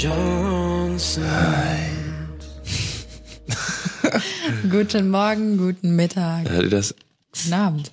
Johnsons. 0.00 1.18
Guten 4.70 5.10
Morgen, 5.10 5.58
guten 5.58 5.96
Mittag, 5.96 6.48
Hört 6.48 6.62
ihr 6.62 6.70
das? 6.70 6.94
guten 7.32 7.52
Abend. 7.52 7.90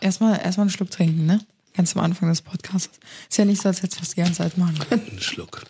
Erstmal, 0.00 0.40
erstmal 0.40 0.64
einen 0.64 0.70
Schluck 0.70 0.90
trinken, 0.90 1.26
ne? 1.26 1.40
Ganz 1.76 1.94
am 1.96 2.02
Anfang 2.02 2.28
des 2.30 2.42
Podcasts. 2.42 2.98
Ist 3.30 3.38
ja 3.38 3.44
nicht 3.44 3.62
so, 3.62 3.68
als 3.68 3.80
hättest 3.82 3.98
du 3.98 4.00
das 4.00 4.10
die 4.10 4.16
ganze 4.22 4.34
Zeit 4.34 4.58
machen 4.58 4.76
können. 4.80 5.06
Ein 5.12 5.20
Schluck. 5.20 5.62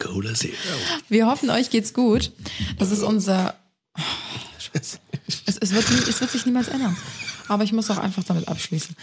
Cola 0.00 0.32
Zero. 0.32 0.54
Wir 1.10 1.26
hoffen, 1.26 1.50
euch 1.50 1.68
geht's 1.68 1.92
gut. 1.92 2.32
Das 2.78 2.90
ist 2.90 3.02
unser. 3.02 3.54
Oh, 3.98 4.02
Scheiße. 4.58 4.98
es, 5.46 5.58
es, 5.58 5.74
wird, 5.74 5.90
nie- 5.90 6.08
es 6.08 6.18
wird 6.22 6.30
sich 6.30 6.46
niemals 6.46 6.68
ändern. 6.68 6.96
Aber 7.48 7.64
ich 7.64 7.72
muss 7.72 7.90
auch 7.90 7.98
einfach 7.98 8.24
damit 8.24 8.48
abschließen. 8.48 8.94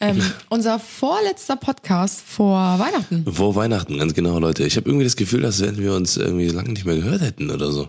Ähm, 0.00 0.22
unser 0.48 0.78
vorletzter 0.78 1.56
Podcast 1.56 2.22
vor 2.26 2.78
Weihnachten. 2.78 3.30
Vor 3.32 3.54
Weihnachten, 3.54 3.98
ganz 3.98 4.14
genau, 4.14 4.38
Leute. 4.38 4.64
Ich 4.64 4.76
habe 4.76 4.88
irgendwie 4.88 5.04
das 5.04 5.16
Gefühl, 5.16 5.42
wenn 5.42 5.78
wir 5.78 5.94
uns 5.94 6.16
irgendwie 6.16 6.48
lange 6.48 6.70
nicht 6.70 6.84
mehr 6.84 6.96
gehört 6.96 7.20
hätten 7.20 7.50
oder 7.50 7.70
so. 7.70 7.88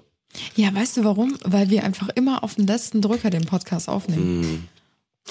Ja, 0.55 0.73
weißt 0.73 0.97
du 0.97 1.03
warum? 1.03 1.35
Weil 1.43 1.69
wir 1.69 1.83
einfach 1.83 2.09
immer 2.15 2.43
auf 2.43 2.55
den 2.55 2.67
letzten 2.67 3.01
Drücker 3.01 3.29
den 3.29 3.45
Podcast 3.45 3.89
aufnehmen. 3.89 4.67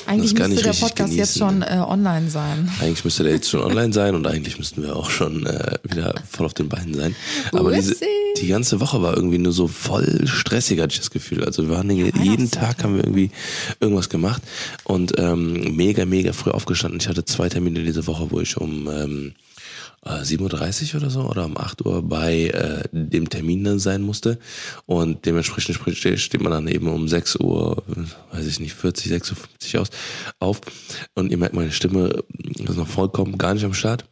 Eigentlich 0.06 0.30
Hm. 0.32 0.38
Kann 0.38 0.50
müsste 0.50 0.64
der 0.64 0.72
Podcast 0.72 1.12
jetzt 1.12 1.38
schon 1.38 1.62
äh, 1.62 1.82
online 1.86 2.30
sein. 2.30 2.70
Eigentlich 2.80 3.04
müsste 3.04 3.24
der 3.24 3.32
jetzt 3.32 3.50
schon 3.50 3.60
online 3.60 3.92
sein 3.92 4.14
und 4.14 4.26
eigentlich 4.26 4.58
müssten 4.58 4.82
wir 4.82 4.96
auch 4.96 5.10
schon 5.10 5.46
äh, 5.46 5.78
wieder 5.82 6.14
voll 6.30 6.46
auf 6.46 6.54
den 6.54 6.68
Beinen 6.68 6.94
sein. 6.94 7.16
Aber 7.52 7.72
diese, 7.72 7.92
Upsi. 7.92 8.06
Die 8.40 8.48
ganze 8.48 8.80
Woche 8.80 9.02
war 9.02 9.14
irgendwie 9.16 9.38
nur 9.38 9.52
so 9.52 9.68
voll 9.68 10.26
stressig, 10.26 10.80
hatte 10.80 10.92
ich 10.92 10.98
das 11.00 11.10
Gefühl. 11.10 11.44
Also 11.44 11.62
wir 11.68 11.76
waren 11.76 11.90
jeden 11.90 12.12
Weihnachtszeit, 12.18 12.62
Tag 12.76 12.84
haben 12.84 12.96
wir 12.96 13.04
irgendwie 13.04 13.30
irgendwas 13.80 14.08
gemacht 14.08 14.42
und 14.84 15.12
ähm, 15.18 15.76
mega, 15.76 16.04
mega 16.06 16.32
früh 16.32 16.50
aufgestanden. 16.50 17.00
Ich 17.00 17.08
hatte 17.08 17.24
zwei 17.24 17.48
Termine 17.48 17.82
diese 17.84 18.06
Woche, 18.06 18.30
wo 18.30 18.40
ich 18.40 18.56
um 18.56 18.88
ähm, 18.88 19.32
äh, 20.04 20.22
7.30 20.22 20.94
Uhr 20.94 21.00
oder 21.02 21.10
so 21.10 21.20
oder 21.22 21.44
um 21.44 21.56
8 21.58 21.84
Uhr 21.84 22.02
bei 22.02 22.46
äh, 22.48 22.82
dem 22.92 23.28
Termin 23.28 23.62
dann 23.64 23.78
sein 23.78 24.00
musste. 24.02 24.38
Und 24.86 25.26
dementsprechend 25.26 25.76
sp- 25.76 26.16
steht 26.16 26.40
man 26.40 26.52
dann 26.52 26.68
eben 26.68 26.88
um 26.88 27.06
6 27.08 27.36
Uhr, 27.36 27.82
äh, 27.90 28.34
weiß 28.36 28.46
ich 28.46 28.60
nicht, 28.60 28.72
40, 28.74 29.08
6 29.08 29.30
Uhr 29.32 29.36
50 29.36 29.78
aus, 29.78 29.88
auf. 30.38 30.60
Und 31.14 31.30
ihr 31.30 31.36
merkt, 31.38 31.54
meine 31.54 31.72
Stimme 31.72 32.22
ist 32.58 32.76
noch 32.76 32.88
vollkommen 32.88 33.36
gar 33.38 33.52
nicht 33.54 33.64
am 33.64 33.74
Start. 33.74 34.04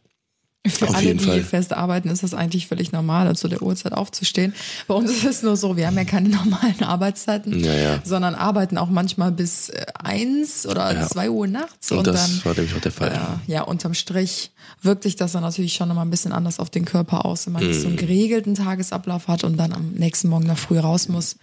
Für 0.67 0.89
Auf 0.89 0.95
alle, 0.95 1.15
die 1.15 1.23
Fall. 1.23 1.41
fest 1.41 1.71
arbeiten, 1.71 2.09
ist 2.09 2.21
das 2.21 2.33
eigentlich 2.33 2.67
völlig 2.67 2.91
normal, 2.91 3.33
zu 3.37 3.47
der 3.47 3.61
Uhrzeit 3.63 3.93
aufzustehen. 3.93 4.53
Bei 4.89 4.93
uns 4.93 5.09
ist 5.09 5.23
es 5.23 5.41
nur 5.41 5.55
so, 5.55 5.77
wir 5.77 5.87
haben 5.87 5.95
ja 5.95 6.03
keine 6.03 6.27
normalen 6.35 6.83
Arbeitszeiten, 6.83 7.63
Ja, 7.63 7.73
ja. 7.73 7.99
sondern 8.03 8.35
arbeiten 8.35 8.77
auch 8.77 8.89
manchmal 8.89 9.31
bis 9.31 9.69
äh, 9.69 9.85
eins 9.97 10.67
oder 10.67 10.93
Ja. 10.93 11.07
zwei 11.07 11.29
Uhr 11.29 11.47
nachts. 11.47 11.91
Und, 11.93 11.99
Und, 11.99 12.07
das 12.07 12.27
dann, 12.29 12.45
war 12.45 12.53
nämlich 12.55 12.75
auch 12.75 12.81
der 12.81 12.91
Fall. 12.91 13.39
äh, 13.47 13.51
ja, 13.51 13.61
unterm 13.61 13.93
Strich 13.93 14.51
wirkt 14.81 15.03
sich 15.03 15.15
das 15.15 15.31
dann 15.31 15.43
natürlich 15.43 15.73
schon 15.75 15.87
nochmal 15.87 16.05
ein 16.05 16.11
bisschen 16.11 16.33
anders 16.33 16.59
auf 16.59 16.69
den 16.69 16.83
Körper 16.83 17.23
aus, 17.25 17.45
wenn 17.45 17.53
man 17.53 17.65
nicht 17.65 17.77
so 17.79 17.87
Mhm. 17.87 17.97
einen 17.97 17.97
geregelten 18.07 18.55
Tagesablauf 18.55 19.29
hat 19.29 19.45
und 19.45 19.55
dann 19.55 19.71
am 19.71 19.91
nächsten 19.93 20.27
Morgen 20.27 20.45
noch 20.47 20.57
früh 20.57 20.77
raus 20.77 21.07
muss. 21.07 21.37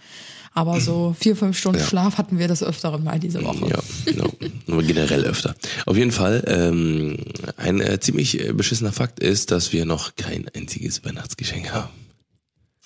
Aber 0.57 0.81
so 0.81 1.15
vier, 1.19 1.35
fünf 1.35 1.55
Stunden 1.55 1.79
Ja. 1.79 1.85
Schlaf 1.85 2.17
hatten 2.17 2.39
wir 2.39 2.47
das 2.47 2.63
öfteren 2.63 3.03
mal 3.03 3.19
diese 3.19 3.43
Woche. 3.43 3.69
Ja, 3.69 3.79
genau. 4.05 4.27
Nur 4.65 4.81
generell 4.81 5.23
öfter. 5.25 5.53
Auf 5.85 5.95
jeden 5.95 6.11
Fall, 6.11 6.43
ähm, 6.47 7.17
ein 7.57 7.79
äh, 7.79 7.99
ziemlich 7.99 8.39
äh, 8.43 8.53
beschissener 8.53 8.91
Fakt 8.91 9.19
ist, 9.19 9.51
dass 9.51 9.71
wir 9.71 9.85
noch 9.85 10.15
kein 10.15 10.47
einziges 10.55 11.05
Weihnachtsgeschenk 11.05 11.71
haben. 11.73 11.89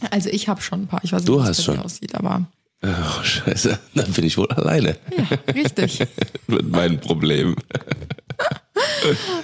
Also 0.09 0.27
ich 0.27 0.49
habe 0.49 0.61
schon 0.61 0.81
ein 0.81 0.87
paar. 0.87 0.99
Ich 1.03 1.13
weiß 1.13 1.21
nicht, 1.21 1.29
Du 1.29 1.43
hast 1.45 1.63
schon. 1.63 1.79
aussieht, 1.79 2.13
aber 2.13 2.45
Oh, 2.83 3.23
scheiße. 3.23 3.79
Dann 3.95 4.11
bin 4.11 4.25
ich 4.25 4.37
wohl 4.37 4.47
alleine 4.51 4.97
ja, 5.15 5.53
richtig. 5.53 5.99
mit 6.47 6.69
meinen 6.69 6.99
Problemen. 6.99 7.55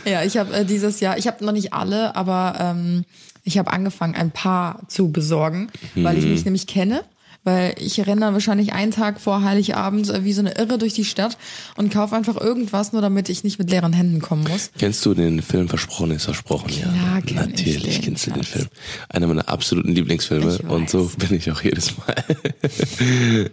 Ja, 0.05 0.23
ich 0.23 0.35
habe 0.37 0.53
äh, 0.53 0.65
dieses 0.65 0.99
Jahr, 0.99 1.17
ich 1.17 1.27
habe 1.27 1.45
noch 1.45 1.51
nicht 1.53 1.71
alle, 1.71 2.13
aber 2.15 2.55
ähm, 2.59 3.05
ich 3.43 3.57
habe 3.57 3.71
angefangen, 3.71 4.15
ein 4.15 4.31
paar 4.31 4.81
zu 4.89 5.11
besorgen, 5.13 5.69
weil 5.95 6.17
ich 6.17 6.25
mich 6.25 6.43
nämlich 6.43 6.67
kenne. 6.67 7.03
Weil 7.47 7.75
ich 7.79 8.05
renne 8.05 8.19
dann 8.19 8.33
wahrscheinlich 8.33 8.73
einen 8.73 8.91
Tag 8.91 9.21
vor 9.21 9.41
Heiligabend 9.41 10.09
äh, 10.09 10.25
wie 10.25 10.33
so 10.33 10.41
eine 10.41 10.57
Irre 10.57 10.77
durch 10.77 10.93
die 10.93 11.05
Stadt 11.05 11.37
und 11.77 11.93
kaufe 11.93 12.13
einfach 12.13 12.35
irgendwas, 12.35 12.91
nur 12.91 13.01
damit 13.01 13.29
ich 13.29 13.45
nicht 13.45 13.57
mit 13.57 13.71
leeren 13.71 13.93
Händen 13.93 14.19
kommen 14.19 14.43
muss. 14.43 14.69
Kennst 14.77 15.05
du 15.05 15.13
den 15.13 15.41
Film 15.41 15.69
Versprochen 15.69 16.11
ist 16.11 16.25
versprochen? 16.25 16.67
Klar 16.67 16.93
ja, 16.93 17.21
kenn 17.21 17.27
ich 17.27 17.35
natürlich 17.35 17.99
den, 17.99 18.01
kennst 18.01 18.27
du 18.27 18.31
den. 18.31 18.43
Film. 18.43 18.67
Einer 19.07 19.27
meiner 19.27 19.47
absoluten 19.47 19.93
Lieblingsfilme 19.93 20.55
Ich 20.55 20.69
und 20.69 20.89
so 20.89 21.09
bin 21.17 21.37
ich 21.37 21.49
auch 21.49 21.61
jedes 21.61 21.97
Mal. 21.97 22.15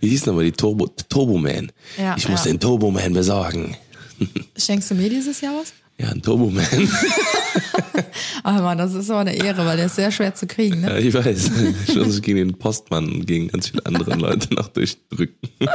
Wie 0.00 0.08
hieß 0.08 0.24
nochmal 0.24 0.44
die 0.44 0.52
Turbo 0.52 0.88
Turbo 1.10 1.36
Man? 1.36 1.72
Ja, 1.98 2.16
ich 2.16 2.30
muss 2.30 2.46
ja. 2.46 2.52
den 2.52 2.60
Turbo 2.60 2.90
Man 2.90 3.12
besorgen. 3.12 3.76
Schenkst 4.56 4.90
du 4.90 4.94
mir 4.94 5.10
dieses 5.10 5.42
Jahr 5.42 5.52
was? 5.60 5.74
Ja, 5.98 6.10
ein 6.10 6.22
Turbo 6.22 6.50
Man. 6.50 6.66
Ah 8.42 8.60
Mann, 8.60 8.78
das 8.78 8.94
ist 8.94 9.10
aber 9.10 9.20
eine 9.20 9.34
Ehre, 9.34 9.66
weil 9.66 9.76
der 9.76 9.86
ist 9.86 9.96
sehr 9.96 10.12
schwer 10.12 10.32
zu 10.32 10.46
kriegen. 10.46 10.82
Ne? 10.82 10.88
Ja, 10.88 10.98
ich 10.98 11.12
weiß. 11.12 11.50
Ich 11.88 11.96
muss 11.96 12.22
gegen 12.22 12.38
den 12.38 12.54
Postmann 12.56 13.10
und 13.10 13.26
gegen 13.26 13.48
ganz 13.48 13.68
viele 13.68 13.84
andere 13.86 14.14
Leute 14.14 14.54
noch 14.54 14.68
durchdrücken. 14.68 15.48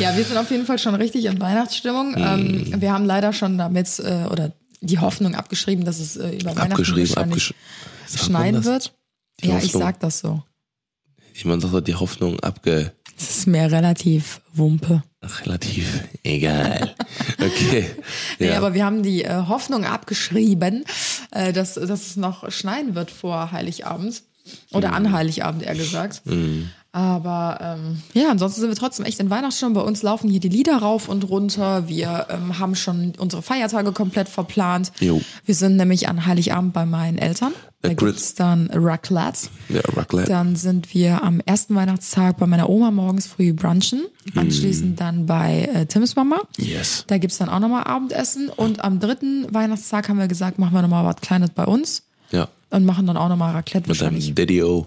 Ja, 0.00 0.16
wir 0.16 0.24
sind 0.24 0.36
auf 0.36 0.50
jeden 0.50 0.66
Fall 0.66 0.78
schon 0.78 0.96
richtig 0.96 1.24
in 1.24 1.40
Weihnachtsstimmung. 1.40 2.10
Mhm. 2.10 2.72
Ähm, 2.72 2.80
wir 2.80 2.92
haben 2.92 3.04
leider 3.04 3.32
schon 3.32 3.56
damit 3.56 4.00
äh, 4.00 4.26
oder 4.28 4.52
die 4.80 4.98
Hoffnung 4.98 5.36
abgeschrieben, 5.36 5.84
dass 5.84 6.00
es 6.00 6.16
äh, 6.16 6.30
über 6.30 6.50
Weihnachten 6.50 6.72
Abgeschrieben, 6.72 7.40
schneien 8.12 8.64
wird. 8.64 8.92
Die 9.40 9.48
ja, 9.48 9.58
ich 9.58 9.66
Hoffnung. 9.66 9.82
sag 9.82 10.00
das 10.00 10.18
so. 10.18 10.42
Ich 11.32 11.44
meine, 11.44 11.60
sagt 11.60 11.74
doch 11.74 11.80
die 11.80 11.94
Hoffnung 11.94 12.40
abge... 12.40 12.92
Das 13.16 13.30
ist 13.30 13.46
mir 13.46 13.70
relativ 13.70 14.40
Wumpe. 14.52 15.04
Relativ 15.44 16.02
egal. 16.22 16.94
Okay. 17.38 17.86
Nee, 18.38 18.48
Ja. 18.48 18.56
aber 18.56 18.74
wir 18.74 18.84
haben 18.84 19.02
die 19.02 19.24
äh, 19.24 19.34
Hoffnung 19.48 19.84
abgeschrieben, 19.84 20.84
äh, 21.30 21.52
dass, 21.52 21.74
dass 21.74 21.90
es 22.06 22.16
noch 22.16 22.50
schneien 22.50 22.94
wird 22.94 23.10
vor 23.10 23.52
Heiligabend. 23.52 24.22
Oder 24.72 24.88
Mhm. 24.88 24.94
an 24.94 25.12
Heiligabend, 25.12 25.62
eher 25.62 25.74
gesagt. 25.74 26.22
Aber 26.92 27.58
ähm, 27.60 28.02
ja, 28.12 28.30
ansonsten 28.30 28.60
sind 28.60 28.70
wir 28.70 28.76
trotzdem 28.76 29.04
echt 29.04 29.18
in 29.18 29.28
Weihnachtsstimmung. 29.28 29.74
Bei 29.74 29.80
uns 29.80 30.02
laufen 30.04 30.30
hier 30.30 30.38
die 30.38 30.48
Lieder 30.48 30.76
rauf 30.76 31.08
und 31.08 31.28
runter. 31.28 31.88
Wir 31.88 32.26
ähm, 32.30 32.60
haben 32.60 32.76
schon 32.76 33.14
unsere 33.18 33.42
Feiertage 33.42 33.90
komplett 33.90 34.28
verplant. 34.28 34.92
Jo. 35.00 35.20
Wir 35.44 35.56
sind 35.56 35.74
nämlich 35.76 36.08
an 36.08 36.24
Heiligabend 36.24 36.72
bei 36.72 36.86
meinen 36.86 37.18
Eltern. 37.18 37.52
Da 37.82 37.88
Äh, 37.90 37.94
gibt's 37.96 38.34
dann 38.34 38.70
Raclette. 38.72 39.48
ja, 39.70 39.80
Raclette. 39.96 40.28
Dann 40.30 40.54
sind 40.54 40.94
wir 40.94 41.24
am 41.24 41.40
ersten 41.40 41.74
Weihnachtstag 41.74 42.36
bei 42.38 42.46
meiner 42.46 42.68
Oma 42.70 42.92
morgens 42.92 43.26
früh 43.26 43.52
brunchen. 43.52 44.04
Anschließend 44.36 45.00
dann 45.00 45.26
bei 45.26 45.68
äh, 45.74 45.86
Tims 45.86 46.14
Mama. 46.14 46.42
Yes. 46.58 47.04
Da 47.08 47.18
gibt's 47.18 47.38
dann 47.38 47.48
auch 47.48 47.58
nochmal 47.58 47.84
Abendessen. 47.84 48.50
Und 48.50 48.84
am 48.84 49.00
dritten 49.00 49.52
Weihnachtstag 49.52 50.08
haben 50.08 50.18
wir 50.20 50.28
gesagt, 50.28 50.60
machen 50.60 50.74
wir 50.74 50.82
nochmal 50.82 51.04
was 51.04 51.16
Kleines 51.16 51.50
bei 51.50 51.64
uns. 51.64 52.04
Ja. 52.30 52.46
Und 52.74 52.84
machen 52.84 53.06
dann 53.06 53.16
auch 53.16 53.28
nochmal 53.28 53.52
Raclette 53.52 53.88
Mit 53.88 54.00
deinem 54.00 54.34
Daddy-O. 54.34 54.86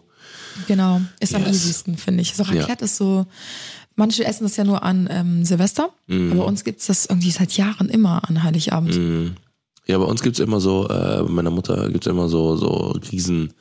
Genau. 0.67 1.01
Ist 1.19 1.33
am 1.35 1.43
Yes. 1.43 1.51
easiesten, 1.55 1.97
finde 1.97 2.21
ich. 2.21 2.35
So 2.35 2.43
Ja. 2.43 2.61
Raclette 2.61 2.85
ist 2.85 2.97
so, 2.97 3.25
manche 3.95 4.25
essen 4.25 4.43
das 4.43 4.57
ja 4.57 4.63
nur 4.63 4.83
an 4.83 5.07
ähm, 5.09 5.45
Silvester. 5.45 5.89
Mhm. 6.07 6.31
Aber 6.31 6.41
bei 6.41 6.47
uns 6.47 6.63
gibt's 6.63 6.87
das 6.87 7.05
irgendwie 7.05 7.31
seit 7.31 7.53
Jahren 7.53 7.87
immer 7.89 8.27
an 8.27 8.43
Heiligabend. 8.43 9.35
Ja, 9.85 9.97
bei 9.97 10.03
uns 10.03 10.21
gibt's 10.21 10.39
immer 10.39 10.59
so, 10.59 10.85
äh, 10.89 11.23
bei 11.23 11.29
meiner 11.29 11.49
Mutter 11.51 11.89
gibt's 11.89 12.07
immer 12.07 12.27
so, 12.27 12.57
so 12.57 12.97
riesen, 13.11 13.53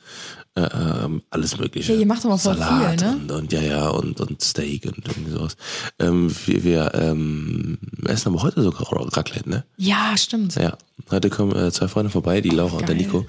ähm, 0.57 1.21
alles 1.29 1.57
mögliche. 1.57 1.93
Ja, 1.93 1.99
ihr 1.99 2.05
macht 2.05 2.25
aber 2.25 2.37
voll 2.37 2.57
Salat 2.57 2.99
viel, 2.99 3.09
ne? 3.09 3.17
Und, 3.17 3.31
und 3.31 3.53
ja, 3.53 3.61
ja, 3.61 3.87
und, 3.89 4.19
und 4.19 4.41
Steak 4.41 4.85
und 4.85 5.07
irgendwie 5.07 5.31
sowas. 5.31 5.55
Ähm, 5.99 6.33
wir 6.45 6.63
wir 6.63 6.91
ähm, 6.95 7.77
essen 8.05 8.29
aber 8.29 8.43
heute 8.43 8.61
sogar 8.63 8.91
Raclette, 9.15 9.49
ne? 9.49 9.63
Ja, 9.77 10.15
stimmt. 10.17 10.55
Ja, 10.55 10.77
heute 11.11 11.29
kommen 11.29 11.55
äh, 11.55 11.71
zwei 11.71 11.87
Freunde 11.87 12.09
vorbei, 12.09 12.41
die 12.41 12.49
Laura 12.49 12.77
und 12.77 12.89
der. 12.89 12.95
Nico. 12.95 13.25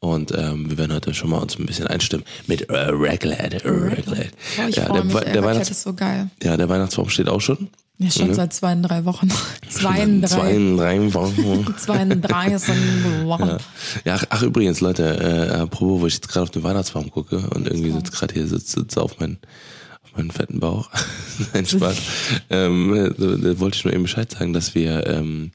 Und 0.00 0.32
ähm, 0.36 0.70
wir 0.70 0.78
werden 0.78 0.92
heute 0.92 1.14
schon 1.14 1.30
mal 1.30 1.38
uns 1.38 1.58
ein 1.58 1.66
bisschen 1.66 1.86
einstimmen 1.86 2.24
mit 2.46 2.68
äh, 2.68 2.88
Raclette. 2.90 3.62
Raclette. 3.64 4.30
Boah, 4.56 4.68
ich 4.68 4.76
ja, 4.76 4.88
der, 4.92 5.04
mich, 5.04 5.14
der, 5.14 5.34
Raclette 5.34 5.44
Weihnachts 5.44 5.70
ist 5.70 5.82
so 5.82 5.94
geil. 5.94 6.30
ja, 6.42 6.56
der 6.56 6.68
Weihnachtsbaum 6.68 7.08
steht 7.08 7.28
auch 7.28 7.40
schon. 7.40 7.68
Ja, 7.98 8.10
schon 8.10 8.34
seit 8.34 8.52
zwei, 8.52 8.74
drei 8.74 9.04
Wochen. 9.04 9.28
zwei, 9.68 10.06
Mhm. 10.06 10.22
drei. 10.22 10.28
Zwei, 10.28 10.74
drei 10.76 11.14
Wochen. 11.14 11.74
Zwei, 11.78 12.04
drei 12.04 12.56
Wochen. 13.26 13.48
Ja, 14.04 14.16
ja 14.16 14.20
ach, 14.30 14.42
übrigens, 14.42 14.80
Leute, 14.80 15.04
äh, 15.52 15.54
apropos, 15.60 16.00
wo 16.00 16.06
ich 16.06 16.14
jetzt 16.14 16.28
gerade 16.28 16.42
auf 16.44 16.50
den 16.50 16.62
Weihnachtsbaum 16.64 17.10
gucke 17.10 17.38
und 17.50 17.66
irgendwie 17.68 17.92
sitzt 17.92 18.12
gerade 18.12 18.34
hier, 18.34 18.46
sitzt, 18.46 18.70
sitzt 18.72 18.98
auf 18.98 19.20
meinen 19.20 19.38
auf 20.04 20.16
meinen 20.16 20.30
fetten 20.32 20.58
Bauch. 20.58 20.90
Nein, 21.54 21.64
Spaß. 21.66 21.96
ähm, 22.50 23.14
da, 23.16 23.26
da 23.36 23.60
wollte 23.60 23.76
ich 23.76 23.84
nur 23.84 23.94
eben 23.94 24.02
Bescheid 24.02 24.30
sagen, 24.32 24.52
dass 24.52 24.74
wir, 24.74 25.06
ähm, 25.06 25.52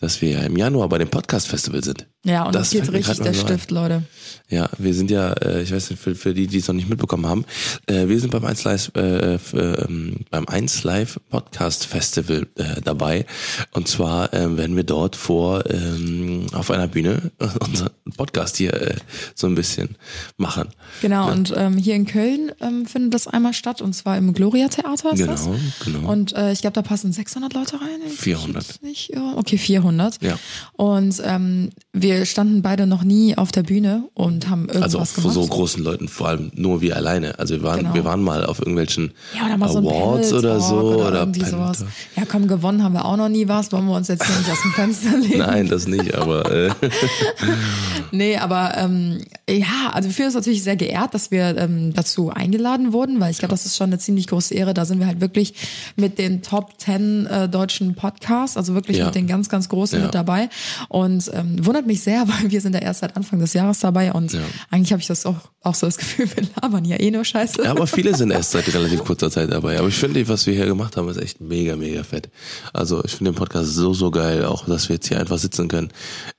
dass 0.00 0.20
wir 0.20 0.42
im 0.44 0.56
Januar 0.56 0.88
bei 0.88 0.98
dem 0.98 1.08
Podcast-Festival 1.08 1.84
sind. 1.84 2.08
Ja, 2.24 2.44
und 2.46 2.54
Das 2.54 2.70
geht 2.70 2.90
richtig 2.92 3.18
der. 3.18 3.32
Stift, 3.32 3.70
Leute. 3.70 4.02
Ja, 4.50 4.68
wir 4.76 4.92
sind 4.92 5.10
ja, 5.10 5.32
äh, 5.34 5.62
ich 5.62 5.72
weiß 5.72 5.90
nicht, 5.90 6.02
für, 6.02 6.14
für 6.16 6.34
die, 6.34 6.46
die 6.48 6.58
es 6.58 6.66
noch 6.66 6.74
nicht 6.74 6.88
mitbekommen 6.88 7.26
haben, 7.26 7.44
äh, 7.86 8.08
wir 8.08 8.18
sind 8.18 8.30
beim 8.32 8.44
1 8.44 8.64
Live, 8.64 8.90
äh, 8.96 9.34
f- 9.34 9.52
äh, 9.54 9.58
ähm, 9.84 10.16
beim 10.30 10.46
1 10.48 10.82
Live 10.82 11.20
Podcast 11.30 11.86
Festival 11.86 12.46
äh, 12.56 12.80
dabei. 12.82 13.24
Und 13.72 13.86
zwar 13.88 14.32
ähm, 14.34 14.56
werden 14.56 14.74
wir 14.74 14.82
dort 14.82 15.14
vor 15.16 15.64
ähm, 15.70 16.46
auf 16.52 16.70
einer 16.72 16.88
Bühne 16.88 17.30
unseren 17.60 17.90
Podcast 18.16 18.56
hier 18.56 18.74
äh, 18.74 18.96
so 19.36 19.46
ein 19.46 19.54
bisschen 19.54 19.96
machen. 20.36 20.68
Genau, 21.00 21.30
und 21.30 21.54
ähm, 21.56 21.76
hier 21.76 21.94
in 21.94 22.06
Köln 22.06 22.50
ähm, 22.60 22.86
findet 22.86 23.14
das 23.14 23.28
einmal 23.28 23.52
statt 23.54 23.80
und 23.80 23.92
zwar 23.94 24.18
im 24.18 24.32
Gloria 24.34 24.68
Theater 24.68 25.12
ist 25.12 25.24
das. 25.26 25.44
Genau, 25.44 25.56
genau. 25.84 26.10
Und 26.10 26.32
äh, 26.34 26.52
ich 26.52 26.62
glaube, 26.62 26.74
da 26.74 26.82
passen 26.82 27.12
600 27.12 27.52
Leute 27.54 27.80
rein. 27.80 27.88
wenn 28.02 28.12
ich 28.12 28.18
400. 28.18 28.66
jetzt 28.66 28.82
Nicht, 28.82 29.10
ja, 29.14 29.34
okay, 29.36 29.56
400. 29.56 30.20
Ja. 30.22 30.36
Und 30.72 31.22
ähm, 31.24 31.70
wir 31.92 32.17
standen 32.26 32.62
beide 32.62 32.86
noch 32.86 33.02
nie 33.04 33.36
auf 33.36 33.52
der 33.52 33.62
Bühne 33.62 34.04
und 34.14 34.48
haben 34.48 34.62
irgendwas 34.68 34.94
Also 34.96 34.98
vor 35.20 35.22
gemacht. 35.32 35.34
so 35.34 35.46
großen 35.46 35.82
Leuten, 35.84 36.08
vor 36.08 36.28
allem 36.28 36.50
nur 36.54 36.80
wir 36.80 36.96
alleine. 36.96 37.38
Also 37.38 37.54
wir 37.56 37.62
waren, 37.62 37.78
Genau. 37.80 37.94
wir 37.94 38.04
waren 38.04 38.22
mal 38.22 38.44
auf 38.46 38.58
irgendwelchen 38.58 39.12
ja, 39.36 39.46
oder 39.46 39.56
mal 39.56 39.68
so 39.68 39.78
Awards 39.78 40.28
Panel 40.30 40.38
oder 40.44 40.60
so 40.60 40.74
oder, 40.76 41.08
oder, 41.08 41.18
irgendwie 41.20 41.44
sowas. 41.44 41.84
Ja, 42.16 42.24
komm, 42.28 42.46
gewonnen 42.48 42.82
haben 42.82 42.92
wir 42.94 43.04
auch 43.04 43.16
noch 43.16 43.28
nie 43.28 43.48
was. 43.48 43.70
Wollen 43.72 43.86
wir 43.86 43.94
uns 43.96 44.08
jetzt 44.08 44.24
hier 44.26 44.36
nicht 44.38 44.50
aus 44.50 44.62
dem 44.62 44.72
Fenster 44.72 45.16
legen? 45.18 45.38
Nein, 45.38 45.68
das 45.68 45.86
nicht, 45.86 46.14
aber 46.14 46.50
äh, 46.50 46.70
Nee, 48.10 48.36
aber 48.38 48.76
ähm, 48.76 49.18
ja, 49.48 49.90
also 49.92 50.08
wir 50.08 50.14
fühlen 50.14 50.26
uns 50.28 50.34
natürlich 50.34 50.62
sehr 50.62 50.76
geehrt, 50.76 51.14
dass 51.14 51.30
wir 51.30 51.56
ähm, 51.58 51.92
dazu 51.94 52.30
eingeladen 52.30 52.92
wurden, 52.92 53.20
weil 53.20 53.30
ich 53.30 53.38
glaube, 53.38 53.50
das 53.52 53.66
ist 53.66 53.76
schon 53.76 53.88
eine 53.90 53.98
ziemlich 53.98 54.26
große 54.26 54.54
Ehre. 54.54 54.74
Da 54.74 54.84
sind 54.84 54.98
wir 55.00 55.06
halt 55.06 55.20
wirklich 55.20 55.54
mit 55.96 56.18
den 56.18 56.42
Top 56.42 56.72
10 56.78 57.26
äh, 57.26 57.48
deutschen 57.48 57.94
Podcasts, 57.94 58.56
also 58.56 58.74
wirklich 58.74 58.98
Ja. 58.98 59.06
mit 59.06 59.14
den 59.14 59.26
ganz, 59.26 59.48
ganz 59.48 59.68
großen 59.68 59.98
Ja. 59.98 60.04
mit 60.06 60.14
dabei. 60.14 60.48
Und 60.88 61.30
ähm, 61.34 61.64
wundert 61.64 61.86
mich 61.86 61.97
sehr, 62.02 62.26
weil 62.28 62.50
wir 62.50 62.60
sind 62.60 62.74
ja 62.74 62.80
erst 62.80 63.00
seit 63.00 63.16
Anfang 63.16 63.38
des 63.38 63.52
Jahres 63.52 63.80
dabei 63.80 64.12
und 64.12 64.32
Ja. 64.32 64.40
eigentlich 64.70 64.92
habe 64.92 65.00
ich 65.00 65.08
das 65.08 65.26
auch, 65.26 65.36
auch 65.62 65.74
so 65.74 65.86
das 65.86 65.96
Gefühl, 65.98 66.28
wir 66.36 66.44
labern 66.62 66.84
ja 66.84 66.98
eh 67.00 67.10
nur 67.10 67.24
Scheiße. 67.24 67.62
Ja, 67.64 67.70
aber 67.72 67.86
viele 67.88 68.14
sind 68.16 68.30
erst 68.30 68.52
seit 68.52 68.72
relativ 68.72 69.04
kurzer 69.04 69.30
Zeit 69.30 69.50
dabei. 69.52 69.78
Aber 69.78 69.88
ich 69.88 69.94
finde, 69.96 70.26
was 70.28 70.46
wir 70.46 70.54
hier 70.54 70.66
gemacht 70.66 70.96
haben, 70.96 71.08
ist 71.08 71.16
echt 71.18 71.40
mega, 71.40 71.76
mega 71.76 72.02
fett. 72.04 72.28
Also 72.72 73.04
ich 73.04 73.12
finde 73.12 73.32
den 73.32 73.36
Podcast 73.38 73.74
so, 73.74 73.92
so 73.94 74.10
geil, 74.10 74.44
auch 74.44 74.66
dass 74.66 74.88
wir 74.88 74.94
jetzt 74.96 75.08
hier 75.08 75.18
einfach 75.20 75.38
sitzen 75.38 75.68
können. 75.68 75.90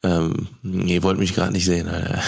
Ähm, 0.03 0.47
ihr 0.63 1.03
wollt 1.03 1.19
mich 1.19 1.33
gerade 1.35 1.51
nicht 1.51 1.65
sehen, 1.65 1.87
Alter. 1.87 2.21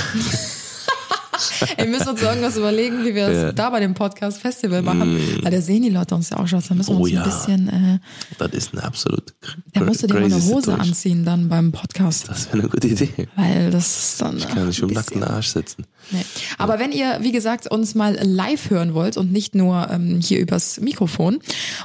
Wir 1.77 1.85
müssen 1.87 2.09
uns 2.09 2.21
irgendwas 2.21 2.57
überlegen, 2.57 3.03
wie 3.05 3.15
wir 3.15 3.27
das 3.27 3.35
Ja. 3.35 3.51
da 3.51 3.69
bei 3.69 3.79
dem 3.79 3.93
Podcast 3.93 4.39
Festival 4.39 4.81
machen. 4.81 5.19
Weil 5.41 5.51
da 5.51 5.61
sehen 5.61 5.83
die 5.83 5.89
Leute 5.89 6.15
uns 6.15 6.29
ja 6.29 6.37
auch 6.37 6.47
schon. 6.47 6.61
Da 6.67 6.75
müssen 6.75 6.89
wir 6.95 6.99
Oh 6.99 7.03
uns 7.03 7.11
ja. 7.11 7.23
ein 7.23 7.29
bisschen, 7.29 7.67
äh, 7.69 7.99
Das 8.37 8.51
ist 8.51 8.73
eine 8.73 8.83
absolut 8.83 9.33
da 9.73 9.81
musst 9.81 10.03
du 10.03 10.07
dir 10.07 10.15
mal 10.15 10.23
eine 10.25 10.35
Hose 10.35 10.43
Situation. 10.45 10.79
anziehen 10.81 11.25
dann 11.25 11.49
beim 11.49 11.71
Podcast. 11.71 12.27
Das 12.29 12.47
wäre 12.47 12.59
eine 12.59 12.69
gute 12.69 12.87
Idee. 12.87 13.27
Weil 13.35 13.71
das 13.71 13.97
ist 14.11 14.21
dann. 14.21 14.37
Ich 14.37 14.47
kann 14.47 14.67
nicht 14.67 14.81
im 14.81 14.89
nackten 14.89 15.23
Arsch 15.23 15.47
sitzen. 15.47 15.85
Nee. 16.11 16.25
Aber 16.57 16.79
wenn 16.79 16.91
ihr, 16.91 17.19
wie 17.21 17.31
gesagt, 17.31 17.67
uns 17.71 17.95
mal 17.95 18.17
live 18.21 18.69
hören 18.69 18.93
wollt 18.93 19.17
und 19.17 19.31
nicht 19.31 19.55
nur 19.55 19.89
ähm, 19.91 20.19
hier 20.21 20.39
übers 20.39 20.79
Mikrofon 20.81 21.39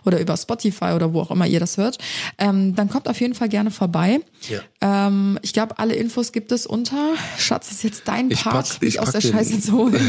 oder 0.04 0.20
über 0.20 0.36
Spotify 0.36 0.92
oder 0.94 1.12
wo 1.12 1.20
auch 1.20 1.30
immer 1.30 1.46
ihr 1.46 1.60
das 1.60 1.76
hört, 1.76 1.98
ähm, 2.38 2.74
dann 2.74 2.88
kommt 2.88 3.08
auf 3.08 3.20
jeden 3.20 3.34
Fall 3.34 3.48
gerne 3.48 3.70
vorbei. 3.70 4.20
Ja. 4.48 4.60
Ähm, 5.08 5.38
ich 5.42 5.52
glaube, 5.52 5.78
alle 5.78 5.94
Infos 5.94 6.32
gibt 6.32 6.52
es 6.52 6.66
unter. 6.66 7.14
Schatz, 7.38 7.68
das 7.68 7.76
ist 7.78 7.84
jetzt 7.84 8.02
dein 8.06 8.30
Ich 8.30 8.42
Part, 8.42 8.68
pack- 8.68 8.82
mich 8.82 8.94
ich 8.94 9.00
aus 9.00 9.12
der 9.12 9.20
den- 9.20 9.32
Scheiße 9.32 9.60
zu 9.60 9.72
holen. 9.72 10.00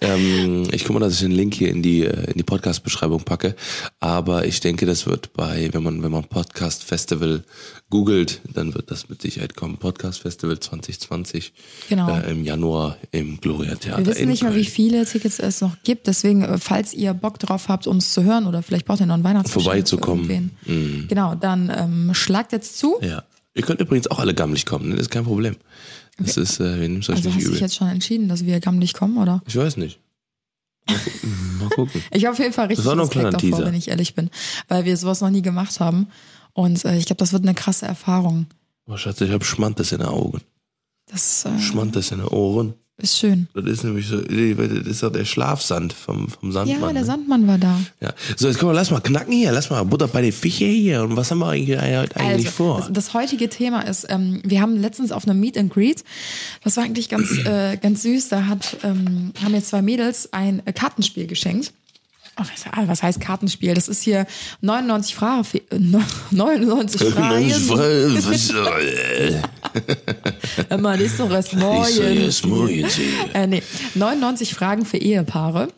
Ähm, 0.00 0.68
ich 0.72 0.82
gucke 0.84 0.94
mal, 0.98 1.00
dass 1.00 1.14
ich 1.14 1.20
den 1.20 1.30
Link 1.32 1.54
hier 1.54 1.70
in 1.70 1.82
die 1.82 2.04
äh, 2.04 2.30
in 2.30 2.34
die 2.36 2.42
Podcast-Beschreibung 2.42 3.22
packe. 3.24 3.54
Aber 4.00 4.44
ich 4.46 4.60
denke, 4.60 4.86
das 4.86 5.06
wird 5.06 5.32
bei, 5.32 5.68
wenn 5.72 5.82
man 5.82 6.02
wenn 6.02 6.10
man 6.12 6.24
Podcast 6.24 6.84
Festival 6.84 7.44
googelt, 7.90 8.40
dann 8.52 8.74
wird 8.74 8.90
das 8.90 9.08
mit 9.08 9.22
Sicherheit 9.22 9.54
kommen. 9.54 9.76
Podcast 9.76 10.20
Festival 10.22 10.58
2020 10.58 11.52
Genau. 11.88 12.16
äh, 12.18 12.30
im 12.30 12.44
Januar 12.44 12.96
im 13.10 13.40
Gloria 13.40 13.74
Theater. 13.74 13.98
Wir 14.04 14.06
wissen 14.14 14.28
nicht 14.28 14.42
mal, 14.42 14.54
wie 14.54 14.64
viele 14.64 15.04
Tickets 15.04 15.38
es 15.38 15.60
noch 15.60 15.76
gibt. 15.82 16.06
Deswegen, 16.06 16.42
äh, 16.42 16.58
falls 16.58 16.94
ihr 16.94 17.12
Bock 17.14 17.38
drauf 17.38 17.68
habt, 17.68 17.86
uns 17.86 18.12
zu 18.12 18.22
hören 18.22 18.46
oder 18.46 18.62
vielleicht 18.62 18.86
braucht 18.86 19.00
ihr 19.00 19.06
noch 19.06 19.14
ein 19.16 19.24
Weihnachtsgeschenk 19.24 19.64
Vorbeizukommen. 19.64 20.30
irgendwen. 20.66 21.08
Genau, 21.08 21.34
dann 21.34 21.72
ähm, 21.74 22.14
schlagt 22.14 22.52
jetzt 22.52 22.78
zu. 22.78 22.96
Ja. 23.02 23.24
Ihr 23.54 23.62
könnt 23.62 23.80
übrigens 23.80 24.06
auch 24.06 24.18
alle 24.18 24.32
gammelig 24.34 24.64
kommen, 24.64 24.88
ne? 24.88 24.94
das 24.96 25.02
ist 25.06 25.10
kein 25.10 25.24
Problem. 25.24 25.56
Das 26.18 26.36
ist, 26.36 26.60
äh, 26.60 26.80
wir 26.80 26.88
nehmen 26.88 27.00
es 27.00 27.08
euch 27.10 27.16
Also 27.16 27.28
nicht 27.28 27.36
hast 27.36 27.42
du 27.42 27.46
übel. 27.48 27.52
dich 27.52 27.60
jetzt 27.60 27.74
schon 27.74 27.88
entschieden, 27.88 28.28
dass 28.28 28.46
wir 28.46 28.60
gammelig 28.60 28.94
kommen, 28.94 29.18
oder? 29.18 29.42
Ich 29.46 29.56
weiß 29.56 29.76
nicht. 29.76 29.98
Mal 30.88 31.68
gucken. 31.74 32.02
Ich 32.12 32.24
habe 32.24 32.32
auf 32.32 32.38
jeden 32.38 32.52
Fall 32.52 32.66
richtig 32.66 32.84
Das 32.84 32.86
war 32.86 32.94
nur 32.96 33.04
ein 33.04 33.08
Respekt 33.08 33.34
davor, 33.34 33.40
Teaser. 33.40 33.64
wenn 33.66 33.74
ich 33.74 33.88
ehrlich 33.88 34.14
bin, 34.14 34.30
weil 34.68 34.84
wir 34.84 34.96
sowas 34.96 35.20
noch 35.20 35.30
nie 35.30 35.42
gemacht 35.42 35.80
haben. 35.80 36.08
Und 36.54 36.84
äh, 36.84 36.96
ich 36.96 37.06
glaube, 37.06 37.18
das 37.18 37.32
wird 37.32 37.42
eine 37.44 37.54
krasse 37.54 37.86
Erfahrung. 37.86 38.46
Oh, 38.86 38.96
Schatz, 38.96 39.20
ich 39.20 39.30
habe 39.30 39.44
Schmantes 39.44 39.92
in 39.92 39.98
den 39.98 40.08
Augen. 40.08 40.40
Das 41.06 41.44
äh, 41.44 41.58
Schmantes 41.58 42.10
in 42.10 42.18
den 42.18 42.28
Ohren. 42.28 42.74
Ist 42.98 43.18
schön. 43.18 43.48
Das 43.54 43.64
ist 43.64 43.84
nämlich 43.84 44.06
so, 44.06 44.20
das 44.20 44.86
ist 44.86 45.02
doch 45.02 45.10
der 45.10 45.24
Schlafsand 45.24 45.92
vom, 45.92 46.28
vom 46.28 46.52
Sandmann. 46.52 46.80
Ja, 46.80 46.86
der 46.92 47.00
ne? 47.00 47.04
Sandmann 47.04 47.46
war 47.48 47.58
da. 47.58 47.80
Ja. 48.00 48.12
So, 48.36 48.46
jetzt 48.46 48.58
komm 48.60 48.68
mal, 48.68 48.74
lass 48.74 48.90
mal 48.90 49.00
knacken 49.00 49.32
hier, 49.32 49.50
lass 49.50 49.70
mal 49.70 49.82
Butter 49.84 50.06
bei 50.08 50.22
den 50.22 50.30
Fische 50.32 50.66
hier. 50.66 51.02
Und 51.02 51.16
was 51.16 51.30
haben 51.30 51.38
wir 51.38 51.48
eigentlich, 51.48 51.76
heute 51.78 52.16
eigentlich 52.16 52.46
Also, 52.46 52.50
vor? 52.50 52.78
das, 52.80 52.92
das 52.92 53.14
heutige 53.14 53.48
Thema 53.48 53.80
ist, 53.80 54.06
ähm, 54.08 54.40
wir 54.44 54.60
haben 54.60 54.76
letztens 54.76 55.10
auf 55.10 55.26
einem 55.26 55.40
Meet 55.40 55.58
and 55.58 55.72
Greet, 55.72 56.04
das 56.62 56.76
war 56.76 56.84
eigentlich 56.84 57.08
ganz, 57.08 57.30
äh, 57.44 57.76
ganz 57.78 58.02
süß, 58.02 58.28
da 58.28 58.46
hat, 58.46 58.76
ähm, 58.84 59.32
haben 59.42 59.52
mir 59.52 59.62
zwei 59.64 59.82
Mädels 59.82 60.32
ein 60.32 60.62
äh, 60.66 60.72
Kartenspiel 60.72 61.26
geschenkt. 61.26 61.72
Oh, 62.38 62.44
was, 62.50 62.64
ah, 62.72 62.84
was 62.86 63.02
heißt 63.02 63.20
Kartenspiel? 63.20 63.74
Das 63.74 63.88
ist 63.88 64.02
hier 64.02 64.26
99 64.62 65.14
Fragen, 65.16 65.44
für- 65.44 65.58
äh, 65.58 65.78
99 66.30 67.02
Fragen. 67.02 67.50
Immer, 70.70 70.92
das 70.96 71.06
ist 71.06 71.20
doch 71.20 71.30
erst 71.30 71.54
morgen. 71.54 71.86
Äh, 73.34 73.46
nee, 73.46 73.62
99 73.94 74.54
Fragen 74.54 74.84
für 74.84 74.98
Ehepaare. 74.98 75.68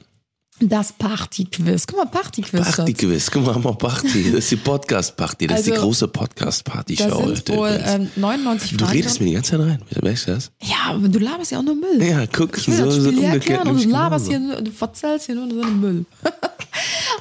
Das 0.61 0.93
Party-Quiz. 0.93 1.85
Guck 1.89 1.99
mal, 1.99 2.07
Party-Quiz. 2.07 2.77
Party-Quiz, 2.77 3.29
guck 3.33 3.45
mal, 3.45 3.59
mal 3.59 3.75
Party. 3.75 4.31
Das 4.31 4.45
ist 4.45 4.51
die 4.53 4.57
Podcast-Party, 4.57 5.49
das 5.49 5.59
ist 5.61 5.67
die 5.67 5.73
Also, 5.73 5.83
große 5.85 6.07
Podcast-Party-Show. 6.09 7.27
sind 7.35 7.49
wohl 7.51 7.81
ähm, 7.85 8.09
99 8.15 8.71
Du 8.71 8.79
Fragen. 8.85 8.93
redest 8.97 9.21
mir 9.21 9.27
die 9.27 9.33
ganze 9.35 9.51
Zeit 9.59 9.61
rein, 9.67 9.81
weißt 10.01 10.29
du 10.29 10.31
das? 10.35 10.53
Ja, 10.63 10.77
aber 10.95 11.09
du 11.09 11.19
laberst 11.19 11.51
ja 11.51 11.59
auch 11.59 11.63
nur 11.65 11.75
Müll. 11.75 12.01
Ja, 12.01 12.25
guck, 12.33 12.57
Ich 12.57 12.69
will 12.69 12.77
so, 12.77 12.85
das 12.85 12.95
so 12.95 13.01
Spiel 13.01 13.19
umgekehrt. 13.25 13.35
erklären 13.51 13.69
und 13.69 13.83
du 13.85 13.89
laberst 13.91 14.29
genauso. 14.29 14.45
hier, 14.47 14.55
nur- 14.55 14.63
du 14.63 14.71
verzählst 14.71 15.27
hier 15.27 15.35
nur 15.35 15.51
so 15.51 15.61
einen 15.61 15.81
Müll. 15.81 16.05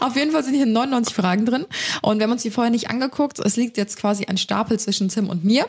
Auf 0.03 0.15
jeden 0.17 0.31
Fall 0.31 0.43
sind 0.43 0.53
hier 0.55 0.65
99 0.65 1.15
Fragen 1.15 1.45
drin. 1.45 1.65
Und 2.01 2.17
wir 2.19 2.25
haben 2.25 2.31
uns 2.31 2.41
die 2.41 2.51
vorher 2.51 2.71
nicht 2.71 2.89
angeguckt. 2.89 3.39
Es 3.39 3.55
liegt 3.55 3.77
jetzt 3.77 3.97
quasi 3.97 4.25
ein 4.25 4.37
Stapel 4.37 4.79
zwischen 4.79 5.07
Tim 5.09 5.29
und 5.29 5.43
mir. 5.45 5.65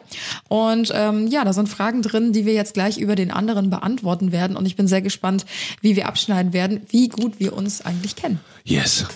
Und 0.48 0.90
ähm, 0.92 1.28
ja, 1.28 1.44
da 1.44 1.52
sind 1.52 1.68
Fragen 1.68 2.02
drin, 2.02 2.32
die 2.32 2.44
wir 2.44 2.54
jetzt 2.54 2.74
gleich 2.74 2.98
über 2.98 3.14
den 3.14 3.30
anderen 3.30 3.70
beantworten 3.70 4.32
werden. 4.32 4.56
Und 4.56 4.66
ich 4.66 4.76
bin 4.76 4.88
sehr 4.88 5.02
gespannt, 5.02 5.46
wie 5.80 5.94
wir 5.96 6.08
abschneiden 6.08 6.52
werden, 6.52 6.80
wie 6.88 7.08
gut 7.08 7.38
wir 7.38 7.52
uns 7.52 7.80
eigentlich 7.82 8.16
kennen. 8.16 8.40
Yes. 8.64 9.06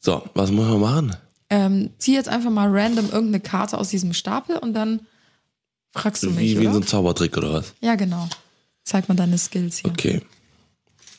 So, 0.00 0.22
was 0.34 0.50
müssen 0.50 0.68
wir 0.70 0.78
machen? 0.78 1.16
Ähm, 1.48 1.90
zieh 1.98 2.14
jetzt 2.14 2.28
einfach 2.28 2.50
mal 2.50 2.68
random 2.68 3.06
irgendeine 3.06 3.40
Karte 3.40 3.78
aus 3.78 3.88
diesem 3.88 4.12
Stapel 4.14 4.56
und 4.58 4.74
dann 4.74 5.00
fragst 5.92 6.24
du 6.24 6.30
mich, 6.30 6.38
Wie, 6.56 6.58
wie 6.58 6.64
in 6.64 6.70
oder? 6.70 6.72
so 6.72 6.80
ein 6.80 6.86
Zaubertrick 6.86 7.36
oder 7.36 7.52
was? 7.52 7.72
Ja, 7.80 7.94
genau. 7.94 8.28
Zeig 8.82 9.08
mal 9.08 9.14
deine 9.14 9.38
Skills 9.38 9.78
hier. 9.78 9.90
Okay. 9.90 10.22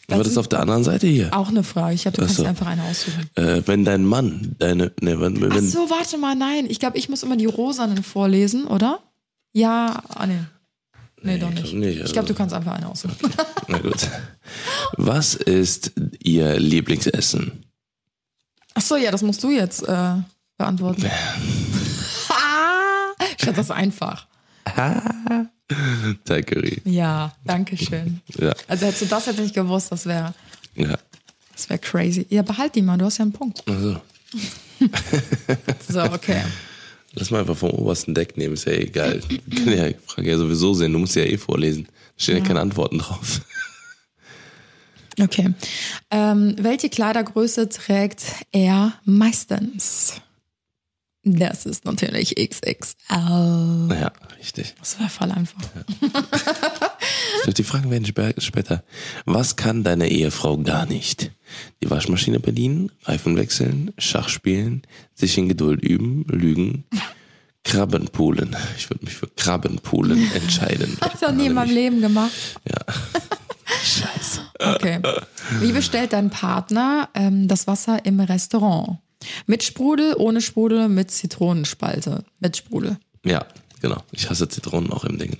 Was 0.09 0.27
ist 0.27 0.37
auf 0.37 0.47
der 0.47 0.61
anderen 0.61 0.83
Seite 0.85 1.05
hier? 1.07 1.33
Auch 1.35 1.49
eine 1.49 1.63
Frage. 1.63 1.93
Ich 1.95 2.03
glaube, 2.03 2.17
du 2.17 2.23
Ach 2.23 2.27
kannst 2.27 2.39
so. 2.39 2.45
einfach 2.45 2.67
eine 2.67 2.83
aussuchen. 2.83 3.29
Äh, 3.35 3.61
wenn 3.65 3.83
dein 3.83 4.05
Mann 4.05 4.55
deine, 4.57 4.91
ne, 5.01 5.19
wenn, 5.19 5.37
Ach 5.51 5.55
wenn, 5.55 5.67
so, 5.69 5.89
warte 5.89 6.17
mal, 6.17 6.33
nein. 6.35 6.65
Ich 6.69 6.79
glaube, 6.79 6.97
ich 6.97 7.09
muss 7.09 7.23
immer 7.23 7.35
die 7.35 7.45
rosanen 7.45 8.03
vorlesen, 8.03 8.65
oder? 8.67 8.99
Ja, 9.51 10.01
ah, 10.09 10.25
nee. 10.25 10.39
Nee, 11.23 11.39
doch 11.39 11.49
ich 11.49 11.55
nicht. 11.55 11.69
glaub 11.71 11.79
nicht, 11.81 11.97
Ich 11.97 12.13
glaube, 12.13 12.19
also- 12.19 12.27
du 12.33 12.33
kannst 12.37 12.55
einfach 12.55 12.73
eine 12.73 12.87
aussuchen. 12.89 13.15
na 13.67 13.79
gut. 13.79 14.07
Was 14.93 15.33
ist 15.35 15.91
ihr 16.19 16.57
Lieblingsessen? 16.57 17.65
Ach 18.75 18.81
so, 18.81 18.95
ja, 18.95 19.11
das 19.11 19.23
musst 19.23 19.43
du 19.43 19.49
jetzt 19.49 19.81
äh, 19.83 20.13
beantworten. 20.57 21.01
Schatz, 23.39 23.45
das 23.55 23.57
ist 23.65 23.71
einfach. 23.71 24.27
Teigcurry. 26.25 26.81
Ja, 26.85 27.33
danke 27.45 27.77
schön. 27.77 28.21
Ja, 28.39 28.53
Also 28.67 28.85
hättest 28.85 29.01
du 29.03 29.05
das 29.07 29.25
jetzt 29.25 29.39
nicht 29.39 29.53
gewusst, 29.53 29.91
das 29.91 30.05
wäre 30.05 30.33
ja. 30.75 30.97
das 31.53 31.69
wär 31.69 31.77
crazy. 31.77 32.25
Ja, 32.29 32.41
behalt 32.41 32.75
die 32.75 32.81
mal, 32.81 32.97
du 32.97 33.05
hast 33.05 33.17
ja 33.17 33.23
einen 33.23 33.33
Punkt. 33.33 33.63
Also, 33.67 33.99
So, 35.89 36.01
okay. 36.03 36.43
lass 37.13 37.31
mal 37.31 37.39
einfach 37.41 37.57
vom 37.57 37.71
obersten 37.71 38.13
Deck 38.13 38.37
nehmen, 38.37 38.53
ist 38.53 38.65
ja 38.65 38.73
egal. 38.73 39.21
Ich 39.29 39.63
kann 39.63 39.73
ja 39.73 39.89
Frage 40.05 40.29
ja 40.29 40.37
sowieso 40.37 40.73
sehen, 40.73 40.93
du 40.93 40.99
musst 40.99 41.15
ja 41.15 41.23
eh 41.23 41.37
vorlesen. 41.37 41.85
Da 41.85 42.23
stehen 42.23 42.37
ja, 42.37 42.43
keine 42.43 42.61
Antworten 42.61 42.99
drauf. 42.99 43.41
Okay. 45.19 45.53
Ähm, 46.11 46.55
welche 46.59 46.89
Kleidergröße 46.89 47.69
trägt 47.69 48.23
er 48.51 48.93
meistens? 49.03 50.21
Das 51.35 51.65
ist 51.65 51.85
natürlich 51.85 52.35
XXL. 52.35 53.15
Naja, 53.87 54.11
richtig. 54.39 54.75
Das 54.79 54.99
war 54.99 55.09
voll 55.09 55.31
einfach. 55.31 55.59
Glaub, 57.43 57.55
die 57.55 57.63
Fragen 57.63 57.89
werden 57.91 58.05
spä- 58.05 58.39
später. 58.39 58.83
Was 59.25 59.55
kann 59.55 59.83
deine 59.83 60.07
Ehefrau 60.09 60.57
gar 60.57 60.85
nicht? 60.85 61.31
Die 61.83 61.89
Waschmaschine 61.89 62.39
bedienen, 62.39 62.91
Reifen 63.03 63.35
wechseln, 63.37 63.91
Schach 63.97 64.29
spielen, 64.29 64.81
sich 65.13 65.37
in 65.37 65.47
Geduld 65.49 65.81
üben, 65.83 66.25
lügen, 66.27 66.85
Krabbenpoolen. 67.63 68.55
Ich 68.77 68.89
würde 68.89 69.05
mich 69.05 69.15
für 69.15 69.27
Krabbenpoolen 69.27 70.31
entscheiden. 70.33 70.97
Hab 71.01 71.15
ich 71.15 71.21
noch 71.21 71.31
nie 71.33 71.47
in 71.47 71.53
meinem 71.53 71.73
Leben 71.73 72.01
gemacht. 72.01 72.31
Ja. 72.69 72.93
Scheiße. 73.83 74.41
Okay. 74.59 75.01
Wie 75.59 75.71
bestellt 75.71 76.13
dein 76.13 76.29
Partner 76.29 77.09
ähm, 77.13 77.47
das 77.47 77.67
Wasser 77.67 78.05
im 78.05 78.19
Restaurant? 78.19 78.99
Mit 79.45 79.63
Sprudel, 79.63 80.15
ohne 80.17 80.41
Sprudel, 80.41 80.89
mit 80.89 81.11
Zitronenspalte. 81.11 82.23
Mit 82.39 82.57
Sprudel. 82.57 82.97
Ja, 83.25 83.45
genau. 83.81 84.03
Ich 84.11 84.29
hasse 84.29 84.47
Zitronen 84.49 84.91
auch 84.91 85.03
im 85.05 85.17
Ding. 85.17 85.37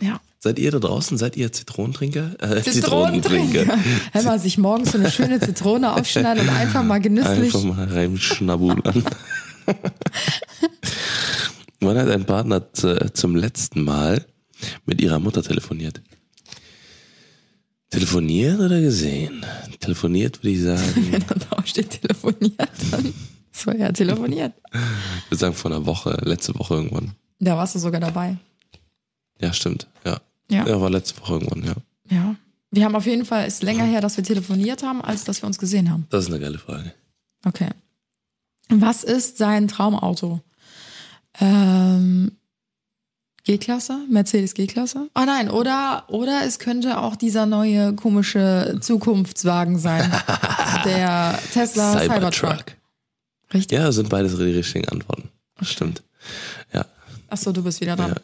Ja. 0.00 0.20
Seid 0.38 0.58
ihr 0.58 0.70
da 0.70 0.78
draußen? 0.78 1.18
Seid 1.18 1.36
ihr 1.36 1.52
Zitronentrinker? 1.52 2.30
Äh, 2.40 2.62
Zitronentrinker. 2.62 3.66
Wenn 4.12 4.24
man 4.30 4.38
sich 4.38 4.56
morgens 4.56 4.92
so 4.92 4.98
eine 4.98 5.10
schöne 5.10 5.38
Zitrone 5.40 5.92
aufschneidet 5.92 6.44
und 6.44 6.50
einfach 6.50 6.82
mal 6.82 6.98
genüsslich. 7.00 7.54
Einfach 7.54 7.62
mal 7.64 7.84
reinschnabulern. 7.86 9.04
Wann 11.80 11.98
hat 11.98 12.08
ein 12.08 12.24
Partner 12.24 12.72
zu- 12.72 13.12
zum 13.12 13.36
letzten 13.36 13.82
Mal 13.84 14.24
mit 14.86 15.00
ihrer 15.00 15.18
Mutter 15.18 15.42
telefoniert? 15.42 16.02
Telefoniert 17.90 18.60
oder 18.60 18.80
gesehen? 18.80 19.44
Telefoniert 19.80 20.38
würde 20.38 20.50
ich 20.50 20.62
sagen, 20.62 20.82
Wenn 21.10 21.26
da 21.26 21.34
drauf 21.34 21.66
steht, 21.66 22.00
telefoniert, 22.00 22.56
dann 22.90 23.12
so 23.52 23.72
ja, 23.72 23.90
telefoniert. 23.92 24.54
ich 24.72 25.30
würde 25.30 25.36
sagen 25.40 25.54
vor 25.54 25.70
einer 25.70 25.84
Woche, 25.86 26.16
letzte 26.22 26.56
Woche 26.58 26.74
irgendwann. 26.74 27.12
Da 27.40 27.56
warst 27.56 27.74
du 27.74 27.78
sogar 27.78 28.00
dabei. 28.00 28.36
Ja, 29.40 29.52
stimmt. 29.52 29.88
Ja. 30.04 30.20
Ja. 30.50 30.66
Ja, 30.66 30.80
war 30.80 30.90
letzte 30.90 31.20
Woche 31.20 31.34
irgendwann, 31.34 31.64
ja. 31.64 31.74
Ja. 32.10 32.36
Wir 32.70 32.84
haben 32.84 32.94
auf 32.94 33.06
jeden 33.06 33.24
Fall, 33.24 33.48
ist 33.48 33.62
länger 33.62 33.84
her, 33.84 34.00
dass 34.00 34.16
wir 34.16 34.24
telefoniert 34.24 34.82
haben, 34.84 35.02
als 35.02 35.24
dass 35.24 35.42
wir 35.42 35.46
uns 35.46 35.58
gesehen 35.58 35.90
haben. 35.90 36.06
Das 36.10 36.24
ist 36.24 36.30
eine 36.30 36.40
geile 36.40 36.58
Frage. 36.58 36.92
Okay. 37.44 37.70
Was 38.68 39.02
ist 39.02 39.38
sein 39.38 39.66
Traumauto? 39.66 40.40
Ähm, 41.40 42.32
G-Klasse? 43.50 43.98
Mercedes 44.08 44.54
G-Klasse? 44.54 45.08
Oh 45.16 45.24
nein, 45.26 45.50
oder, 45.50 46.04
oder 46.06 46.42
es 46.46 46.60
könnte 46.60 46.98
auch 46.98 47.16
dieser 47.16 47.46
neue 47.46 47.94
komische 47.94 48.78
Zukunftswagen 48.80 49.76
sein. 49.76 50.08
der 50.84 51.36
Tesla 51.52 51.98
Cybertruck. 51.98 52.64
Richtig? 53.52 53.76
Ja, 53.76 53.90
sind 53.90 54.08
beides 54.08 54.36
die 54.36 54.44
richtigen 54.44 54.88
Antworten. 54.88 55.30
Stimmt. 55.62 56.04
Ja. 56.72 56.84
Achso, 57.28 57.50
du 57.50 57.64
bist 57.64 57.80
wieder 57.80 57.96
dran. 57.96 58.14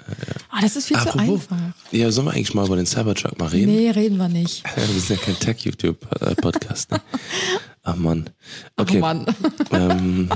Ah, 0.49 0.61
das 0.61 0.76
ist 0.76 0.87
viel 0.87 0.97
zu 0.97 1.09
Apropos, 1.09 1.50
einfach. 1.50 1.56
ja, 1.90 2.11
sollen 2.12 2.28
wir 2.28 2.33
eigentlich 2.33 2.54
mal 2.54 2.66
über 2.66 2.76
den 2.76 2.87
Cybertruck 2.87 3.37
mal 3.38 3.49
reden? 3.49 3.75
Nee, 3.75 3.90
reden 3.90 4.18
wir 4.18 4.28
nicht. 4.28 4.62
Ja, 4.64 4.76
wir 4.76 5.00
sind 5.00 5.18
ja 5.18 5.25
kein 5.25 5.38
Tech-YouTube-Podcast. 5.40 6.92
Ne? 6.92 7.00
Ach 7.83 7.97
Mann. 7.97 8.30
Okay. 8.76 8.99
Oh 8.99 9.00
Mann. 9.00 9.26
Ähm, 9.73 10.28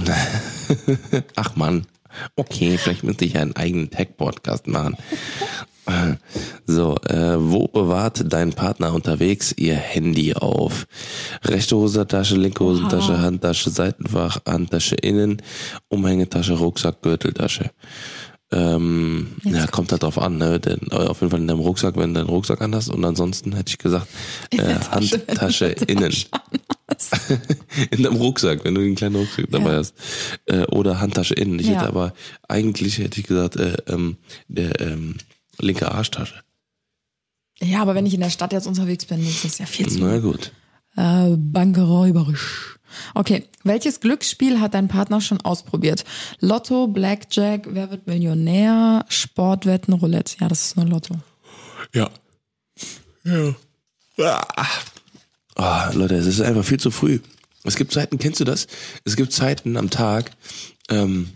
ach 1.34 1.56
Mann. 1.56 1.84
Okay, 2.36 2.78
vielleicht 2.78 3.04
müsste 3.04 3.24
ich 3.24 3.36
einen 3.36 3.56
eigenen 3.56 3.90
Tech-Podcast 3.90 4.66
machen. 4.66 4.96
So, 6.66 6.96
äh, 7.06 7.36
wo 7.38 7.66
bewahrt 7.66 8.22
dein 8.32 8.52
Partner 8.52 8.94
unterwegs 8.94 9.52
ihr 9.56 9.74
Handy 9.74 10.34
auf? 10.34 10.86
Rechte 11.42 11.76
Hosentasche, 11.76 12.36
linke 12.36 12.62
Hosentasche, 12.62 13.18
Handtasche, 13.18 13.70
Seitenfach, 13.70 14.38
Handtasche 14.46 14.94
innen, 14.96 15.42
Umhängetasche, 15.88 16.52
Rucksack, 16.54 17.02
Gürteltasche. 17.02 17.70
Ähm, 18.52 19.36
ja, 19.44 19.66
kommt 19.68 19.92
halt 19.92 20.02
drauf 20.02 20.18
an, 20.18 20.38
ne? 20.38 20.58
Denn, 20.58 20.80
äh, 20.90 20.96
auf 20.96 21.20
jeden 21.20 21.30
Fall 21.30 21.40
in 21.40 21.48
deinem 21.48 21.60
Rucksack, 21.60 21.96
wenn 21.96 22.14
du 22.14 22.20
deinen 22.20 22.28
Rucksack 22.28 22.60
anhast 22.62 22.90
und 22.90 23.04
ansonsten 23.04 23.52
hätte 23.54 23.70
ich 23.70 23.78
gesagt, 23.78 24.08
äh, 24.50 24.74
Handtasche 24.90 25.66
innen. 25.86 26.12
Tasche 26.98 27.40
in 27.90 28.02
deinem 28.02 28.16
Rucksack, 28.16 28.64
wenn 28.64 28.74
du 28.74 28.80
den 28.82 28.94
kleinen 28.94 29.16
Rucksack 29.16 29.46
dabei 29.50 29.72
Ja. 29.72 29.76
hast. 29.78 29.94
Äh, 30.46 30.64
oder 30.66 31.00
Handtasche 31.00 31.34
innen. 31.34 31.58
Ich 31.58 31.66
Ja. 31.66 31.74
hätte 31.74 31.88
aber, 31.88 32.12
eigentlich 32.48 32.98
hätte 32.98 33.20
ich 33.20 33.26
gesagt, 33.26 33.56
äh, 33.56 33.76
ähm, 33.86 34.16
der 34.48 34.80
ähm, 34.80 35.16
linke 35.58 35.90
Arschtasche. 35.92 36.34
Ja, 37.62 37.82
aber 37.82 37.94
wenn 37.94 38.06
ich 38.06 38.14
in 38.14 38.20
der 38.20 38.30
Stadt 38.30 38.52
jetzt 38.52 38.66
unterwegs 38.66 39.04
bin, 39.04 39.20
ist 39.20 39.44
das 39.44 39.58
ja 39.58 39.66
viel 39.66 39.88
zu 39.88 39.98
Na 40.00 40.18
gut. 40.18 40.52
Äh, 40.96 41.36
bankeräuberisch. 41.36 42.78
Okay, 43.14 43.44
welches 43.62 44.00
Glücksspiel 44.00 44.60
hat 44.60 44.74
dein 44.74 44.88
Partner 44.88 45.20
schon 45.20 45.40
ausprobiert? 45.42 46.04
Lotto, 46.40 46.88
Blackjack, 46.88 47.66
Wer 47.70 47.90
wird 47.90 48.06
Millionär, 48.08 49.04
Sportwetten, 49.08 49.94
Roulette. 49.94 50.36
Ja, 50.40 50.48
das 50.48 50.62
ist 50.66 50.76
nur 50.76 50.86
Lotto. 50.86 51.14
Ja. 51.94 52.10
Ja. 53.24 53.54
Ah. 54.56 54.66
Ah, 55.60 55.90
Leute, 55.92 56.14
es 56.14 56.26
ist 56.26 56.40
einfach 56.40 56.64
viel 56.64 56.80
zu 56.80 56.90
früh. 56.90 57.18
Es 57.64 57.76
gibt 57.76 57.92
Zeiten, 57.92 58.18
kennst 58.18 58.40
du 58.40 58.44
das? 58.44 58.66
Es 59.04 59.14
gibt 59.14 59.30
Zeiten 59.30 59.76
am 59.76 59.90
Tag, 59.90 60.30
ähm, 60.88 61.28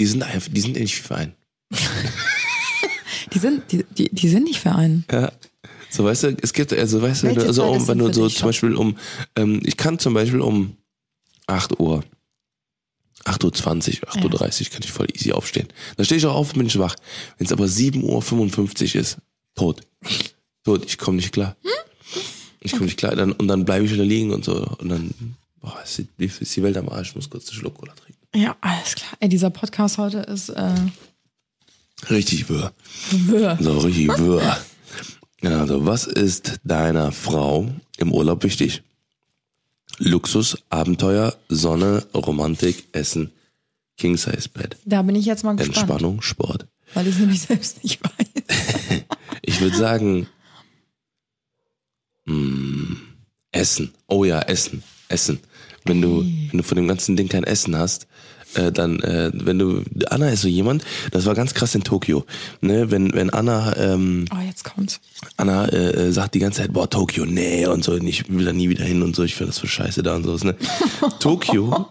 die 0.00 0.06
sind 0.06 0.24
einfach, 0.24 0.48
die 0.50 0.60
sind 0.60 0.74
nicht 0.74 1.00
für 1.00 1.14
einen. 1.14 1.34
Die 3.34 3.40
sind, 3.40 3.70
die, 3.70 3.84
die, 3.84 4.08
die 4.08 4.28
sind 4.28 4.44
nicht 4.44 4.58
für 4.58 4.74
einen. 4.74 5.04
Ja. 5.12 5.30
So 5.90 6.02
weißt 6.02 6.22
du, 6.22 6.36
es 6.40 6.54
gibt, 6.54 6.72
also 6.72 7.02
weißt 7.02 7.22
du, 7.22 7.26
wenn 7.26 7.34
du, 7.34 7.46
also 7.46 7.64
um, 7.64 7.86
wenn 7.86 7.98
du 7.98 8.06
für 8.06 8.14
so 8.14 8.28
zum? 8.30 8.48
Beispiel 8.48 8.74
um, 8.74 8.96
ähm, 9.36 9.60
ich 9.66 9.76
kann 9.76 9.98
zum 9.98 10.14
Beispiel 10.14 10.40
um 10.40 10.78
8 11.46 11.78
Uhr, 11.78 12.02
8.20 13.26 14.02
Uhr, 14.02 14.08
8.30 14.08 14.62
Uhr 14.62 14.70
kann 14.70 14.82
ich 14.82 14.92
voll 14.92 15.08
easy 15.14 15.32
aufstehen. 15.32 15.68
Da 15.98 16.04
stehe 16.04 16.18
ich 16.18 16.24
auch 16.24 16.36
auf, 16.36 16.54
bin 16.54 16.66
ich 16.66 16.78
wach. 16.78 16.96
Wenn 17.36 17.46
es 17.46 17.52
aber 17.52 17.66
7.55 17.66 18.94
Uhr 18.94 19.00
ist, 19.02 19.18
tot. 19.54 19.82
Tot, 20.64 20.86
ich 20.86 20.96
komme 20.96 21.16
nicht 21.18 21.32
klar. 21.32 21.54
Ich 22.68 22.72
komme 22.72 22.86
nicht 22.86 22.98
klar. 22.98 23.14
Dann, 23.16 23.32
und 23.32 23.48
dann 23.48 23.64
bleibe 23.64 23.84
ich 23.84 23.92
wieder 23.92 24.04
liegen 24.04 24.32
und 24.32 24.44
so. 24.44 24.64
Und 24.78 24.88
dann, 24.88 25.10
boah, 25.60 25.76
ist 25.82 25.98
die, 26.18 26.24
ist 26.24 26.54
die 26.56 26.62
Welt 26.62 26.76
am 26.76 26.88
Arsch, 26.88 27.10
ich 27.10 27.16
muss 27.16 27.30
kurz 27.30 27.48
einen 27.48 27.58
Schluck 27.58 27.74
Cola 27.78 27.92
trinken. 27.94 28.18
Ja, 28.34 28.56
alles 28.60 28.94
klar. 28.94 29.10
Ey, 29.20 29.28
dieser 29.28 29.50
Podcast 29.50 29.96
heute 29.98 30.18
ist 30.18 30.50
äh, 30.50 30.74
Richtig 32.10 32.48
wirr. 32.48 32.72
wirr. 33.10 33.58
So, 33.60 33.78
richtig 33.78 34.08
wirr. 34.18 34.56
Also, 35.42 35.86
was 35.86 36.06
ist 36.06 36.60
deiner 36.64 37.10
Frau 37.12 37.70
im 37.96 38.12
Urlaub 38.12 38.42
wichtig? 38.44 38.82
Luxus, 39.98 40.58
Abenteuer, 40.68 41.34
Sonne, 41.48 42.06
Romantik, 42.14 42.84
Essen, 42.92 43.32
King-Size-Bett, 43.96 44.76
Da 44.84 45.02
bin 45.02 45.16
ich 45.16 45.26
jetzt 45.26 45.42
mal 45.42 45.56
gespannt, 45.56 45.76
Entspannung, 45.76 46.22
Sport. 46.22 46.66
weil 46.94 47.06
ich 47.08 47.14
es 47.14 47.20
nämlich 47.20 47.40
selbst 47.40 47.82
nicht 47.82 48.00
weiß. 48.02 49.02
Ich 49.42 49.60
würde 49.62 49.76
sagen, 49.76 50.26
mm, 52.28 52.96
Essen. 53.52 53.92
Oh 54.06 54.24
ja, 54.24 54.40
Essen. 54.40 54.82
Essen. 55.08 55.40
Wenn 55.84 56.02
du, 56.02 56.22
wenn 56.22 56.58
du 56.58 56.62
von 56.62 56.76
dem 56.76 56.88
ganzen 56.88 57.16
Ding 57.16 57.28
kein 57.28 57.44
Essen 57.44 57.76
hast, 57.76 58.06
äh, 58.54 58.72
dann, 58.72 59.00
äh, 59.00 59.30
wenn 59.34 59.58
du, 59.58 59.82
Anna 60.08 60.30
ist 60.30 60.42
so 60.42 60.48
jemand, 60.48 60.84
das 61.10 61.26
war 61.26 61.34
ganz 61.34 61.54
krass 61.54 61.74
in 61.74 61.84
Tokio, 61.84 62.24
ne, 62.60 62.90
wenn, 62.90 63.12
wenn 63.12 63.30
Anna, 63.30 63.76
ähm, 63.76 64.24
Oh, 64.32 64.42
jetzt 64.46 64.64
kommt's. 64.64 65.00
Anna 65.36 65.66
äh, 65.66 66.08
äh, 66.08 66.12
sagt 66.12 66.34
die 66.34 66.38
ganze 66.38 66.62
Zeit, 66.62 66.72
boah, 66.72 66.88
Tokio, 66.88 67.26
nee, 67.26 67.66
und 67.66 67.84
so, 67.84 67.96
ich 67.96 68.28
will 68.30 68.44
da 68.44 68.52
nie 68.52 68.68
wieder 68.68 68.84
hin 68.84 69.02
und 69.02 69.14
so, 69.14 69.22
ich 69.22 69.34
finde 69.34 69.52
das 69.52 69.58
für 69.58 69.68
scheiße 69.68 70.02
da 70.02 70.16
und 70.16 70.24
so. 70.24 70.34
Ne? 70.46 70.56
Tokio. 71.20 71.88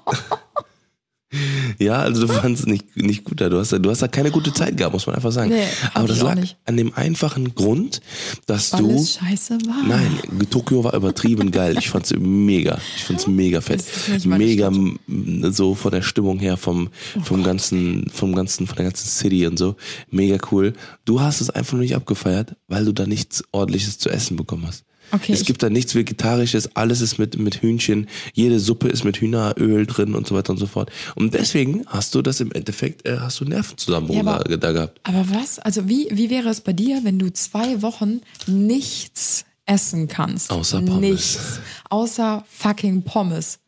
Ja, 1.78 1.98
also 2.00 2.26
du 2.26 2.32
fandst 2.32 2.62
es 2.62 2.68
nicht, 2.68 2.96
nicht 2.96 3.24
gut 3.26 3.42
da. 3.42 3.50
Du 3.50 3.58
hast, 3.60 3.74
da- 3.74 3.80
du 3.80 3.90
hast 3.90 4.02
da 4.02 4.08
keine 4.08 4.32
gute 4.32 4.54
Zeit 4.54 4.78
gehabt, 4.78 4.94
muss 4.94 5.06
man 5.08 5.16
einfach 5.16 5.32
sagen. 5.32 5.50
Nee, 5.50 5.64
Aber 5.94 6.08
das 6.08 6.22
lag 6.22 6.36
nicht. 6.36 6.56
an 6.66 6.78
dem 6.78 6.94
einfachen 6.96 7.54
Grund, 7.54 8.00
dass 8.46 8.72
Weil 8.74 8.84
du. 8.84 8.92
es 8.96 9.16
scheiße 9.16 9.58
war. 9.68 9.84
Nein, 9.88 10.18
Tokio 10.50 10.84
war 10.86 10.94
übertrieben 10.94 11.52
geil. 11.52 11.76
Ich 11.78 11.90
fand's 11.90 12.14
mega. 12.18 12.80
Ich 12.96 13.04
fand's 13.04 13.28
mega 13.28 13.60
fett. 13.62 13.84
Mega 14.26 14.72
Stadt. 14.72 15.56
so 15.56 15.76
von 15.76 15.92
der 15.92 16.02
Stimmung 16.02 16.40
her, 16.40 16.56
vom, 16.56 16.90
Oh 17.18 17.22
vom 17.22 17.44
ganzen, 17.44 18.10
vom 18.14 18.34
ganzen, 18.34 18.66
von 18.68 18.78
der 18.78 18.86
ganzen 18.86 19.08
City 19.08 19.46
und 19.48 19.60
so. 19.60 19.76
Mega 20.10 20.38
cool. 20.52 20.74
Du 21.06 21.20
hast 21.20 21.42
es 21.42 21.50
einfach 21.50 21.74
nur 21.74 21.82
nicht 21.82 21.96
abgefeiert, 21.96 22.56
weil 22.70 22.86
du 22.86 22.94
da 22.94 23.06
nichts 23.06 23.44
ordentliches 23.52 23.98
zu 24.00 24.10
essen 24.10 24.38
bekommen 24.38 24.66
hast. 24.66 24.86
Okay, 25.12 25.32
es 25.34 25.46
gibt 25.46 25.64
da 25.64 25.70
nichts 25.70 25.96
Vegetarisches, 25.96 26.76
alles 26.76 27.02
ist 27.02 27.18
mit, 27.18 27.38
mit 27.38 27.62
Hühnchen, 27.62 28.08
jede 28.34 28.60
Suppe 28.60 28.90
ist 28.90 29.04
mit 29.06 29.18
Hühneröl 29.18 29.86
drin 29.86 30.16
und 30.16 30.28
so 30.28 30.36
weiter 30.36 30.52
und 30.52 30.58
so 30.58 30.66
fort. 30.68 30.92
Und 31.16 31.34
deswegen 31.34 31.86
hast 31.88 32.14
du 32.16 32.22
das 32.22 32.40
im 32.42 32.52
Endeffekt, 32.52 33.08
äh, 33.08 33.18
hast 33.20 33.40
du 33.40 33.46
Nervenzusammenbruch 33.46 34.16
Ja, 34.18 34.40
da, 34.40 34.58
da 34.58 34.72
gehabt. 34.74 35.00
Aber 35.04 35.26
was? 35.30 35.60
Also 35.60 35.88
wie, 35.88 36.08
wie 36.12 36.30
wäre 36.30 36.50
es 36.50 36.62
bei 36.62 36.74
dir, 36.74 37.02
wenn 37.04 37.20
du 37.20 37.32
zwei 37.32 37.82
Wochen 37.82 38.22
nichts 38.48 39.46
essen 39.66 40.08
kannst? 40.08 40.52
Außer 40.52 40.82
Pommes. 40.82 41.00
Nichts. 41.00 41.60
Außer 41.90 42.46
fucking 42.50 43.04
Pommes. 43.04 43.60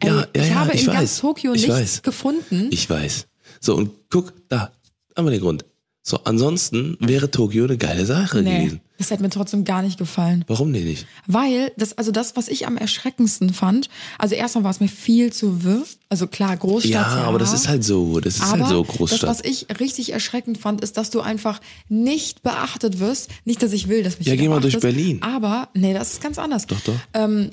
Ey, 0.00 0.08
Ja, 0.08 0.16
ja, 0.20 0.26
ich 0.34 0.48
ja, 0.48 0.54
habe 0.56 0.72
ich 0.74 0.80
in 0.82 0.86
weiß. 0.88 0.94
ganz 0.94 1.18
Tokio 1.20 1.54
Ich 1.54 1.62
nichts 1.62 1.76
weiß. 1.80 2.02
gefunden. 2.02 2.68
Ich 2.70 2.88
weiß. 2.90 3.26
So, 3.60 3.74
und 3.76 3.90
guck, 4.10 4.32
da, 4.48 4.72
haben 5.16 5.26
wir 5.26 5.30
den 5.30 5.40
Grund. 5.40 5.64
So, 6.02 6.18
ansonsten 6.24 6.96
wäre 7.00 7.30
Tokio 7.30 7.64
eine 7.64 7.78
geile 7.78 8.04
Sache 8.04 8.42
nee, 8.42 8.58
gewesen. 8.58 8.80
Das 8.98 9.10
hat 9.10 9.20
mir 9.20 9.30
trotzdem 9.30 9.64
gar 9.64 9.82
nicht 9.82 9.98
gefallen. 9.98 10.44
Warum 10.46 10.72
denn 10.72 10.84
nicht? 10.84 11.06
Weil 11.26 11.72
das, 11.76 11.98
also 11.98 12.12
das, 12.12 12.36
was 12.36 12.48
ich 12.48 12.66
am 12.66 12.76
erschreckendsten 12.76 13.52
fand, 13.52 13.88
also 14.18 14.34
erstmal 14.34 14.64
war 14.64 14.70
es 14.70 14.80
mir 14.80 14.88
viel 14.88 15.32
zu 15.32 15.64
wirr. 15.64 15.82
Also 16.08 16.26
klar, 16.28 16.56
Großstadt. 16.56 16.92
Ja, 16.92 17.16
Ja, 17.18 17.24
aber 17.24 17.38
das 17.40 17.52
ist 17.52 17.66
halt 17.68 17.82
so, 17.82 18.20
das 18.20 18.36
ist 18.36 18.42
Aber 18.42 18.60
halt 18.60 18.68
so 18.68 18.84
das, 18.84 18.96
Großstadt. 18.96 19.28
was 19.30 19.40
ich 19.44 19.66
richtig 19.80 20.12
erschreckend 20.12 20.58
fand, 20.58 20.80
ist, 20.80 20.96
dass 20.96 21.10
du 21.10 21.20
einfach 21.20 21.60
nicht 21.88 22.42
beachtet 22.42 23.00
wirst. 23.00 23.30
Nicht, 23.44 23.62
dass 23.62 23.72
ich 23.72 23.88
will, 23.88 24.02
dass 24.04 24.18
mich 24.18 24.28
Ja, 24.28 24.36
geh 24.36 24.48
mal 24.48 24.60
durch 24.60 24.78
Berlin. 24.78 25.20
Aber, 25.22 25.68
nee, 25.74 25.92
das 25.92 26.12
ist 26.12 26.22
ganz 26.22 26.38
anders. 26.38 26.66
Doch, 26.66 26.80
doch. 26.82 26.94
Ähm, 27.14 27.50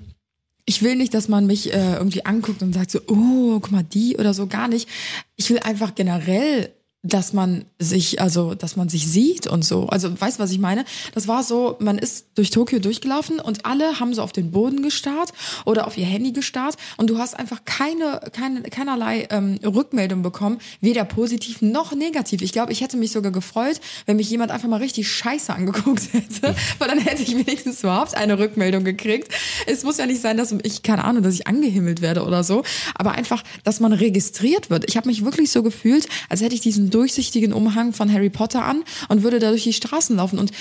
ich 0.66 0.84
will 0.84 0.96
nicht, 0.96 1.14
dass 1.16 1.28
man 1.28 1.48
mich 1.48 1.74
äh, 1.74 1.94
irgendwie 1.96 2.24
anguckt 2.24 2.62
und 2.62 2.74
sagt 2.74 2.92
so, 2.92 3.00
oh, 3.08 3.60
guck 3.60 3.72
mal, 3.72 3.84
die 3.84 4.16
oder 4.18 4.34
so, 4.34 4.46
gar 4.48 4.68
nicht. 4.68 4.88
Ich 5.36 5.50
will 5.50 5.60
einfach 5.60 5.96
generell 5.96 6.72
dass 7.04 7.34
man 7.34 7.66
sich, 7.80 8.22
also, 8.22 8.54
dass 8.54 8.76
man 8.76 8.88
sich 8.88 9.08
sieht 9.08 9.48
und 9.48 9.66
so. 9.66 9.88
Also, 9.88 10.20
weißt 10.20 10.38
du, 10.38 10.44
was 10.44 10.52
ich 10.52 10.60
meine? 10.60 10.86
Das 11.16 11.28
war 11.28 11.44
so, 11.44 11.78
man 11.80 11.98
ist 11.98 12.28
durch 12.36 12.52
Tokio 12.52 12.78
durchgelaufen 12.78 13.40
und 13.40 13.66
alle 13.66 14.00
haben 14.00 14.14
so 14.14 14.22
auf 14.22 14.32
den 14.32 14.52
Boden 14.52 14.84
gestarrt 14.84 15.34
oder 15.66 15.88
auf 15.88 15.98
ihr 15.98 16.06
Handy 16.06 16.32
gestarrt 16.32 16.76
und 16.98 17.10
du 17.10 17.18
hast 17.18 17.38
einfach 17.38 17.66
keine, 17.66 18.22
keine 18.34 18.62
keinerlei 18.64 19.28
ähm, 19.32 19.58
Rückmeldung 19.64 20.22
bekommen, 20.22 20.60
weder 20.80 21.04
positiv 21.04 21.64
noch 21.64 21.96
negativ. 21.96 22.44
Ich 22.44 22.52
glaube, 22.52 22.72
ich 22.72 22.82
hätte 22.82 22.98
mich 22.98 23.12
sogar 23.12 23.32
gefreut, 23.32 23.82
wenn 24.06 24.18
mich 24.18 24.30
jemand 24.30 24.52
einfach 24.52 24.68
mal 24.68 24.78
richtig 24.78 25.12
scheiße 25.12 25.52
angeguckt 25.54 26.14
hätte, 26.14 26.56
weil 26.78 26.88
dann 26.88 27.00
hätte 27.00 27.24
ich 27.24 27.34
wenigstens 27.36 27.80
überhaupt 27.80 28.14
eine 28.14 28.38
Rückmeldung 28.38 28.84
gekriegt. 28.84 29.34
Es 29.66 29.84
muss 29.84 29.98
ja 29.98 30.06
nicht 30.06 30.22
sein, 30.22 30.38
dass 30.38 30.54
ich, 30.64 30.84
keine 30.84 31.04
Ahnung, 31.04 31.24
dass 31.24 31.34
ich 31.34 31.48
angehimmelt 31.48 32.02
werde 32.02 32.24
oder 32.24 32.44
so, 32.44 32.64
aber 32.94 33.14
einfach, 33.14 33.44
dass 33.64 33.80
man 33.80 33.92
registriert 33.92 34.70
wird. 34.70 34.86
Ich 34.88 34.98
habe 34.98 35.08
mich 35.08 35.26
wirklich 35.26 35.50
so 35.50 35.64
gefühlt, 35.64 36.08
als 36.30 36.42
hätte 36.42 36.54
ich 36.54 36.62
diesen 36.62 36.91
durchsichtigen 36.92 37.54
Umhang 37.54 37.94
von 37.94 38.12
Harry 38.14 38.30
Potter 38.30 38.64
an 38.64 38.84
und 39.10 39.24
würde 39.24 39.40
da 39.40 39.50
durch 39.50 39.64
die 39.64 39.74
Straßen 39.74 40.16
laufen. 40.18 40.38
Und 40.38 40.52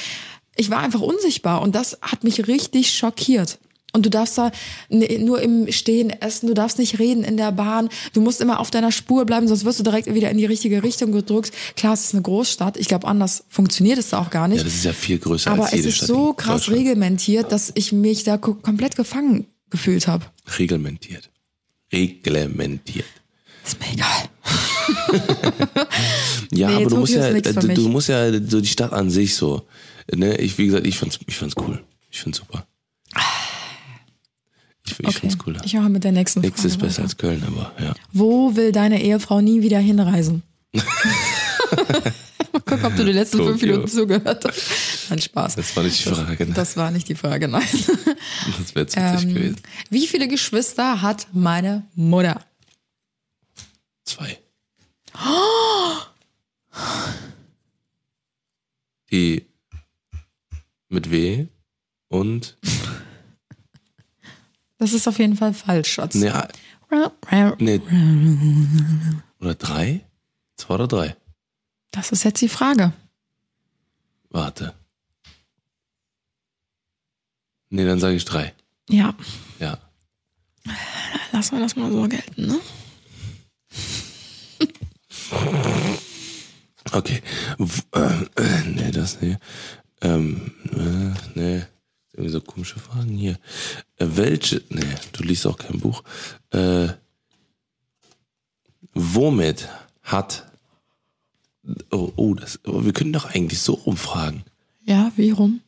ich 0.56 0.70
war 0.70 0.78
einfach 0.78 1.00
unsichtbar 1.00 1.60
und 1.62 1.74
das 1.74 1.98
hat 2.00 2.24
mich 2.24 2.46
richtig 2.48 2.92
schockiert. 2.92 3.58
Und 3.92 4.06
du 4.06 4.10
darfst 4.10 4.38
da 4.38 4.52
nur 4.88 5.42
im 5.42 5.72
Stehen 5.72 6.10
essen, 6.10 6.46
du 6.46 6.54
darfst 6.54 6.78
nicht 6.78 7.00
reden 7.00 7.24
in 7.24 7.36
der 7.36 7.50
Bahn, 7.50 7.88
du 8.12 8.20
musst 8.20 8.40
immer 8.40 8.60
auf 8.60 8.70
deiner 8.70 8.92
Spur 8.92 9.24
bleiben, 9.24 9.48
sonst 9.48 9.64
wirst 9.64 9.80
du 9.80 9.82
direkt 9.82 10.14
wieder 10.14 10.30
in 10.30 10.38
die 10.38 10.44
richtige 10.46 10.84
Richtung 10.84 11.10
gedrückt. 11.10 11.50
Klar, 11.74 11.94
es 11.94 12.04
ist 12.04 12.14
eine 12.14 12.22
Großstadt, 12.22 12.76
ich 12.76 12.86
glaube, 12.86 13.08
anders 13.08 13.42
funktioniert 13.48 13.98
es 13.98 14.10
da 14.10 14.20
auch 14.20 14.30
gar 14.30 14.46
nicht. 14.46 14.58
Ja, 14.58 14.64
das 14.64 14.74
ist 14.74 14.84
ja 14.84 14.92
viel 14.92 15.18
größer 15.18 15.50
Aber 15.50 15.64
als 15.64 15.72
es 15.72 15.76
jede 15.78 15.88
ist 15.88 15.96
Stadt 15.96 16.06
so 16.08 16.32
krass 16.34 16.70
reglementiert, 16.70 17.50
dass 17.50 17.72
ich 17.74 17.90
mich 17.90 18.22
da 18.22 18.36
ko- 18.38 18.54
komplett 18.54 18.94
gefangen 18.94 19.46
gefühlt 19.70 20.06
habe. 20.06 20.24
Reglementiert. 20.56 21.28
Reglementiert. 21.92 23.04
Ist 23.64 23.78
mir 23.80 23.92
egal. 23.92 24.28
Ja, 26.52 26.68
Nee, 26.70 26.76
aber 26.76 26.86
du 26.90 26.96
musst 26.96 27.12
ja, 27.14 27.30
nix 27.30 27.48
für 27.48 27.54
du, 27.60 27.68
du 27.74 27.88
musst 27.88 28.08
ja 28.08 28.32
so 28.44 28.60
die 28.60 28.66
Stadt 28.68 28.92
an 28.92 29.08
sich 29.10 29.36
so. 29.36 29.66
Ne? 30.12 30.36
Ich, 30.38 30.58
wie 30.58 30.66
gesagt, 30.66 30.84
ich 30.86 30.98
fand's, 30.98 31.18
ich 31.26 31.36
fand's 31.36 31.54
cool. 31.56 31.80
Ich 32.10 32.20
find's 32.20 32.38
super. 32.38 32.66
Ich, 34.86 34.98
ich 34.98 35.06
Okay, 35.06 35.18
find's 35.20 35.36
cool. 35.46 35.56
ich 35.64 35.74
mache 35.74 35.88
mit 35.90 36.02
der 36.02 36.10
nächsten 36.12 36.42
Frage 36.42 36.54
ist 36.66 36.78
besser 36.78 36.94
weiter. 36.94 37.02
als 37.04 37.16
Köln, 37.16 37.44
aber 37.46 37.72
ja. 37.80 37.94
Wo 38.12 38.56
will 38.56 38.72
deine 38.72 39.00
Ehefrau 39.02 39.40
nie 39.40 39.62
wieder 39.62 39.78
hinreisen? 39.78 40.42
Mal 42.52 42.60
gucken, 42.66 42.84
ob 42.84 42.96
du 42.96 43.04
die 43.04 43.12
letzten 43.12 43.38
fünf 43.38 43.60
Tokio. 43.60 43.68
Minuten 43.74 43.88
zugehört 43.88 44.44
hast. 44.44 44.60
Nein, 45.10 45.20
Spaß. 45.20 45.54
Das 45.54 45.76
war 45.76 45.84
nicht 45.84 46.04
die 46.04 46.08
Frage. 46.10 46.46
ne? 46.46 46.52
Das 46.54 46.76
war 46.76 46.90
nicht 46.90 47.08
die 47.08 47.14
Frage, 47.14 47.46
nein. 47.46 47.62
Das 48.58 48.74
wäre 48.74 48.86
zu 48.86 48.98
Ähm, 48.98 49.34
gewesen. 49.34 49.56
wie 49.90 50.06
viele 50.08 50.26
Geschwister 50.26 51.00
hat 51.00 51.28
meine 51.32 51.84
Mutter? 51.94 52.40
Zwei. 54.10 54.38
Die 59.12 59.46
mit 60.88 61.10
W 61.12 61.46
und 62.08 62.56
Das 64.78 64.92
ist 64.94 65.06
auf 65.06 65.18
jeden 65.20 65.36
Fall 65.36 65.54
falsch, 65.54 65.92
Schatz. 65.92 66.16
ne, 66.16 66.48
ne, 66.90 67.12
oder 69.38 69.54
drei? 69.54 70.04
Zwei 70.56 70.74
oder 70.74 70.88
drei? 70.88 71.16
Das 71.92 72.10
ist 72.10 72.24
jetzt 72.24 72.40
die 72.40 72.48
Frage. 72.48 72.92
Warte. 74.30 74.74
Nee, 77.68 77.84
dann 77.84 78.00
sage 78.00 78.16
ich 78.16 78.24
drei. 78.24 78.54
Ja, 78.88 79.14
Ja. 79.60 79.78
lassen 81.30 81.52
wir 81.56 81.60
das 81.60 81.76
mal 81.76 81.92
so 81.92 82.08
gelten, 82.08 82.46
ne? 82.48 82.60
Okay. 86.92 87.20
Äh, 87.92 88.00
äh, 88.00 88.64
nee, 88.66 88.90
das 88.90 89.20
nee. 89.20 89.36
Ähm, 90.00 90.52
äh, 90.72 91.38
nee. 91.38 91.62
Irgendwie 92.12 92.32
so 92.32 92.40
komische 92.40 92.80
Fragen 92.80 93.16
hier. 93.16 93.38
Äh, 93.96 94.06
welche. 94.08 94.62
Nee, 94.70 94.94
du 95.12 95.22
liest 95.22 95.46
auch 95.46 95.56
kein 95.58 95.78
Buch. 95.78 96.02
Äh, 96.50 96.88
womit 98.94 99.68
hat. 100.02 100.46
Oh, 101.90 102.12
oh, 102.16 102.34
das. 102.34 102.58
Oh, 102.64 102.84
wir 102.84 102.92
können 102.92 103.12
doch 103.12 103.26
eigentlich 103.26 103.60
so 103.60 103.74
rumfragen. 103.74 104.42
Ja, 104.82 105.12
wie 105.16 105.30
rum? 105.30 105.60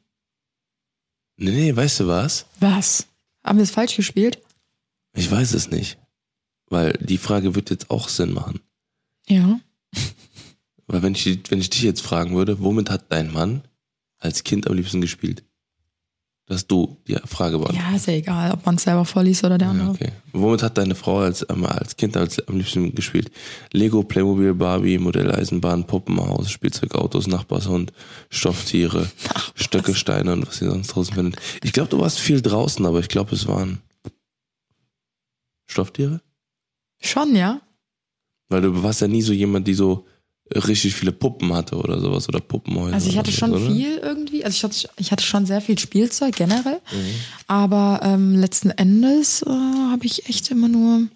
Nee, 1.37 1.51
nee, 1.51 1.77
weißt 1.77 2.01
du 2.01 2.09
was? 2.09 2.47
Was? 2.61 3.07
Haben 3.45 3.59
wir 3.59 3.65
es 3.65 3.71
falsch 3.71 3.97
gespielt? 3.97 4.41
Ich 5.15 5.31
weiß 5.31 5.55
es 5.55 5.71
nicht. 5.71 5.99
Weil 6.67 6.93
die 7.01 7.19
Frage 7.19 7.55
wird 7.55 7.71
jetzt 7.71 7.91
auch 7.91 8.09
Sinn 8.09 8.33
machen. 8.33 8.61
Ja. 9.29 9.61
Weil 10.87 11.03
wenn 11.03 11.15
ich, 11.15 11.41
wenn 11.51 11.61
ich 11.61 11.71
dich 11.71 11.83
jetzt 11.83 12.03
fragen 12.03 12.35
würde, 12.37 12.61
womit 12.61 12.91
hat 12.91 13.11
dein 13.11 13.33
Mann 13.33 13.63
als 14.19 14.45
Kind 14.45 14.67
am 14.69 14.75
liebsten 14.77 15.01
gespielt? 15.01 15.43
Dass 16.47 16.67
du 16.67 16.99
die 17.07 17.15
Frage 17.25 17.57
beantwortest. 17.57 17.89
Ja, 17.91 17.97
ist 17.97 18.07
ja 18.09 18.13
egal, 18.15 18.51
ob 18.53 18.67
man 18.67 18.75
es 18.75 18.83
selber 18.83 19.05
vorliest 19.05 19.45
oder 19.45 19.57
der 19.59 19.69
Ja, 19.69 19.71
andere. 19.73 19.91
okay. 19.91 20.13
Womit 20.33 20.63
hat 20.65 20.77
deine 20.77 20.97
Frau 20.97 21.21
als, 21.21 21.47
ähm, 21.49 21.65
als 21.65 21.97
Kind 21.97 22.17
als, 22.17 22.47
am 22.49 22.57
liebsten 22.59 22.95
gespielt? 22.95 23.31
Lego, 23.73 24.03
Playmobil, 24.03 24.53
Barbie, 24.53 24.99
Modelleisenbahn, 24.99 25.87
Puppenhaus, 25.87 26.51
Spielzeugautos, 26.51 27.29
Nachbarshund, 27.29 27.93
Stofftiere, 28.29 29.09
Stöcke, 29.55 29.95
Steine 29.95 30.33
und 30.33 30.47
was 30.49 30.61
ihr 30.61 30.71
sonst 30.71 30.89
draußen 30.89 31.15
findet. 31.15 31.37
Ich 31.63 31.73
glaube, 31.73 31.91
du 31.91 32.01
warst 32.01 32.19
viel 32.19 32.43
draußen, 32.43 32.85
aber 32.85 32.99
ich 32.99 33.09
glaube, 33.09 33.35
es 33.35 33.47
waren 33.47 33.79
Stofftiere? 35.67 36.21
Schon, 37.01 37.35
ja? 37.37 37.61
Weil 38.53 38.63
du 38.63 38.83
warst 38.83 39.01
ja 39.01 39.09
nie 39.09 39.23
so 39.23 39.33
jemand, 39.33 39.67
die 39.67 39.75
so 39.75 40.07
richtig 40.55 40.95
viele 40.95 41.13
Puppen 41.13 41.53
hatte 41.55 41.77
oder 41.77 41.99
sowas 41.99 42.29
oder 42.29 42.41
Puppenhäuser. 42.41 42.95
Also 42.95 43.09
ich 43.09 43.17
hatte 43.17 43.33
schon 43.33 43.53
oder? 43.53 43.67
viel 43.67 43.97
irgendwie, 43.99 44.45
also 44.45 44.55
ich 44.55 44.63
hatte, 44.65 44.89
ich 44.99 45.11
hatte 45.11 45.25
schon 45.25 45.47
sehr 45.47 45.61
viel 45.63 45.79
Spielzeug 45.79 46.37
generell, 46.37 46.81
Mhm. 46.93 47.15
aber 47.47 48.01
ähm, 48.03 48.35
letzten 48.37 48.71
Endes 48.71 49.43
äh, 49.43 49.49
habe 49.49 50.05
ich 50.05 50.29
echt 50.29 50.51
immer 50.51 50.69
nur 50.69 51.07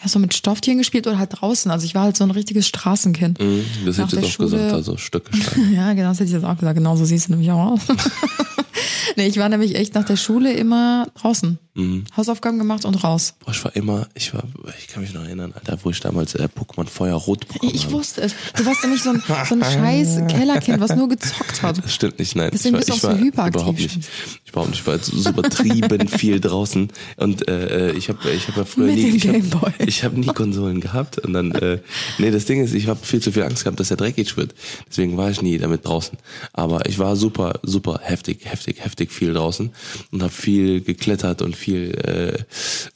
ja, 0.00 0.08
so 0.08 0.18
mit 0.18 0.34
Stofftieren 0.34 0.78
gespielt 0.78 1.06
oder 1.06 1.18
halt 1.18 1.30
draußen. 1.40 1.70
Also 1.70 1.84
ich 1.86 1.94
war 1.94 2.02
halt 2.04 2.16
so 2.16 2.24
ein 2.24 2.30
richtiges 2.30 2.66
Straßenkind. 2.68 3.38
Mhm, 3.40 3.64
das 3.86 3.96
Nach 3.98 4.06
hätte 4.12 4.20
ich 4.26 4.34
auch 4.34 4.38
gesagt, 4.38 4.62
Schule- 4.62 4.72
also 4.74 4.96
Stöcke, 4.96 5.36
Steine. 5.36 5.72
Ja, 5.74 5.92
genau, 5.94 6.08
das 6.10 6.18
hätte 6.20 6.28
ich 6.28 6.34
jetzt 6.34 6.44
auch 6.44 6.56
gesagt. 6.58 6.76
Genau 6.76 6.96
so 6.96 7.04
siehst 7.04 7.28
du 7.28 7.32
nämlich 7.32 7.50
auch 7.50 7.72
aus. 7.72 7.80
nee, 9.16 9.26
ich 9.26 9.36
war 9.38 9.48
nämlich 9.48 9.74
echt 9.74 9.94
nach 9.94 10.04
der 10.04 10.16
Schule 10.16 10.52
immer 10.52 11.08
draußen. 11.14 11.58
Mhm. 11.76 12.04
Hausaufgaben 12.16 12.58
gemacht 12.58 12.84
und 12.84 13.04
raus. 13.04 13.34
Boah, 13.44 13.50
ich 13.50 13.62
war 13.64 13.76
immer, 13.76 14.08
ich 14.14 14.32
war, 14.32 14.42
ich 14.78 14.88
kann 14.88 15.02
mich 15.02 15.12
noch 15.12 15.22
erinnern, 15.24 15.52
Alter, 15.54 15.78
wo 15.82 15.90
ich 15.90 16.00
damals 16.00 16.34
äh, 16.34 16.48
Pokémon 16.54 16.86
Feuerrot 16.88 17.46
bekommen 17.46 17.72
Ich 17.74 17.84
habe. 17.84 17.92
wusste 17.92 18.22
es. 18.22 18.34
Du 18.56 18.64
warst 18.64 18.82
nämlich 18.82 19.02
so 19.02 19.10
ein, 19.10 19.22
so 19.46 19.54
ein 19.54 19.62
scheiß 19.62 20.22
Kellerkind, 20.28 20.80
was 20.80 20.96
nur 20.96 21.08
gezockt 21.08 21.62
hat. 21.62 21.84
Das 21.84 21.92
stimmt 21.94 22.18
nicht, 22.18 22.34
nein. 22.34 22.50
Deswegen 22.52 22.76
ich 22.76 22.86
bist 22.86 22.88
du 22.88 23.02
war, 23.02 23.10
auch 23.10 23.16
so 23.16 23.18
war 23.20 23.24
hyperaktiv 23.26 23.54
überhaupt 23.60 23.78
nicht. 23.78 23.98
Ich 24.44 24.50
überhaupt 24.50 24.70
nicht. 24.70 24.80
Ich 24.80 24.86
war 24.86 24.94
jetzt 24.94 25.06
so 25.06 25.30
übertrieben 25.30 26.08
viel 26.08 26.40
draußen 26.40 26.88
und 27.16 27.46
äh, 27.48 27.92
ich 27.92 28.08
habe 28.08 28.30
ich 28.30 28.48
hab 28.48 28.56
ja 28.56 28.64
früher 28.64 28.86
Mit 28.86 28.96
nie, 28.96 29.18
dem 29.18 29.42
ich 29.86 30.02
habe 30.02 30.14
hab 30.16 30.16
nie 30.16 30.26
Konsolen 30.26 30.80
gehabt 30.80 31.18
und 31.18 31.34
dann, 31.34 31.52
äh, 31.52 31.78
nee, 32.18 32.30
das 32.30 32.46
Ding 32.46 32.64
ist, 32.64 32.72
ich 32.72 32.88
habe 32.88 33.04
viel 33.04 33.20
zu 33.20 33.32
viel 33.32 33.42
Angst 33.42 33.64
gehabt, 33.64 33.78
dass 33.80 33.90
er 33.90 33.98
dreckig 33.98 34.36
wird. 34.38 34.54
Deswegen 34.88 35.16
war 35.18 35.30
ich 35.30 35.42
nie 35.42 35.58
damit 35.58 35.84
draußen. 35.86 36.16
Aber 36.54 36.86
ich 36.86 36.98
war 36.98 37.16
super, 37.16 37.60
super 37.62 38.00
heftig, 38.02 38.44
heftig, 38.44 38.82
heftig 38.82 39.12
viel 39.12 39.34
draußen 39.34 39.72
und 40.10 40.22
habe 40.22 40.32
viel 40.32 40.80
geklettert 40.80 41.42
und 41.42 41.54
viel 41.54 41.65
äh, 41.74 42.38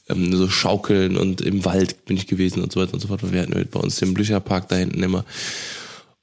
ähm, 0.09 0.33
so 0.35 0.47
schaukeln 0.47 1.17
und 1.17 1.41
im 1.41 1.65
Wald 1.65 2.05
bin 2.05 2.17
ich 2.17 2.27
gewesen 2.27 2.61
und 2.63 2.71
so 2.71 2.81
weiter 2.81 2.93
und 2.93 2.99
so 2.99 3.07
fort. 3.07 3.31
Wir 3.31 3.41
hatten 3.41 3.67
bei 3.71 3.79
uns 3.79 3.97
den 3.97 4.13
Blücherpark 4.13 4.67
da 4.69 4.75
hinten 4.75 5.03
immer. 5.03 5.25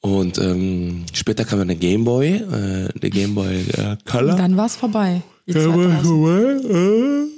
Und 0.01 0.39
ähm, 0.39 1.05
später 1.13 1.45
kam 1.45 1.59
dann 1.59 1.69
der 1.69 1.77
Gameboy, 1.77 2.29
äh, 2.29 2.89
der 2.99 3.11
Gameboy 3.11 3.63
äh, 3.73 3.97
Color. 4.05 4.37
Dann 4.37 4.57
war 4.57 4.67
es 4.67 4.77
vorbei. 4.77 5.23
Die 5.47 5.55
Zeit 5.55 5.65
draußen. 5.65 7.31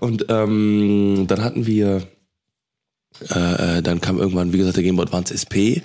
Und 0.00 0.26
ähm, 0.28 1.24
dann 1.26 1.42
hatten 1.42 1.66
wir, 1.66 2.02
äh, 3.30 3.78
äh, 3.78 3.82
dann 3.82 4.00
kam 4.00 4.18
irgendwann, 4.18 4.52
wie 4.52 4.58
gesagt, 4.58 4.76
der 4.76 4.84
Gameboy 4.84 5.06
Advance 5.06 5.34
SP, 5.34 5.82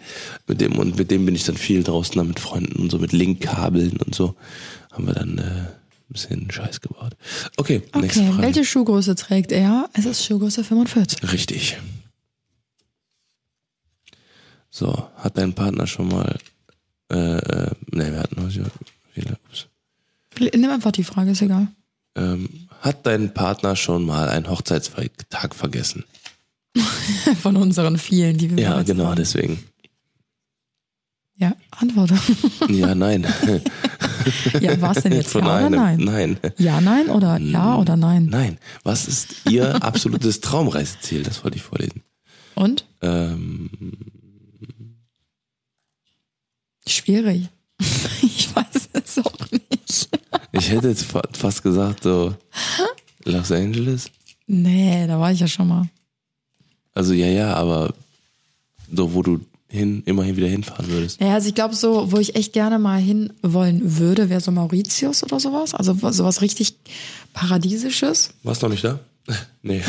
mit 0.47 0.61
dem 0.61 0.77
und 0.77 0.97
mit 0.97 1.09
dem 1.09 1.25
bin 1.25 1.33
ich 1.33 1.45
dann 1.45 1.57
viel 1.57 1.83
draußen 1.83 2.15
dann 2.15 2.27
mit 2.27 2.39
Freunden 2.39 2.81
und 2.83 2.91
so 2.91 2.99
mit 2.99 3.13
Linkkabeln 3.13 3.97
und 4.05 4.13
so 4.13 4.35
haben 4.91 5.07
wir 5.07 5.13
dann 5.13 5.37
äh, 5.37 5.67
bisschen 6.09 6.49
Scheiß 6.51 6.81
gebaut. 6.81 7.15
Okay, 7.57 7.81
nächste 7.95 8.21
Okay, 8.21 8.29
Frage. 8.31 8.41
welche 8.43 8.65
Schuhgröße 8.65 9.15
trägt 9.15 9.51
er? 9.51 9.89
Es 9.93 10.05
ist 10.05 10.23
Schuhgröße 10.25 10.63
45. 10.63 11.31
Richtig. 11.31 11.77
So, 14.69 15.09
hat 15.17 15.37
dein 15.37 15.53
Partner 15.53 15.87
schon 15.87 16.09
mal, 16.09 16.37
äh, 17.11 17.15
äh, 17.37 17.71
ne, 17.91 18.11
wir 18.11 18.19
hatten 18.19 18.41
noch 18.43 18.51
viele, 19.13 19.37
ups. 19.49 19.67
Nimm 20.55 20.69
einfach 20.69 20.91
die 20.91 21.03
Frage, 21.03 21.31
ist 21.31 21.41
egal. 21.41 21.67
Ähm, 22.15 22.67
hat 22.81 23.05
dein 23.07 23.33
Partner 23.33 23.75
schon 23.75 24.05
mal 24.05 24.29
einen 24.29 24.49
Hochzeitstag 24.49 25.55
vergessen? 25.55 26.03
Von 27.41 27.55
unseren 27.57 27.97
vielen, 27.97 28.37
die 28.37 28.55
wir 28.55 28.63
Ja, 28.63 28.81
genau, 28.83 29.05
haben. 29.07 29.15
deswegen. 29.15 29.63
Ja, 31.37 31.53
antworte. 31.71 32.17
Ja, 32.69 32.93
nein. 32.95 33.25
ja, 34.61 34.79
war 34.81 34.95
es 34.95 35.03
denn 35.03 35.13
jetzt 35.13 35.31
Von 35.31 35.45
ja 35.45 35.67
oder 35.67 35.81
einem. 35.81 36.03
nein? 36.05 36.37
Nein. 36.41 36.53
Ja, 36.57 36.81
nein 36.81 37.09
oder 37.09 37.37
ja 37.39 37.75
oder 37.77 37.95
nein? 37.95 38.25
Nein. 38.25 38.57
Was 38.83 39.07
ist 39.07 39.35
Ihr 39.49 39.83
absolutes 39.83 40.41
Traumreiseziel? 40.41 41.23
Das 41.23 41.43
wollte 41.43 41.57
ich 41.57 41.63
vorlesen. 41.63 42.03
Und? 42.55 42.85
Ähm, 43.01 43.69
schwierig. 46.87 47.49
Ich 48.21 48.55
weiß 48.55 48.89
es 48.93 49.19
auch 49.19 49.51
nicht. 49.51 50.09
Ich 50.51 50.69
hätte 50.71 50.87
jetzt 50.89 51.03
fa- 51.03 51.21
fast 51.33 51.61
gesagt, 51.61 52.03
so 52.03 52.35
Los 53.25 53.51
Angeles. 53.51 54.09
Nee, 54.47 55.05
da 55.05 55.19
war 55.19 55.31
ich 55.31 55.39
ja 55.39 55.47
schon 55.47 55.67
mal. 55.67 55.87
Also 56.93 57.13
ja, 57.13 57.27
ja, 57.27 57.53
aber 57.53 57.93
so, 58.91 59.13
wo 59.13 59.21
du 59.21 59.39
hin, 59.69 60.03
immerhin 60.05 60.35
wieder 60.37 60.47
hinfahren 60.47 60.87
würdest. 60.89 61.19
Naja, 61.19 61.33
also 61.35 61.49
ich 61.49 61.55
glaube, 61.55 61.75
so, 61.75 62.11
wo 62.11 62.17
ich 62.17 62.35
echt 62.35 62.53
gerne 62.53 62.79
mal 62.79 62.99
hin 62.99 63.33
wollen 63.41 63.99
würde, 63.99 64.29
wäre 64.29 64.41
so 64.41 64.51
Mauritius 64.51 65.23
oder 65.23 65.39
sowas. 65.39 65.73
Also 65.73 65.93
sowas 66.11 66.41
richtig 66.41 66.75
Paradiesisches. 67.33 68.31
Warst 68.43 68.61
du 68.63 68.67
noch 68.67 68.71
nicht 68.71 68.83
da? 68.83 68.99
Nee. 69.61 69.81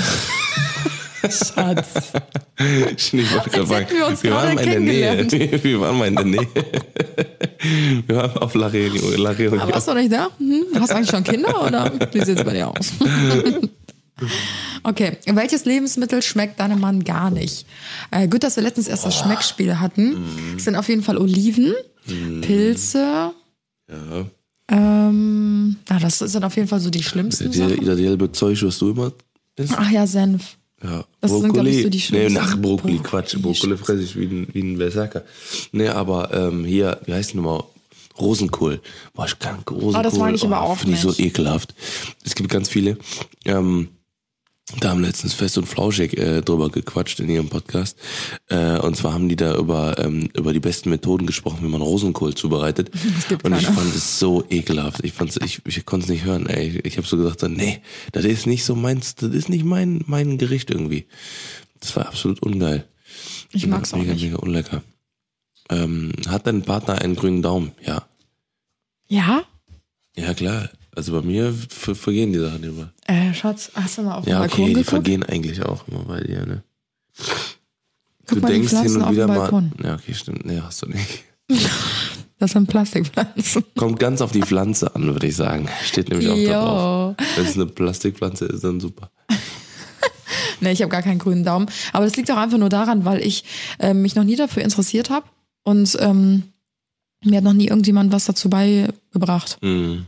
Schatz. 1.22 2.12
Ich 2.60 3.12
wollte 3.32 3.50
gerade 3.50 3.66
sagen, 3.66 3.86
wir 3.90 4.22
wir 4.22 4.32
waren 4.32 4.54
mal 4.56 4.64
in 4.64 4.70
der 4.70 4.80
Nähe. 4.80 5.62
Wir 5.62 5.80
waren 5.80 5.96
mal 5.96 6.08
in 6.08 6.16
der 6.16 6.24
Nähe. 6.24 6.48
Wir 8.04 8.16
waren 8.16 8.36
auf 8.38 8.54
La 8.54 8.66
Réunion. 8.66 9.16
La 9.16 9.30
Réunion. 9.30 9.60
Aber 9.60 9.74
warst 9.74 9.86
du 9.86 9.94
nicht 9.94 10.10
da? 10.10 10.28
Hm? 10.38 10.64
Hast 10.74 10.90
du 10.90 10.96
eigentlich 10.96 11.10
schon 11.10 11.22
Kinder 11.22 11.64
oder 11.64 11.92
wie 12.12 12.24
sieht's 12.24 12.42
bei 12.42 12.52
dir 12.52 12.66
aus? 12.68 12.92
Okay, 14.82 15.16
welches 15.26 15.64
Lebensmittel 15.64 16.22
schmeckt 16.22 16.60
deinem 16.60 16.80
Mann 16.80 17.04
gar 17.04 17.30
nicht? 17.30 17.66
Äh, 18.10 18.28
gut, 18.28 18.42
dass 18.42 18.56
wir 18.56 18.62
letztens 18.62 18.88
erst 18.88 19.04
das 19.06 19.16
Schmeckspiel 19.16 19.78
hatten. 19.80 20.16
Es 20.56 20.64
sind 20.64 20.76
auf 20.76 20.88
jeden 20.88 21.02
Fall 21.02 21.18
Oliven, 21.18 21.74
Pilze. 22.40 23.32
Ja. 23.90 24.26
Ähm, 24.70 25.76
na, 25.88 25.98
das 25.98 26.18
sind 26.18 26.44
auf 26.44 26.56
jeden 26.56 26.68
Fall 26.68 26.80
so 26.80 26.90
die 26.90 27.02
schlimmsten 27.02 27.50
Die, 27.50 27.58
Sachen. 27.58 27.84
das 27.84 27.96
gelbe 27.96 28.30
Zeug, 28.32 28.62
was 28.62 28.78
du 28.78 28.90
immer 28.90 29.12
isst. 29.56 29.74
Ach 29.76 29.90
ja, 29.90 30.06
Senf. 30.06 30.56
Ja, 30.82 31.04
Das 31.20 31.32
sind, 31.32 31.52
glaub 31.52 31.66
ich, 31.66 31.82
so 31.82 31.88
die 31.88 31.96
nee, 31.98 32.02
schlimmsten. 32.02 32.34
nach 32.34 32.50
Brokkoli, 32.56 32.94
Brokkoli, 32.94 32.98
Quatsch. 32.98 33.36
Brokkoli 33.40 33.76
fresse 33.76 34.02
ich 34.02 34.16
wie 34.16 34.26
ein, 34.26 34.48
wie 34.52 34.60
ein 34.60 34.78
Berserker. 34.78 35.24
Nee, 35.72 35.88
aber 35.88 36.32
ähm, 36.32 36.64
hier, 36.64 37.00
wie 37.06 37.14
heißt 37.14 37.32
denn 37.34 37.42
nochmal? 37.42 37.64
Rosenkohl. 38.20 38.80
Boah, 39.14 39.26
ich 39.26 39.38
kann 39.38 39.56
Rosenkohl. 39.68 39.96
Oh, 39.96 40.02
das 40.02 40.14
mag 40.16 40.34
ich 40.34 40.44
aber 40.44 40.60
auch 40.60 40.76
Finde 40.78 40.94
ich 40.96 41.00
so 41.00 41.14
ekelhaft. 41.16 41.74
Es 42.24 42.34
gibt 42.34 42.48
ganz 42.48 42.68
viele. 42.68 42.98
Ähm, 43.44 43.88
da 44.80 44.90
haben 44.90 45.02
letztens 45.02 45.32
Fest 45.32 45.56
und 45.56 45.66
Flauschig 45.66 46.16
äh, 46.18 46.42
drüber 46.42 46.68
gequatscht 46.68 47.20
in 47.20 47.30
ihrem 47.30 47.48
Podcast. 47.48 47.98
Äh, 48.48 48.78
und 48.78 48.96
zwar 48.96 49.14
haben 49.14 49.28
die 49.28 49.36
da 49.36 49.56
über, 49.56 49.98
ähm, 49.98 50.28
über 50.34 50.52
die 50.52 50.60
besten 50.60 50.90
Methoden 50.90 51.26
gesprochen, 51.26 51.60
wie 51.62 51.68
man 51.68 51.80
Rosenkohl 51.80 52.34
zubereitet. 52.34 52.90
und 53.42 53.56
ich 53.56 53.66
fand 53.66 53.94
es 53.94 54.18
so 54.18 54.44
ekelhaft. 54.50 55.04
Ich 55.04 55.14
fand's, 55.14 55.38
ich, 55.42 55.62
ich 55.64 55.86
konnte 55.86 56.04
es 56.04 56.10
nicht 56.10 56.24
hören. 56.24 56.46
Ey. 56.46 56.68
Ich, 56.68 56.84
ich 56.84 56.96
habe 56.98 57.06
so 57.06 57.16
gesagt, 57.16 57.42
nee, 57.48 57.80
das 58.12 58.24
ist 58.24 58.46
nicht 58.46 58.64
so 58.64 58.74
meins, 58.74 59.14
das 59.14 59.30
ist 59.30 59.48
nicht 59.48 59.64
mein, 59.64 60.04
mein 60.06 60.36
Gericht 60.36 60.70
irgendwie. 60.70 61.06
Das 61.80 61.96
war 61.96 62.06
absolut 62.06 62.42
ungeil. 62.42 62.86
Ich 63.52 63.66
mag's 63.66 63.94
auch 63.94 63.98
mega, 63.98 64.12
nicht. 64.12 64.24
mega 64.24 64.36
unlecker. 64.36 64.82
Ähm, 65.70 66.12
hat 66.28 66.46
dein 66.46 66.62
Partner 66.62 67.00
einen 67.00 67.16
grünen 67.16 67.40
Daumen? 67.40 67.72
Ja. 67.84 68.06
Ja? 69.08 69.44
Ja, 70.16 70.34
klar. 70.34 70.68
Also 70.98 71.12
bei 71.12 71.22
mir 71.22 71.54
ver 71.68 71.94
vergehen 71.94 72.32
die 72.32 72.40
Sachen 72.40 72.64
immer. 72.64 72.92
Äh, 73.06 73.32
Schatz, 73.32 73.70
hast 73.76 73.98
du 73.98 74.02
mal 74.02 74.16
auf 74.16 74.24
den 74.24 74.32
Ja, 74.32 74.40
Balkon 74.40 74.58
okay, 74.58 74.66
die 74.66 74.72
geguckt? 74.74 74.90
vergehen 74.90 75.22
eigentlich 75.22 75.62
auch 75.64 75.86
immer 75.86 76.02
bei 76.02 76.20
dir, 76.22 76.44
ne? 76.44 76.64
Guck 78.26 78.40
du 78.40 78.46
die 78.46 78.52
denkst 78.52 78.70
hin 78.72 78.96
und 78.96 79.12
wieder 79.12 79.28
mal. 79.28 79.70
Ja, 79.80 79.94
okay, 79.94 80.12
stimmt. 80.12 80.44
Nee, 80.44 80.60
hast 80.60 80.82
du 80.82 80.86
nicht. 80.88 81.24
Das 82.40 82.52
sind 82.52 82.68
Plastikpflanzen. 82.68 83.64
Kommt 83.76 83.98
ganz 83.98 84.20
auf 84.20 84.30
die 84.30 84.42
Pflanze 84.42 84.94
an, 84.94 85.06
würde 85.06 85.26
ich 85.26 85.34
sagen. 85.34 85.68
Steht 85.84 86.08
nämlich 86.08 86.28
auch 86.28 86.36
da 86.36 86.64
drauf. 86.64 87.16
Wenn 87.34 87.46
es 87.46 87.54
eine 87.56 87.66
Plastikpflanze 87.66 88.44
ist, 88.46 88.62
dann 88.64 88.78
super. 88.80 89.10
Nee, 90.60 90.72
ich 90.72 90.82
habe 90.82 90.90
gar 90.90 91.02
keinen 91.02 91.18
grünen 91.20 91.44
Daumen. 91.44 91.66
Aber 91.92 92.04
das 92.04 92.16
liegt 92.16 92.30
auch 92.32 92.36
einfach 92.36 92.58
nur 92.58 92.68
daran, 92.68 93.04
weil 93.04 93.20
ich 93.24 93.44
äh, 93.78 93.94
mich 93.94 94.14
noch 94.16 94.24
nie 94.24 94.34
dafür 94.36 94.62
interessiert 94.64 95.10
habe 95.10 95.26
und 95.64 95.96
ähm, 96.00 96.44
mir 97.24 97.38
hat 97.38 97.44
noch 97.44 97.52
nie 97.52 97.68
irgendjemand 97.68 98.10
was 98.12 98.24
dazu 98.24 98.50
beigebracht. 98.50 99.58
Mhm. 99.62 100.06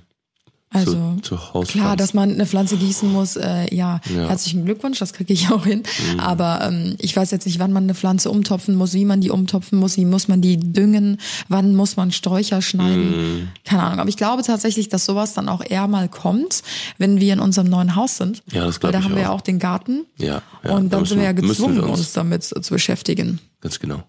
Also 0.72 1.16
zu, 1.22 1.37
zu 1.37 1.62
klar, 1.62 1.96
dass 1.96 2.14
man 2.14 2.30
eine 2.33 2.46
Pflanze 2.46 2.76
gießen 2.76 3.11
muss, 3.11 3.35
äh, 3.35 3.74
ja, 3.74 4.00
Ja. 4.14 4.28
herzlichen 4.28 4.64
Glückwunsch, 4.64 5.00
das 5.00 5.12
kriege 5.12 5.33
ich 5.33 5.50
auch 5.50 5.66
hin. 5.66 5.83
Aber 6.18 6.61
ähm, 6.62 6.94
ich 7.00 7.16
weiß 7.16 7.33
jetzt 7.33 7.44
nicht, 7.46 7.59
wann 7.59 7.72
man 7.72 7.83
eine 7.83 7.94
Pflanze 7.96 8.30
umtopfen 8.30 8.76
muss, 8.76 8.94
wie 8.94 9.04
man 9.04 9.20
die 9.20 9.30
umtopfen 9.30 9.80
muss, 9.80 9.96
wie 9.96 10.04
muss 10.04 10.28
man 10.28 10.40
die 10.42 10.59
düngen, 10.59 11.18
wann 11.48 11.74
muss 11.74 11.96
man 11.96 12.12
Sträucher 12.12 12.62
schneiden. 12.62 13.50
Keine 13.64 13.83
Ahnung. 13.83 13.98
Aber 13.98 14.09
ich 14.09 14.16
glaube 14.16 14.44
tatsächlich, 14.44 14.88
dass 14.88 15.04
sowas 15.06 15.35
dann 15.35 15.48
auch 15.48 15.61
eher 15.68 15.88
mal 15.88 16.09
kommt, 16.09 16.62
wenn 16.98 17.18
wir 17.18 17.33
in 17.33 17.40
unserem 17.40 17.68
neuen 17.68 17.96
Haus 17.96 18.16
sind. 18.16 18.44
Ja, 18.52 18.64
das 18.64 18.76
Weil 18.76 18.80
glaub 18.80 18.92
da 18.92 18.98
ich 19.00 19.04
haben 19.06 19.14
wir 19.16 19.22
auch. 19.22 19.24
ja 19.24 19.30
auch 19.33 19.40
den 19.40 19.59
Garten. 19.59 20.06
Ja, 20.18 20.40
ja, 20.62 20.70
und 20.70 20.85
da 20.85 20.90
dann 20.90 21.00
müssen 21.00 21.09
sind 21.14 21.18
wir 21.18 21.24
ja 21.30 21.37
wir- 21.37 21.48
gezwungen, 21.48 21.76
wir 21.76 21.88
uns- 21.88 21.98
uns 21.98 22.12
damit 22.12 22.44
zu 22.44 22.61
beschäftigen. 22.72 23.40
Ganz 23.61 23.80
genau. 23.80 24.04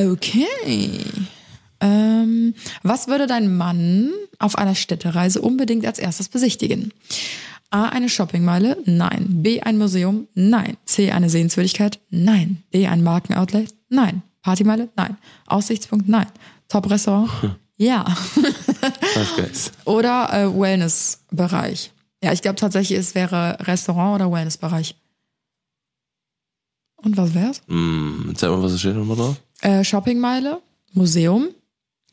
Okay. 0.00 0.88
Ähm, 1.82 2.54
was 2.82 3.08
würde 3.08 3.26
dein 3.26 3.54
Mann 3.54 4.10
auf 4.38 4.56
einer 4.56 4.74
Städtereise 4.74 5.42
unbedingt 5.42 5.84
als 5.84 5.98
erstes 5.98 6.28
besichtigen? 6.28 6.92
A. 7.70 7.88
Eine 7.88 8.08
Shoppingmeile? 8.08 8.78
Nein. 8.84 9.42
B. 9.42 9.60
Ein 9.62 9.78
Museum? 9.78 10.28
Nein. 10.34 10.76
C. 10.84 11.10
Eine 11.10 11.28
Sehenswürdigkeit? 11.28 11.98
Nein. 12.10 12.62
D. 12.72 12.86
Ein 12.86 13.02
Markenoutlet? 13.02 13.74
Nein. 13.88 14.22
Partymeile? 14.42 14.90
Nein. 14.96 15.16
Aussichtspunkt? 15.46 16.08
Nein. 16.08 16.26
Top-Restaurant? 16.68 17.30
Ja. 17.78 18.04
Five 18.04 19.36
Guys. 19.36 19.72
Oder 19.86 20.28
äh, 20.32 20.60
Wellness-Bereich? 20.60 21.90
Ja, 22.22 22.32
ich 22.32 22.40
glaube 22.40 22.54
tatsächlich, 22.54 22.96
es 22.96 23.16
wäre 23.16 23.56
Restaurant 23.60 24.14
oder 24.16 24.30
Wellness-Bereich. 24.30 24.94
Und 26.96 27.16
was 27.16 27.34
wär's? 27.34 27.60
Mm, 27.66 28.34
zeig 28.36 28.50
mal, 28.50 28.62
was 28.62 28.78
steht 28.78 28.94
nochmal 28.94 29.16
drauf. 29.16 29.36
Äh, 29.62 29.82
Shoppingmeile, 29.82 30.60
Museum, 30.92 31.48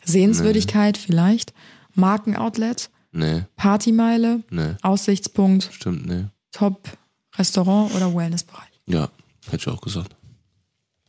Sehenswürdigkeit 0.04 0.98
vielleicht, 0.98 1.54
Markenoutlet, 1.96 2.90
Nee, 3.12 3.44
Partymeile, 3.56 4.44
nee, 4.52 4.76
Aussichtspunkt, 4.84 5.70
stimmt, 5.74 6.06
nee. 6.08 6.26
Top 6.52 6.90
Restaurant 7.38 7.94
oder 7.96 8.14
Wellnessbereich. 8.16 8.70
Ja, 8.86 9.10
hätte 9.50 9.58
ich 9.58 9.68
auch 9.68 9.82
gesagt. 9.82 10.16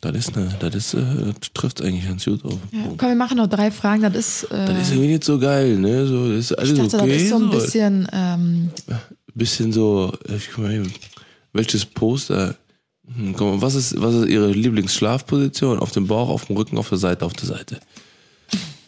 Das 0.01 0.17
ist 0.17 0.35
ne, 0.35 0.49
das 0.61 0.75
ist, 0.75 0.95
äh, 0.95 1.35
trifft 1.53 1.83
eigentlich 1.83 2.09
ganz 2.09 2.25
gut 2.25 2.43
auf. 2.47 2.59
Punkt. 2.71 2.99
Komm, 2.99 3.09
wir 3.11 3.17
machen 3.17 3.37
noch 3.37 3.49
drei 3.49 3.71
Fragen. 3.71 4.01
Das 4.03 4.15
ist, 4.15 4.45
äh, 4.45 4.67
Das 4.67 4.83
ist 4.83 4.91
irgendwie 4.93 5.09
nicht 5.09 5.25
so 5.25 5.39
geil, 5.39 5.77
ne? 5.77 6.07
So, 6.07 6.31
das 6.31 6.39
ist 6.39 6.53
alles 6.53 6.71
ich 6.73 6.79
dachte, 6.79 6.97
okay. 7.03 7.13
das 7.13 7.23
ist 7.23 7.29
so 7.29 7.37
ein 7.37 7.51
bisschen, 7.51 8.09
ähm, 8.13 8.71
bisschen 9.35 9.73
so, 9.75 10.11
ich 10.35 10.51
guck 10.55 10.65
mal 10.65 10.73
eben, 10.73 10.91
welches 11.53 11.85
Poster? 11.85 12.55
Hm, 13.15 13.33
mal, 13.33 13.61
was 13.61 13.75
ist, 13.75 14.01
was 14.01 14.15
ist 14.15 14.29
Ihre 14.29 14.51
Lieblingsschlafposition? 14.53 15.79
Auf 15.79 15.91
dem 15.91 16.07
Bauch, 16.07 16.31
auf 16.31 16.47
dem 16.47 16.57
Rücken, 16.57 16.79
auf 16.79 16.89
der 16.89 16.99
Seite, 16.99 17.27
auf 17.27 17.35
der 17.35 17.49
Seite. 17.49 17.79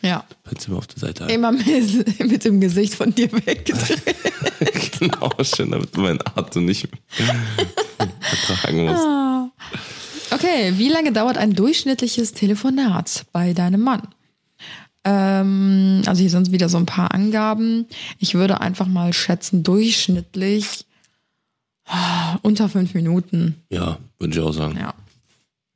Ja, 0.02 0.24
du 0.44 0.70
mal 0.70 0.78
auf 0.78 0.86
der 0.88 0.98
Seite 0.98 1.24
ein. 1.24 1.30
immer 1.30 1.52
mit, 1.52 2.18
mit 2.30 2.44
dem 2.44 2.60
Gesicht 2.60 2.94
von 2.94 3.14
dir 3.14 3.30
weggedreht. 3.32 4.02
genau, 4.98 5.30
schön, 5.42 5.70
damit 5.70 5.96
du 5.96 6.00
meinen 6.00 6.20
Atem 6.34 6.64
nicht 6.64 6.88
ertragen 7.98 8.84
musst. 8.84 9.52
Okay, 10.32 10.74
wie 10.76 10.88
lange 10.88 11.12
dauert 11.12 11.36
ein 11.36 11.54
durchschnittliches 11.54 12.32
Telefonat 12.32 13.26
bei 13.32 13.52
deinem 13.52 13.82
Mann? 13.82 14.08
Ähm, 15.04 16.02
also 16.06 16.20
hier 16.20 16.30
sind 16.30 16.52
wieder 16.52 16.68
so 16.68 16.78
ein 16.78 16.86
paar 16.86 17.12
Angaben. 17.12 17.86
Ich 18.18 18.34
würde 18.34 18.60
einfach 18.60 18.86
mal 18.86 19.12
schätzen, 19.12 19.62
durchschnittlich 19.62 20.86
ah, 21.86 22.38
unter 22.42 22.68
fünf 22.68 22.94
Minuten. 22.94 23.62
Ja, 23.70 23.98
würde 24.18 24.34
ich 24.34 24.40
auch 24.40 24.52
sagen. 24.52 24.78
Ja. 24.78 24.94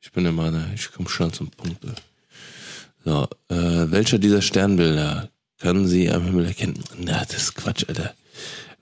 Ich 0.01 0.13
bin 0.13 0.25
immer, 0.25 0.53
ich 0.75 0.93
komme 0.93 1.09
schnell 1.09 1.33
zum 1.33 1.49
Punkt. 1.49 1.85
ey. 1.85 1.91
So, 3.07 3.29
äh, 3.51 3.55
welcher 3.93 4.19
dieser 4.19 4.43
Sternbilder 4.43 5.31
kann 5.61 5.87
sie 5.87 6.11
am 6.11 6.25
Himmel 6.25 6.47
erkennen? 6.47 6.83
Na, 6.99 7.25
das 7.25 7.37
ist 7.37 7.55
Quatsch, 7.55 7.85
Alter. 7.87 8.15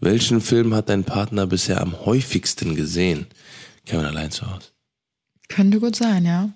Welchen 0.00 0.40
Film 0.40 0.74
hat 0.74 0.88
dein 0.88 1.04
Partner 1.04 1.46
bisher 1.46 1.82
am 1.82 2.06
häufigsten 2.06 2.74
gesehen? 2.74 3.26
Kevin 3.84 4.06
allein 4.06 4.30
zu 4.30 4.50
Hause. 4.50 4.68
Könnte 5.48 5.78
gut 5.78 5.94
sein, 5.94 6.24
ja. 6.24 6.48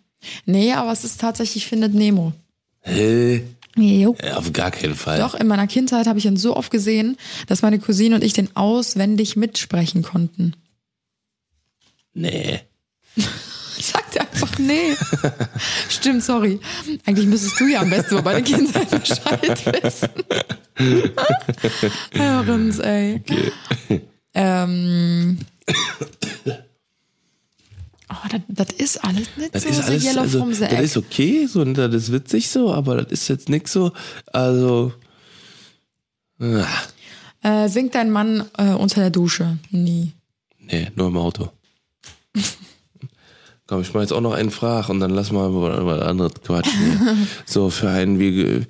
Nee, 0.46 0.72
aber 0.72 0.92
es 0.92 1.04
ist 1.04 1.20
tatsächlich 1.20 1.66
Findet 1.66 1.92
Nemo. 1.92 2.32
Hä? 2.80 3.44
Jo. 3.76 4.16
Äh, 4.18 4.32
Auf 4.32 4.50
gar 4.54 4.70
keinen 4.70 4.94
Fall. 4.94 5.18
Doch, 5.18 5.34
in 5.34 5.46
meiner 5.46 5.66
Kindheit 5.66 6.06
habe 6.06 6.18
ich 6.18 6.24
ihn 6.24 6.38
so 6.38 6.56
oft 6.56 6.70
gesehen, 6.70 7.18
dass 7.48 7.60
meine 7.60 7.78
Cousine 7.78 8.14
und 8.14 8.24
ich 8.24 8.32
den 8.32 8.56
auswendig 8.56 9.36
mitsprechen 9.36 10.02
konnten. 10.02 10.56
Nee. 12.14 12.60
Einfach 14.42 14.58
nee. 14.58 14.94
Stimmt, 15.88 16.22
sorry. 16.22 16.60
Eigentlich 17.06 17.26
müsstest 17.26 17.58
du 17.58 17.66
ja 17.66 17.80
am 17.80 17.90
besten 17.90 18.14
über 18.14 18.22
meine 18.22 18.42
Kindheit 18.42 18.90
Bescheid 19.00 19.82
wissen. 19.82 20.08
Hörens, 22.12 22.78
ey. 22.78 23.22
Ähm. 24.34 25.38
Oh, 28.10 28.38
das, 28.48 28.70
ist 28.78 29.04
alles 29.04 29.28
nicht 29.36 29.54
Das 29.54 29.64
so 29.64 29.68
ist 29.68 29.82
alles, 29.82 30.04
Yellow 30.04 30.20
also, 30.22 30.50
das 30.50 30.80
ist 30.80 30.96
okay, 30.96 31.46
so, 31.46 31.60
und 31.60 31.74
das 31.74 31.92
ist 31.94 32.12
witzig 32.12 32.48
so, 32.48 32.72
aber 32.72 33.02
das 33.02 33.12
ist 33.12 33.28
jetzt 33.28 33.48
nix 33.48 33.72
so, 33.72 33.92
also, 34.32 34.92
ah, 36.40 36.64
Äh, 37.42 37.68
singt 37.68 37.94
dein 37.94 38.10
Mann 38.10 38.44
äh, 38.56 38.70
unter 38.70 39.00
der 39.02 39.10
Dusche? 39.10 39.58
Nie. 39.70 40.12
nee, 40.58 40.90
nur 40.96 41.08
im 41.08 41.16
Auto. 41.18 41.50
Komm, 43.68 43.82
ich 43.82 43.92
mach 43.94 44.00
jetzt 44.00 44.12
auch 44.12 44.22
noch 44.22 44.32
einen 44.32 44.50
Frag 44.50 44.88
und 44.88 44.98
dann 44.98 45.10
lass 45.10 45.30
mal 45.30 45.48
über, 45.50 45.78
über 45.78 46.06
andere 46.06 46.30
quatschen. 46.30 46.98
Hier. 46.98 47.16
so, 47.46 47.68
für 47.70 47.90
einen 47.90 48.18
wie, 48.18 48.32
ge- 48.32 48.66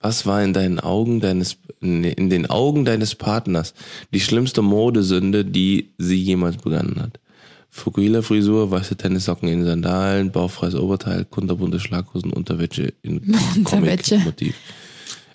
Was 0.00 0.26
war 0.26 0.42
in 0.42 0.52
deinen 0.52 0.80
Augen 0.80 1.20
deines, 1.20 1.58
in 1.80 2.28
den 2.30 2.46
Augen 2.50 2.84
deines 2.84 3.14
Partners 3.14 3.72
die 4.12 4.20
schlimmste 4.20 4.60
Modesünde, 4.62 5.44
die 5.44 5.90
sie 5.98 6.20
jemals 6.20 6.56
begangen 6.56 7.00
hat? 7.00 7.20
Fukuhila-Frisur, 7.70 8.70
weiße 8.70 8.96
Tennissocken 8.96 9.48
in 9.48 9.64
Sandalen, 9.64 10.30
bauchfreies 10.30 10.74
Oberteil, 10.74 11.24
kunterbunte 11.24 11.80
Schlaghosen, 11.80 12.32
Unterwäsche 12.32 12.92
in 13.02 13.18
Unterwäsche. 13.56 14.16
Comic-Motiv. 14.16 14.54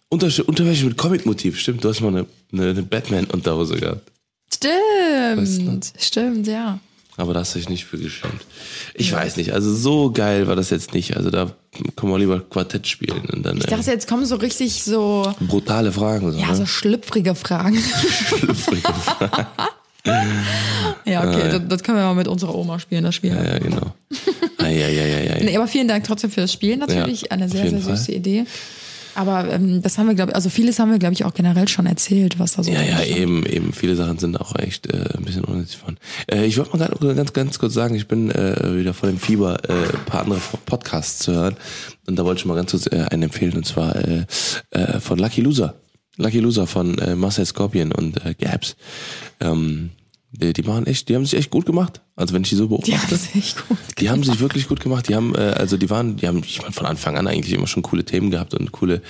Unterwäsche, 0.09 0.43
Unterwäsche 0.43 0.85
mit 0.85 0.97
Comic-Motiv, 0.97 1.59
stimmt. 1.59 1.83
Du 1.83 1.89
hast 1.89 2.01
mal 2.01 2.09
eine, 2.09 2.25
eine, 2.53 2.69
eine 2.69 2.83
Batman-Unterhose 2.83 3.75
gehabt. 3.75 4.11
Stimmt, 4.53 5.93
stimmt, 5.99 6.47
ja. 6.47 6.79
Aber 7.17 7.33
da 7.33 7.39
hast 7.39 7.55
du 7.55 7.59
dich 7.59 7.67
nicht 7.67 7.85
für 7.85 7.97
geschämt. 7.97 8.45
Ich 8.93 9.11
weiß 9.11 9.37
nicht, 9.37 9.51
also 9.51 9.73
so 9.73 10.11
geil 10.11 10.47
war 10.47 10.55
das 10.55 10.69
jetzt 10.69 10.93
nicht. 10.93 11.17
Also 11.17 11.31
da 11.31 11.51
können 11.95 12.11
wir 12.11 12.19
lieber 12.19 12.39
Quartett 12.41 12.87
spielen 12.87 13.25
und 13.33 13.43
dann 13.43 13.57
Ich 13.57 13.65
äh, 13.65 13.71
dachte, 13.71 13.89
jetzt 13.89 14.07
kommen 14.07 14.25
so 14.25 14.35
richtig 14.35 14.83
so, 14.83 15.33
brutale 15.39 15.91
Fragen. 15.91 16.31
So, 16.31 16.37
ja, 16.37 16.49
ne? 16.49 16.55
so 16.55 16.65
schlüpfrige 16.67 17.33
Fragen. 17.33 17.77
Schlüpfrige 17.79 18.81
Fragen. 18.93 19.47
ja, 21.05 21.27
okay, 21.27 21.49
das, 21.49 21.61
das 21.67 21.83
können 21.83 21.97
wir 21.97 22.03
mal 22.03 22.13
mit 22.13 22.27
unserer 22.27 22.53
Oma 22.53 22.79
spielen, 22.79 23.03
das 23.03 23.15
Spiel. 23.15 23.31
Ja, 23.31 23.57
genau. 23.57 23.93
Ah, 24.59 24.67
ja, 24.67 24.87
ja, 24.87 25.05
ja, 25.05 25.19
ja. 25.21 25.43
Nee, 25.43 25.57
aber 25.57 25.67
vielen 25.67 25.87
Dank 25.87 26.03
trotzdem 26.03 26.29
für 26.29 26.41
das 26.41 26.53
Spiel 26.53 26.77
natürlich. 26.77 27.21
Ja, 27.23 27.31
Eine 27.31 27.49
sehr, 27.49 27.67
sehr 27.67 27.81
süße 27.81 28.05
Fall. 28.05 28.15
Idee. 28.15 28.45
Aber 29.17 29.51
ähm, 29.51 29.81
das 29.81 29.97
haben 29.97 30.07
wir, 30.07 30.13
glaube 30.13 30.31
ich, 30.31 30.35
also 30.35 30.49
vieles 30.49 30.77
haben 30.77 30.91
wir, 30.91 30.99
glaube 30.99 31.13
ich, 31.13 31.25
auch 31.25 31.33
generell 31.33 31.67
schon 31.67 31.87
erzählt, 31.87 32.37
was 32.37 32.53
da 32.53 32.63
so 32.63 32.71
Ja, 32.71 32.81
ja, 32.83 32.97
stand. 32.97 33.17
eben, 33.17 33.45
eben. 33.47 33.73
Viele 33.73 33.95
Sachen 33.95 34.19
sind 34.19 34.39
auch 34.39 34.55
echt 34.57 34.85
äh, 34.93 35.17
ein 35.17 35.25
bisschen 35.25 35.43
unnötig 35.43 35.77
von. 35.77 35.97
Äh, 36.31 36.45
ich 36.45 36.57
wollte 36.57 36.77
mal 36.77 36.87
grad, 36.87 37.15
ganz, 37.15 37.33
ganz 37.33 37.57
kurz 37.59 37.73
sagen, 37.73 37.95
ich 37.95 38.07
bin 38.07 38.29
äh, 38.29 38.77
wieder 38.77 38.93
vor 38.93 39.09
dem 39.09 39.17
Fieber, 39.19 39.57
äh, 39.67 39.73
ein 39.73 40.05
paar 40.05 40.21
andere 40.21 40.39
Podcasts 40.67 41.17
zu 41.19 41.33
hören. 41.33 41.55
Und 42.05 42.17
da 42.17 42.25
wollte 42.25 42.39
ich 42.39 42.45
mal 42.45 42.53
ganz 42.55 42.71
kurz 42.71 42.85
äh, 42.87 43.05
einen 43.09 43.23
empfehlen, 43.23 43.53
und 43.53 43.65
zwar 43.65 43.95
äh, 43.95 44.25
äh, 44.69 44.99
von 44.99 45.17
Lucky 45.17 45.41
Loser. 45.41 45.73
Lucky 46.17 46.39
Loser 46.39 46.67
von 46.67 46.97
äh, 46.99 47.15
Marcel 47.15 47.45
Scorpion 47.47 47.91
und 47.91 48.23
äh, 48.23 48.35
Gabs. 48.35 48.75
Ähm, 49.39 49.89
die, 50.39 50.53
die 50.53 50.61
machen 50.63 50.85
echt, 50.85 51.09
die 51.09 51.15
haben 51.15 51.25
sich 51.25 51.37
echt 51.39 51.49
gut 51.49 51.65
gemacht. 51.65 52.01
Also 52.15 52.33
wenn 52.33 52.41
ich 52.43 52.49
die 52.49 52.55
so 52.55 52.67
beobachte. 52.67 52.91
Ja, 52.91 52.99
das 53.09 53.23
ist 53.23 53.35
echt 53.35 53.67
gut. 53.67 53.77
Die 53.99 54.09
haben 54.09 54.23
sich 54.23 54.39
wirklich 54.39 54.67
gut 54.67 54.79
gemacht. 54.79 55.07
Die 55.07 55.13
haben, 55.15 55.35
äh, 55.35 55.39
also 55.39 55.77
die 55.77 55.89
waren, 55.89 56.15
die 56.17 56.27
haben, 56.27 56.41
ich 56.43 56.61
meine, 56.61 56.73
von 56.73 56.85
Anfang 56.87 57.15
an 57.17 57.27
eigentlich 57.27 57.53
immer 57.53 57.67
schon 57.67 57.83
coole 57.83 58.03
Themen 58.05 58.31
gehabt 58.31 58.53
und 58.55 58.71
coole 58.71 59.01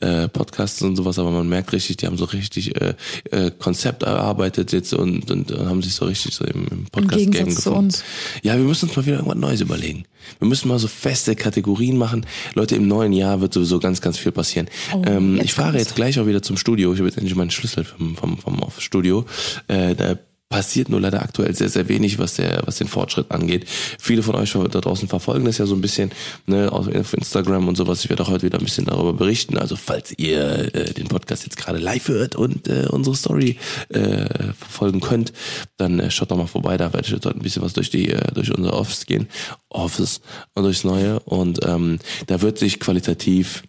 äh, 0.00 0.28
Podcasts 0.28 0.80
und 0.82 0.96
sowas, 0.96 1.18
aber 1.18 1.30
man 1.30 1.48
merkt 1.48 1.72
richtig, 1.72 1.98
die 1.98 2.06
haben 2.06 2.16
so 2.16 2.24
richtig 2.24 2.80
äh, 2.80 2.94
äh, 3.30 3.50
Konzept 3.58 4.02
erarbeitet 4.02 4.72
jetzt 4.72 4.94
und, 4.94 5.30
und, 5.30 5.52
und 5.52 5.66
haben 5.68 5.82
sich 5.82 5.94
so 5.94 6.06
richtig 6.06 6.34
so 6.34 6.44
im, 6.44 6.66
im 6.70 6.84
Podcast-Game 6.86 7.30
Gegensatz 7.32 7.64
zu 7.64 7.70
gefunden. 7.70 7.86
uns. 7.86 8.04
Ja, 8.42 8.54
wir 8.56 8.64
müssen 8.64 8.88
uns 8.88 8.96
mal 8.96 9.04
wieder 9.06 9.16
irgendwas 9.16 9.38
Neues 9.38 9.60
überlegen. 9.60 10.04
Wir 10.38 10.48
müssen 10.48 10.68
mal 10.68 10.78
so 10.78 10.88
feste 10.88 11.36
Kategorien 11.36 11.98
machen. 11.98 12.24
Leute, 12.54 12.76
im 12.76 12.88
neuen 12.88 13.12
Jahr 13.12 13.42
wird 13.42 13.52
sowieso 13.52 13.78
ganz, 13.78 14.00
ganz 14.00 14.16
viel 14.16 14.32
passieren. 14.32 14.68
ähm, 15.04 15.34
Oh, 15.34 15.36
jetzt 15.36 15.44
ich 15.44 15.52
fahre 15.54 15.72
kommt's. 15.72 15.84
jetzt 15.84 15.96
gleich 15.96 16.18
auch 16.18 16.26
wieder 16.26 16.40
zum 16.40 16.56
Studio. 16.56 16.92
Ich 16.94 16.98
habe 16.98 17.08
jetzt 17.08 17.18
endlich 17.18 17.34
meinen 17.36 17.50
Schlüssel 17.50 17.84
vom, 17.84 18.16
vom, 18.16 18.38
vom 18.38 18.58
Studio. 18.78 19.26
Äh, 19.68 19.94
da 19.94 20.16
passiert 20.48 20.88
nur 20.88 21.00
leider 21.00 21.22
aktuell 21.22 21.54
sehr, 21.54 21.68
sehr 21.68 21.88
wenig, 21.88 22.18
was 22.18 22.34
der, 22.34 22.62
was 22.64 22.76
den 22.76 22.86
Fortschritt 22.86 23.30
angeht. 23.30 23.66
Viele 23.98 24.22
von 24.22 24.34
euch 24.36 24.52
da 24.52 24.80
draußen 24.80 25.08
verfolgen 25.08 25.44
das 25.46 25.58
ja 25.58 25.66
so 25.66 25.74
ein 25.74 25.80
bisschen, 25.80 26.12
ne, 26.46 26.70
auf 26.70 26.88
Instagram 26.88 27.66
und 27.66 27.76
sowas. 27.76 28.04
Ich 28.04 28.10
werde 28.10 28.22
auch 28.22 28.28
heute 28.28 28.46
wieder 28.46 28.58
ein 28.58 28.64
bisschen 28.64 28.84
darüber 28.84 29.12
berichten. 29.12 29.58
Also 29.58 29.74
falls 29.74 30.16
ihr 30.16 30.74
äh, 30.74 30.92
den 30.92 31.08
Podcast 31.08 31.44
jetzt 31.44 31.56
gerade 31.56 31.78
live 31.78 32.08
hört 32.08 32.36
und 32.36 32.68
äh, 32.68 32.86
unsere 32.88 33.16
Story 33.16 33.58
äh, 33.88 34.52
verfolgen 34.52 35.00
könnt, 35.00 35.32
dann 35.76 35.98
äh, 35.98 36.10
schaut 36.10 36.30
doch 36.30 36.36
mal 36.36 36.46
vorbei. 36.46 36.76
Da 36.76 36.92
werde 36.92 37.06
ich 37.06 37.12
jetzt 37.12 37.26
heute 37.26 37.38
ein 37.38 37.42
bisschen 37.42 37.62
was 37.62 37.72
durch 37.72 37.90
die, 37.90 38.10
äh, 38.10 38.32
durch 38.32 38.56
unser 38.56 38.74
Office 38.74 39.06
gehen. 39.06 39.28
Office 39.70 40.20
und 40.54 40.62
durchs 40.62 40.84
Neue. 40.84 41.20
Und 41.20 41.64
ähm, 41.66 41.98
da 42.26 42.42
wird 42.42 42.58
sich 42.58 42.78
qualitativ 42.78 43.64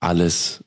alles 0.00 0.64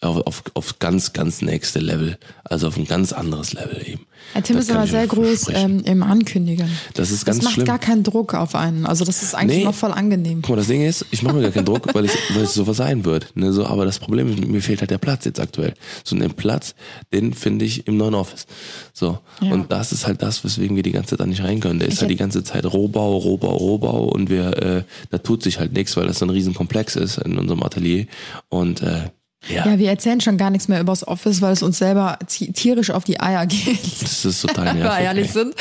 auf, 0.00 0.26
auf, 0.26 0.42
auf 0.54 0.78
ganz, 0.78 1.12
ganz 1.12 1.42
nächste 1.42 1.78
Level, 1.78 2.18
also 2.44 2.68
auf 2.68 2.76
ein 2.76 2.86
ganz 2.86 3.12
anderes 3.12 3.52
Level 3.52 3.82
eben. 3.86 4.06
Herr 4.32 4.42
Tim 4.42 4.56
Das 4.56 4.64
ist 4.66 4.70
aber 4.72 4.84
ich 4.84 4.90
sehr 4.90 5.06
groß 5.06 5.48
ähm, 5.54 5.82
im 5.84 6.02
Ankündigen. 6.02 6.68
Das 6.94 7.10
ist 7.10 7.24
ganz 7.24 7.38
das 7.38 7.44
macht 7.44 7.54
schlimm. 7.54 7.66
gar 7.66 7.78
keinen 7.78 8.02
Druck 8.02 8.34
auf 8.34 8.54
einen. 8.54 8.84
Also 8.86 9.04
das 9.04 9.22
ist 9.22 9.34
eigentlich 9.34 9.58
Nee. 9.58 9.64
noch 9.64 9.74
voll 9.74 9.92
angenehm. 9.92 10.42
Guck 10.42 10.50
mal, 10.50 10.56
das 10.56 10.66
Ding 10.66 10.82
ist, 10.84 11.06
ich 11.12 11.22
mache 11.22 11.36
mir 11.36 11.42
gar 11.42 11.50
keinen 11.52 11.64
Druck, 11.66 11.94
weil, 11.94 12.06
ich, 12.06 12.12
weil 12.34 12.42
es 12.42 12.54
sowas 12.54 12.76
sein 12.78 13.04
wird. 13.04 13.34
Ne, 13.36 13.52
so, 13.52 13.64
aber 13.66 13.84
das 13.84 13.98
Problem 13.98 14.28
ist, 14.32 14.44
mir 14.44 14.60
fehlt 14.60 14.80
halt 14.80 14.90
der 14.90 14.98
Platz 14.98 15.24
jetzt 15.26 15.38
aktuell. 15.40 15.74
So 16.04 16.16
den 16.16 16.32
Platz, 16.34 16.74
den 17.12 17.34
finde 17.34 17.64
ich 17.64 17.86
im 17.86 17.96
neuen 17.96 18.14
Office. 18.14 18.46
So. 18.92 19.18
Ja. 19.40 19.52
Und 19.52 19.70
das 19.70 19.92
ist 19.92 20.06
halt 20.06 20.22
das, 20.22 20.42
weswegen 20.44 20.74
wir 20.76 20.82
die 20.82 20.92
ganze 20.92 21.10
Zeit 21.10 21.20
da 21.20 21.26
nicht 21.26 21.42
rein 21.44 21.60
können. 21.60 21.78
Der 21.78 21.88
ist 21.88 21.94
Ich 21.94 22.00
halt 22.00 22.10
die 22.10 22.16
ganze 22.16 22.42
Zeit 22.42 22.66
Rohbau, 22.66 23.16
Rohbau, 23.16 23.54
Rohbau 23.54 24.04
und 24.08 24.28
wir, 24.28 24.56
äh, 24.62 24.82
da 25.10 25.18
tut 25.18 25.42
sich 25.42 25.58
halt 25.60 25.72
nichts, 25.72 25.96
weil 25.96 26.06
das 26.06 26.18
so 26.18 26.26
ein 26.26 26.30
Riesenkomplex 26.30 26.96
ist 26.96 27.18
in 27.18 27.38
unserem 27.38 27.62
Atelier. 27.62 28.06
Und 28.48 28.82
äh, 28.82 29.10
ja, 29.48 29.66
Ja, 29.66 29.78
wir 29.78 29.88
erzählen 29.90 30.20
schon 30.20 30.36
gar 30.36 30.50
nichts 30.50 30.68
mehr 30.68 30.80
übers 30.80 31.06
Office, 31.06 31.40
weil 31.42 31.52
es 31.52 31.62
uns 31.62 31.78
selber 31.78 32.18
ti- 32.26 32.52
tierisch 32.52 32.90
auf 32.90 33.04
die 33.04 33.20
Eier 33.20 33.46
geht. 33.46 34.02
das 34.02 34.24
ist 34.24 34.40
total 34.42 34.66
Wenn 34.66 34.76
wir 34.78 34.84
nervig. 34.84 35.04
ehrlich 35.04 35.32
sind. 35.32 35.54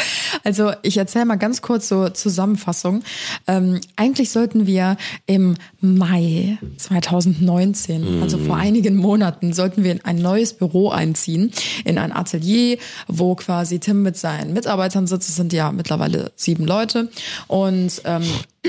Also 0.43 0.71
ich 0.81 0.97
erzähle 0.97 1.25
mal 1.25 1.35
ganz 1.37 1.61
kurz 1.61 1.87
so 1.87 2.09
Zusammenfassung. 2.09 3.03
Ähm, 3.47 3.79
eigentlich 3.95 4.29
sollten 4.31 4.67
wir 4.67 4.97
im 5.25 5.55
Mai 5.81 6.57
2019, 6.77 8.21
also 8.21 8.37
Mhm. 8.37 8.45
vor 8.45 8.57
einigen 8.57 8.95
Monaten, 8.95 9.53
sollten 9.53 9.83
wir 9.83 9.91
in 9.91 10.03
ein 10.05 10.17
neues 10.17 10.53
Büro 10.53 10.89
einziehen, 10.89 11.51
in 11.83 11.97
ein 11.97 12.11
Atelier, 12.11 12.77
wo 13.07 13.35
quasi 13.35 13.79
Tim 13.79 14.01
mit 14.01 14.17
seinen 14.17 14.53
Mitarbeitern 14.53 15.07
sitzt. 15.07 15.29
Es 15.29 15.35
sind 15.35 15.53
ja 15.53 15.71
mittlerweile 15.71 16.31
sieben 16.35 16.65
Leute 16.65 17.09
und 17.47 18.01
ähm, 18.05 18.23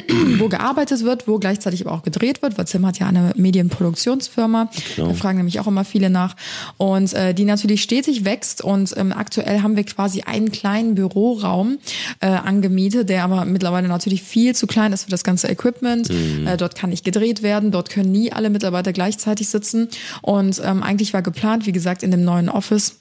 wo 0.39 0.49
gearbeitet 0.49 1.03
wird, 1.05 1.29
wo 1.29 1.39
gleichzeitig 1.39 1.87
aber 1.87 1.97
auch 1.97 2.03
gedreht 2.03 2.43
wird, 2.43 2.59
weil 2.59 2.65
Tim 2.65 2.87
hat 2.87 2.99
ja 2.99 3.07
eine 3.07 3.33
Medienproduktionsfirma. 3.37 4.71
Genau. 4.95 5.09
Da 5.09 5.15
fragen 5.15 5.39
nämlich 5.39 5.61
auch 5.61 5.67
immer 5.67 5.85
viele 5.85 6.11
nach. 6.11 6.37
Und 6.77 7.13
äh, 7.13 7.35
die 7.35 7.45
natürlich 7.45 7.83
stetig 7.83 8.25
wächst. 8.25 8.63
Und 8.63 8.97
ähm, 8.97 9.13
aktuell 9.13 9.63
haben 9.63 9.77
wir 9.77 9.85
quasi 9.85 10.23
einen 10.23 10.53
kleinen 10.53 10.95
Büroraum 10.95 11.79
äh, 12.21 12.27
angemietet, 12.27 13.09
der 13.09 13.25
aber 13.25 13.45
mittlerweile 13.45 13.89
natürlich 13.89 14.23
viel 14.23 14.55
zu 14.55 14.67
klein 14.67 14.93
ist 14.93 15.05
für 15.05 15.11
das 15.11 15.25
ganze 15.25 15.49
Equipment. 15.49 16.11
Äh, 16.11 16.57
dort 16.57 16.75
kann 16.75 16.91
nicht 16.91 17.05
gedreht 17.05 17.43
werden, 17.43 17.71
dort 17.71 17.91
können 17.91 18.13
nie 18.13 18.33
alle 18.33 18.51
Mitarbeiter 18.51 18.93
gleichzeitig 18.93 19.49
sitzen. 19.49 19.89
Und 20.23 20.61
ähm, 20.65 20.83
eigentlich 20.83 21.13
war 21.13 21.23
geplant, 21.23 21.67
wie 21.67 21.73
gesagt, 21.73 22.03
in 22.03 22.11
dem 22.11 22.25
neuen 22.25 22.49
Office 22.49 23.01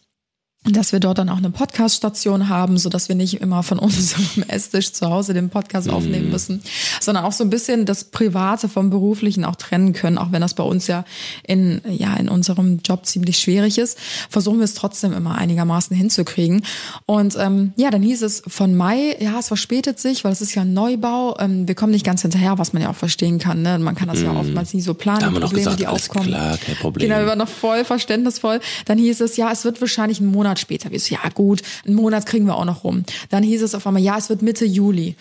dass 0.72 0.92
wir 0.92 1.00
dort 1.00 1.18
dann 1.18 1.30
auch 1.30 1.38
eine 1.38 1.50
Podcast-Station 1.52 2.50
haben, 2.50 2.78
so 2.78 2.90
dass 2.90 3.08
wir 3.08 3.16
nicht 3.16 3.42
immer 3.42 3.64
von 3.64 3.80
unserem 3.86 4.44
Esstisch 4.48 4.94
zu 4.94 5.10
Hause 5.10 5.34
den 5.34 5.50
Podcast 5.50 5.90
aufnehmen 5.90 6.30
müssen, 6.30 6.62
sondern 7.00 7.26
auch 7.26 7.32
so 7.32 7.44
ein 7.44 7.50
bisschen 7.50 7.86
das 7.86 8.06
Private 8.06 8.68
vom 8.68 8.90
Beruflichen 8.90 9.46
auch 9.46 9.56
trennen 9.56 9.94
können, 9.94 10.18
auch 10.18 10.32
wenn 10.32 10.42
das 10.42 10.54
bei 10.54 10.64
uns 10.64 10.88
ja 10.88 11.06
in, 11.44 11.82
ja, 11.88 12.16
in 12.16 12.30
unserem 12.30 12.80
Job 12.84 13.06
ziemlich 13.06 13.40
schwierig 13.40 13.78
ist, 13.78 13.98
versuchen 14.30 14.58
wir 14.58 14.66
es 14.66 14.74
trotzdem 14.74 15.14
immer 15.14 15.36
einigermaßen 15.36 15.96
hinzukriegen. 15.96 16.64
Und 17.06 17.36
ähm, 17.40 17.74
ja, 17.76 17.92
dann 17.92 18.02
hieß 18.02 18.24
es 18.24 18.42
von 18.48 18.76
Mai, 18.76 19.16
ja, 19.20 19.40
es 19.40 19.48
verspätet 19.48 20.00
sich, 20.00 20.24
weil 20.24 20.32
es 20.32 20.42
ist 20.42 20.56
ja 20.56 20.64
ein 20.64 20.74
Neubau, 20.74 21.38
ähm, 21.40 21.68
wir 21.68 21.76
kommen 21.76 21.92
nicht 21.92 22.06
ganz 22.06 22.22
hinterher, 22.22 22.58
was 22.58 22.74
man 22.74 22.82
ja 22.82 22.90
auch 22.90 22.96
verstehen 22.96 23.40
kann, 23.40 23.62
ne? 23.62 23.78
Man 23.80 23.96
kann 23.96 24.08
das 24.08 24.22
ja 24.22 24.32
oftmals 24.32 24.74
nie 24.74 24.82
so 24.82 24.94
planen, 24.94 25.20
Da 25.20 25.26
haben 25.28 25.34
wir 25.34 25.40
noch 25.40 25.48
Probleme, 25.50 25.66
gesagt, 25.66 25.80
die 25.80 25.88
aufkommen. 25.88 26.28
klar, 26.28 26.58
kein 26.58 26.76
Problem. 26.76 27.08
Genau, 27.08 27.20
wir 27.22 27.28
waren 27.28 27.38
noch 27.38 27.48
voll 27.50 27.86
verständnisvoll. 27.86 28.60
Dann 28.86 28.98
hieß 28.98 29.22
es, 29.22 29.38
ja, 29.38 29.52
es 29.52 29.66
wird 29.66 29.80
wahrscheinlich 29.82 30.20
einen 30.20 30.32
Monat 30.32 30.55
später. 30.60 30.92
Wir 30.92 31.00
so, 31.00 31.14
ja 31.16 31.30
gut, 31.34 31.62
einen 31.86 31.96
Monat 31.96 32.26
kriegen 32.26 32.46
wir 32.46 32.56
auch 32.56 32.66
noch 32.66 32.84
rum. 32.84 33.04
Dann 33.30 33.44
hieß 33.44 33.62
es 33.62 33.76
auf 33.76 33.86
einmal, 33.88 34.02
ja, 34.02 34.18
es 34.18 34.30
wird 34.30 34.42
Mitte 34.42 34.66
Juli. 34.66 35.16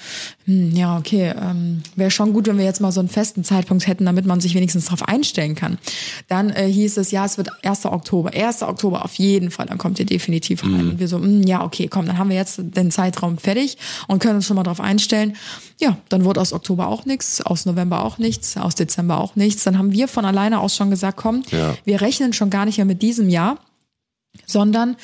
Hm, 0.47 0.75
ja, 0.75 0.97
okay, 0.99 1.33
ähm, 1.41 1.83
wäre 1.97 2.11
schon 2.11 2.33
gut, 2.33 2.47
wenn 2.47 2.59
wir 2.59 2.65
jetzt 2.65 2.81
mal 2.81 2.93
so 2.93 3.01
einen 3.01 3.09
festen 3.09 3.45
Zeitpunkt 3.45 3.87
hätten, 3.87 4.05
damit 4.05 4.27
man 4.27 4.41
sich 4.41 4.55
wenigstens 4.55 4.87
darauf 4.87 5.09
einstellen 5.09 5.55
kann. 5.55 5.79
Dann 6.29 6.51
äh, 6.51 6.67
hieß 6.71 6.97
es, 6.99 7.11
ja, 7.11 7.25
es 7.25 7.39
wird 7.39 7.49
1. 7.65 7.87
Oktober. 7.87 8.31
1. 8.35 8.63
Oktober 8.63 9.05
auf 9.05 9.15
jeden 9.15 9.51
Fall, 9.51 9.67
dann 9.67 9.79
kommt 9.79 9.99
ihr 9.99 10.07
definitiv 10.07 10.65
rein. 10.65 10.91
Und 10.91 10.99
wir 10.99 11.09
so, 11.09 11.19
hm, 11.19 11.43
ja, 11.43 11.65
okay, 11.65 11.89
komm, 11.89 12.07
dann 12.07 12.19
haben 12.19 12.31
wir 12.31 12.37
jetzt 12.37 12.61
den 12.63 12.91
Zeitraum 12.91 13.39
fertig 13.39 13.79
und 14.09 14.21
können 14.21 14.37
uns 14.37 14.47
schon 14.47 14.57
mal 14.57 14.63
darauf 14.63 14.81
einstellen. 14.81 15.37
Ja, 15.81 15.97
dann 16.09 16.25
wurde 16.25 16.41
aus 16.41 16.53
Oktober 16.53 16.89
auch 16.89 17.05
nichts, 17.05 17.41
aus 17.41 17.67
November 17.67 18.05
auch 18.05 18.19
nichts, 18.19 18.57
aus 18.57 18.75
Dezember 18.75 19.19
auch 19.21 19.37
nichts. 19.37 19.65
Dann 19.65 19.79
haben 19.79 19.93
wir 19.93 20.09
von 20.09 20.25
alleine 20.25 20.61
aus 20.61 20.77
schon 20.77 20.91
gesagt, 20.91 21.17
komm, 21.17 21.43
Ja. 21.51 21.75
wir 21.85 22.01
rechnen 22.01 22.33
schon 22.33 22.51
gar 22.51 22.65
nicht 22.65 22.77
mehr 22.79 22.85
mit 22.87 23.03
diesem 23.03 23.29
Jahr, 23.29 23.59
sondern 24.47 24.97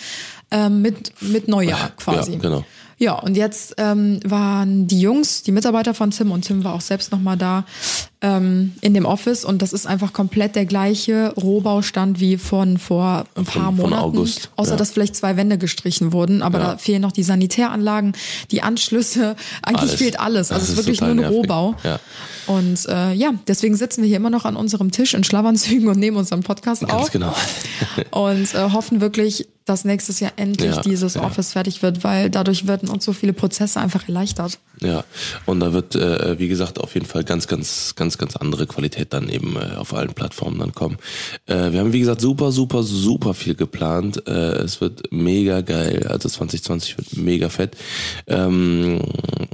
ähm, 0.50 0.82
mit, 0.82 1.12
mit 1.20 1.48
Neujahr 1.48 1.90
quasi. 1.96 2.32
Ja, 2.32 2.38
genau. 2.38 2.64
Ja, 2.98 3.14
und 3.14 3.34
jetzt 3.34 3.76
ähm, 3.78 4.20
waren 4.26 4.86
die 4.86 5.00
Jungs, 5.00 5.42
die 5.42 5.52
Mitarbeiter 5.52 5.94
von 5.94 6.10
Tim 6.10 6.30
und 6.32 6.42
Tim 6.44 6.64
war 6.64 6.74
auch 6.74 6.82
selbst 6.82 7.12
nochmal 7.12 7.38
da 7.38 7.64
ähm, 8.20 8.74
in 8.82 8.92
dem 8.92 9.06
Office 9.06 9.46
und 9.46 9.62
das 9.62 9.72
ist 9.72 9.86
einfach 9.86 10.12
komplett 10.12 10.54
der 10.54 10.66
gleiche 10.66 11.32
Rohbaustand 11.34 12.20
wie 12.20 12.36
von 12.36 12.76
vor 12.76 13.24
ein 13.36 13.46
Von- 13.46 13.62
paar 13.62 13.64
von 13.72 13.76
Monaten. 13.76 14.02
August, 14.02 14.50
außer 14.56 14.72
ja. 14.72 14.76
dass 14.76 14.90
vielleicht 14.90 15.16
zwei 15.16 15.38
Wände 15.38 15.56
gestrichen 15.56 16.12
wurden, 16.12 16.42
aber 16.42 16.58
Ja. 16.58 16.64
da 16.72 16.76
fehlen 16.76 17.00
noch 17.00 17.12
die 17.12 17.22
Sanitäranlagen, 17.22 18.12
die 18.50 18.62
Anschlüsse, 18.62 19.34
eigentlich 19.62 19.80
Alles. 19.82 19.94
fehlt 19.94 20.20
alles. 20.20 20.52
Also 20.52 20.64
es 20.64 20.68
ist 20.70 20.76
wirklich 20.76 21.00
nur 21.00 21.08
ein 21.10 21.16
nervig. 21.16 21.38
Rohbau. 21.38 21.76
Ja. 21.82 22.00
Und 22.50 22.84
äh, 22.88 23.12
ja, 23.12 23.32
deswegen 23.46 23.76
sitzen 23.76 24.02
wir 24.02 24.08
hier 24.08 24.16
immer 24.16 24.28
noch 24.28 24.44
an 24.44 24.56
unserem 24.56 24.90
Tisch 24.90 25.14
in 25.14 25.22
Schlafanzügen 25.22 25.86
und 25.86 26.00
nehmen 26.00 26.16
unseren 26.16 26.42
Podcast 26.42 26.80
Ganz 26.80 26.92
auf. 26.92 27.12
genau. 27.12 27.32
Und 28.10 28.52
äh, 28.54 28.72
hoffen 28.72 29.00
wirklich, 29.00 29.46
dass 29.66 29.84
nächstes 29.84 30.18
Jahr 30.18 30.32
endlich 30.34 30.74
Ja, 30.74 30.82
dieses 30.82 31.14
ja. 31.14 31.22
Office 31.22 31.52
fertig 31.52 31.80
wird, 31.82 32.02
weil 32.02 32.28
dadurch 32.28 32.66
werden 32.66 32.88
uns 32.88 33.04
so 33.04 33.12
viele 33.12 33.32
Prozesse 33.32 33.78
einfach 33.78 34.08
erleichtert. 34.08 34.58
Ja, 34.80 35.04
und 35.46 35.60
da 35.60 35.72
wird, 35.72 35.94
äh, 35.94 36.40
wie 36.40 36.48
gesagt, 36.48 36.80
auf 36.80 36.94
jeden 36.94 37.06
Fall 37.06 37.22
ganz, 37.22 37.46
ganz, 37.46 37.94
ganz, 37.94 38.18
ganz 38.18 38.34
andere 38.34 38.66
Qualität 38.66 39.12
dann 39.12 39.28
eben 39.28 39.54
äh, 39.54 39.76
auf 39.76 39.94
allen 39.94 40.14
Plattformen 40.14 40.58
dann 40.58 40.72
kommen. 40.72 40.96
Äh, 41.46 41.70
wir 41.70 41.78
haben, 41.78 41.92
wie 41.92 42.00
gesagt, 42.00 42.20
super, 42.20 42.50
super, 42.50 42.82
super 42.82 43.32
viel 43.32 43.54
geplant. 43.54 44.26
Äh, 44.26 44.56
es 44.62 44.80
wird 44.80 45.12
mega 45.12 45.60
geil. 45.60 46.04
Also 46.08 46.28
2020 46.28 46.98
wird 46.98 47.16
mega 47.16 47.48
fett. 47.48 47.76
Ähm, 48.26 49.02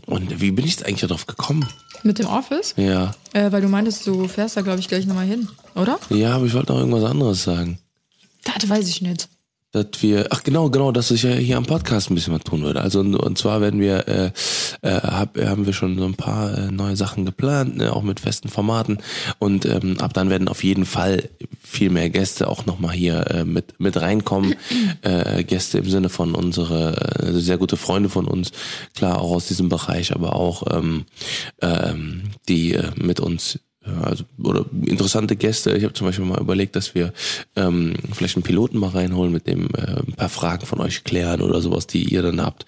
und 0.07 0.41
wie 0.41 0.53
bin 0.53 0.65
ich 0.65 0.73
jetzt 0.77 0.87
eigentlich 0.87 1.01
darauf 1.01 1.27
gekommen? 1.27 1.69
Mit 2.07 2.19
dem 2.19 2.27
Office? 2.27 2.75
Ja, 2.77 3.13
Äh, 3.33 3.51
weil 3.53 3.61
du 3.61 3.69
meintest, 3.69 4.07
du 4.07 4.29
fährst 4.29 4.57
da, 4.57 4.61
glaube 4.63 4.79
ich, 4.81 4.89
gleich 4.89 5.07
nochmal 5.07 5.27
hin, 5.27 5.49
oder? 5.75 5.99
ja, 6.11 6.35
aber 6.37 6.47
ich 6.47 6.55
wollte 6.55 6.73
noch 6.73 6.79
irgendwas 6.81 7.05
anderes 7.05 7.43
sagen. 7.43 7.79
Das 8.45 8.69
weiß 8.69 8.89
ich 8.89 9.03
nicht. 9.03 9.29
Dass 9.85 10.03
wir, 10.03 10.27
ach 10.31 10.43
genau, 10.43 10.71
genau, 10.71 10.93
dass 10.93 11.11
ich 11.11 11.23
ja 11.23 11.31
hier 11.31 11.57
am 11.57 11.67
Podcast 11.67 12.11
ein 12.11 12.15
bisschen 12.15 12.35
was 12.35 12.45
tun 12.45 12.63
würde. 12.63 12.81
Also 12.81 13.01
und, 13.01 13.39
zwar 13.39 13.61
werden 13.61 13.81
wir, 13.81 14.09
äh, 14.09 14.31
äh, 14.83 15.01
hab, 15.01 15.39
haben 15.39 15.67
wir 15.67 15.73
schon 15.73 15.99
so 15.99 16.05
ein 16.05 16.15
paar 16.15 16.57
äh, 16.57 16.71
neue 16.71 16.97
Sachen 16.97 17.27
geplant, 17.27 17.77
ne, 17.77 17.93
auch 17.93 18.03
mit 18.03 18.21
festen 18.21 18.49
Formaten 18.49 18.99
und 19.39 19.67
ähm, 19.67 19.99
ab 20.01 20.15
dann 20.15 20.31
werden 20.31 20.49
auf 20.49 20.65
jeden 20.65 20.87
Fall 20.87 21.29
viel 21.63 21.91
mehr 21.91 22.11
Gäste 22.11 22.49
auch 22.49 22.67
nochmal 22.67 22.95
hier 22.95 23.31
äh, 23.31 23.45
mit 23.45 23.79
mit 23.79 24.01
reinkommen. 24.01 24.55
äh, 25.03 25.45
Gäste 25.45 25.79
im 25.79 25.91
Sinne 25.91 26.09
von 26.09 26.35
unsere 26.35 27.19
äh, 27.21 27.33
sehr 27.33 27.59
gute 27.59 27.77
Freunde 27.77 28.09
von 28.09 28.27
uns, 28.27 28.53
klar 28.95 29.21
auch 29.21 29.33
aus 29.33 29.49
diesem 29.49 29.69
Bereich, 29.69 30.15
aber 30.15 30.37
auch 30.37 30.63
ähm, 30.75 31.05
ähm, 31.61 32.23
die 32.49 32.75
äh, 32.75 32.91
mit 32.97 33.21
uns 33.21 33.59
also 34.03 34.25
oder 34.43 34.65
interessante 34.85 35.37
Gäste. 35.37 35.77
Ich 35.77 35.85
habe 35.85 35.95
zum 35.95 36.07
Beispiel 36.07 36.25
mal 36.25 36.41
überlegt, 36.41 36.77
dass 36.77 36.95
wir 36.95 37.13
ähm, 37.55 37.95
vielleicht 38.13 38.37
einen 38.37 38.43
Piloten 38.43 38.79
mal 38.79 38.91
reinholen, 38.91 39.33
mit 39.33 39.47
dem 39.47 39.67
äh, 39.75 40.01
ein 40.07 40.15
paar 40.17 40.29
Fragen 40.29 40.67
von 40.67 40.81
euch 40.81 41.05
klären 41.05 41.41
oder 41.41 41.61
sowas, 41.61 41.87
die 41.87 42.05
ihr 42.05 42.23
dann 42.23 42.41
habt. 42.41 42.67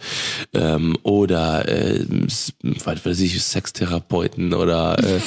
Ähm, 0.52 0.96
oder 1.02 1.68
äh, 1.68 2.04
was 2.84 3.04
weiß 3.04 3.20
ich, 3.20 3.42
Sextherapeuten 3.42 4.54
oder 4.54 4.98
äh, 4.98 5.20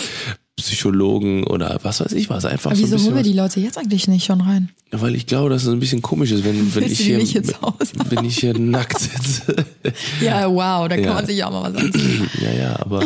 Psychologen 0.61 1.43
oder 1.45 1.79
was 1.83 1.99
weiß 2.01 2.13
ich 2.13 2.29
was. 2.29 2.45
Einfach 2.45 2.71
Aber 2.71 2.79
so 2.79 2.85
ein 2.85 2.91
wieso 2.91 3.05
holen 3.05 3.15
wir 3.15 3.23
die 3.23 3.33
Leute 3.33 3.59
jetzt 3.59 3.77
eigentlich 3.77 4.07
nicht 4.07 4.25
schon 4.25 4.41
rein? 4.41 4.69
Weil 4.93 5.15
ich 5.15 5.25
glaube, 5.25 5.49
dass 5.49 5.63
es 5.63 5.69
ein 5.69 5.79
bisschen 5.79 6.01
komisch 6.01 6.31
ist, 6.31 6.43
wenn, 6.43 6.75
wenn 6.75 6.83
ich 6.83 6.99
hier 6.99 7.17
wenn 7.17 8.25
ich 8.25 8.37
hier 8.39 8.57
nackt 8.57 8.99
sitze. 8.99 9.55
Ja, 10.21 10.47
wow, 10.49 10.87
da 10.87 10.95
kann 10.95 11.03
Ja. 11.05 11.13
man 11.15 11.25
sich 11.25 11.43
auch 11.43 11.51
mal 11.51 11.73
was 11.73 11.81
anziehen. 11.81 12.29
Ja, 12.41 12.51
ja, 12.53 12.79
aber 12.81 13.05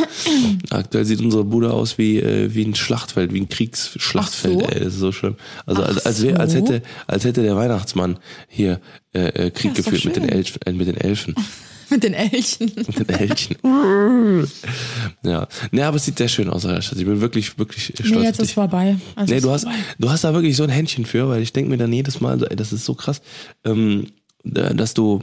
aktuell 0.70 1.04
sieht 1.04 1.20
unsere 1.20 1.44
Bude 1.44 1.72
aus 1.72 1.96
wie, 1.98 2.18
äh, 2.18 2.52
wie 2.54 2.64
ein 2.64 2.74
Schlachtfeld, 2.74 3.32
wie 3.32 3.40
ein 3.40 3.48
Kriegsschlachtfeld. 3.48 4.58
Ach 4.62 4.68
so? 4.68 4.74
Ey, 4.74 4.80
das 4.84 4.94
ist 4.94 5.00
so 5.00 5.12
schlimm. 5.12 5.36
Also 5.64 5.82
Ach 5.82 5.88
als, 5.88 6.06
als, 6.06 6.22
wär, 6.22 6.40
als, 6.40 6.52
so? 6.52 6.58
hätte, 6.58 6.82
als 7.06 7.24
hätte 7.24 7.42
der 7.42 7.56
Weihnachtsmann 7.56 8.18
hier 8.48 8.80
äh, 9.14 9.46
äh, 9.46 9.50
Krieg 9.50 9.72
Ja, 9.76 9.82
geführt 9.82 10.04
mit 10.04 10.16
den. 10.16 10.28
Elch, 10.28 10.54
äh, 10.66 10.72
mit 10.72 10.88
den 10.88 10.96
Elfen. 10.96 11.34
Mit 11.90 12.02
den 12.02 12.14
Elchen. 12.14 12.72
mit 12.76 12.98
den 12.98 13.08
Elchen. 13.08 13.56
ja. 15.22 15.46
Nee, 15.70 15.82
aber 15.82 15.96
es 15.96 16.04
sieht 16.04 16.18
sehr 16.18 16.28
schön 16.28 16.48
aus, 16.48 16.62
Schatz. 16.62 16.92
Ich 16.92 17.04
bin 17.04 17.20
wirklich, 17.20 17.58
wirklich 17.58 17.84
stolz 17.94 18.10
Nee, 18.10 18.22
jetzt 18.22 18.40
ist 18.40 18.52
vorbei. 18.52 18.96
Also 19.14 19.32
Nee, 19.34 19.40
du 19.40 19.50
hast, 19.50 19.62
vorbei. 19.64 19.78
du 19.98 20.10
hast 20.10 20.24
da 20.24 20.32
wirklich 20.34 20.56
so 20.56 20.64
ein 20.64 20.70
Händchen 20.70 21.04
für, 21.06 21.28
weil 21.28 21.42
ich 21.42 21.52
denke 21.52 21.70
mir 21.70 21.76
dann 21.78 21.92
jedes 21.92 22.20
Mal, 22.20 22.42
ey, 22.50 22.56
das 22.56 22.72
ist 22.72 22.84
so 22.84 22.94
krass, 22.94 23.20
ähm, 23.64 24.08
da- 24.44 24.72
dass 24.72 24.94
du 24.94 25.22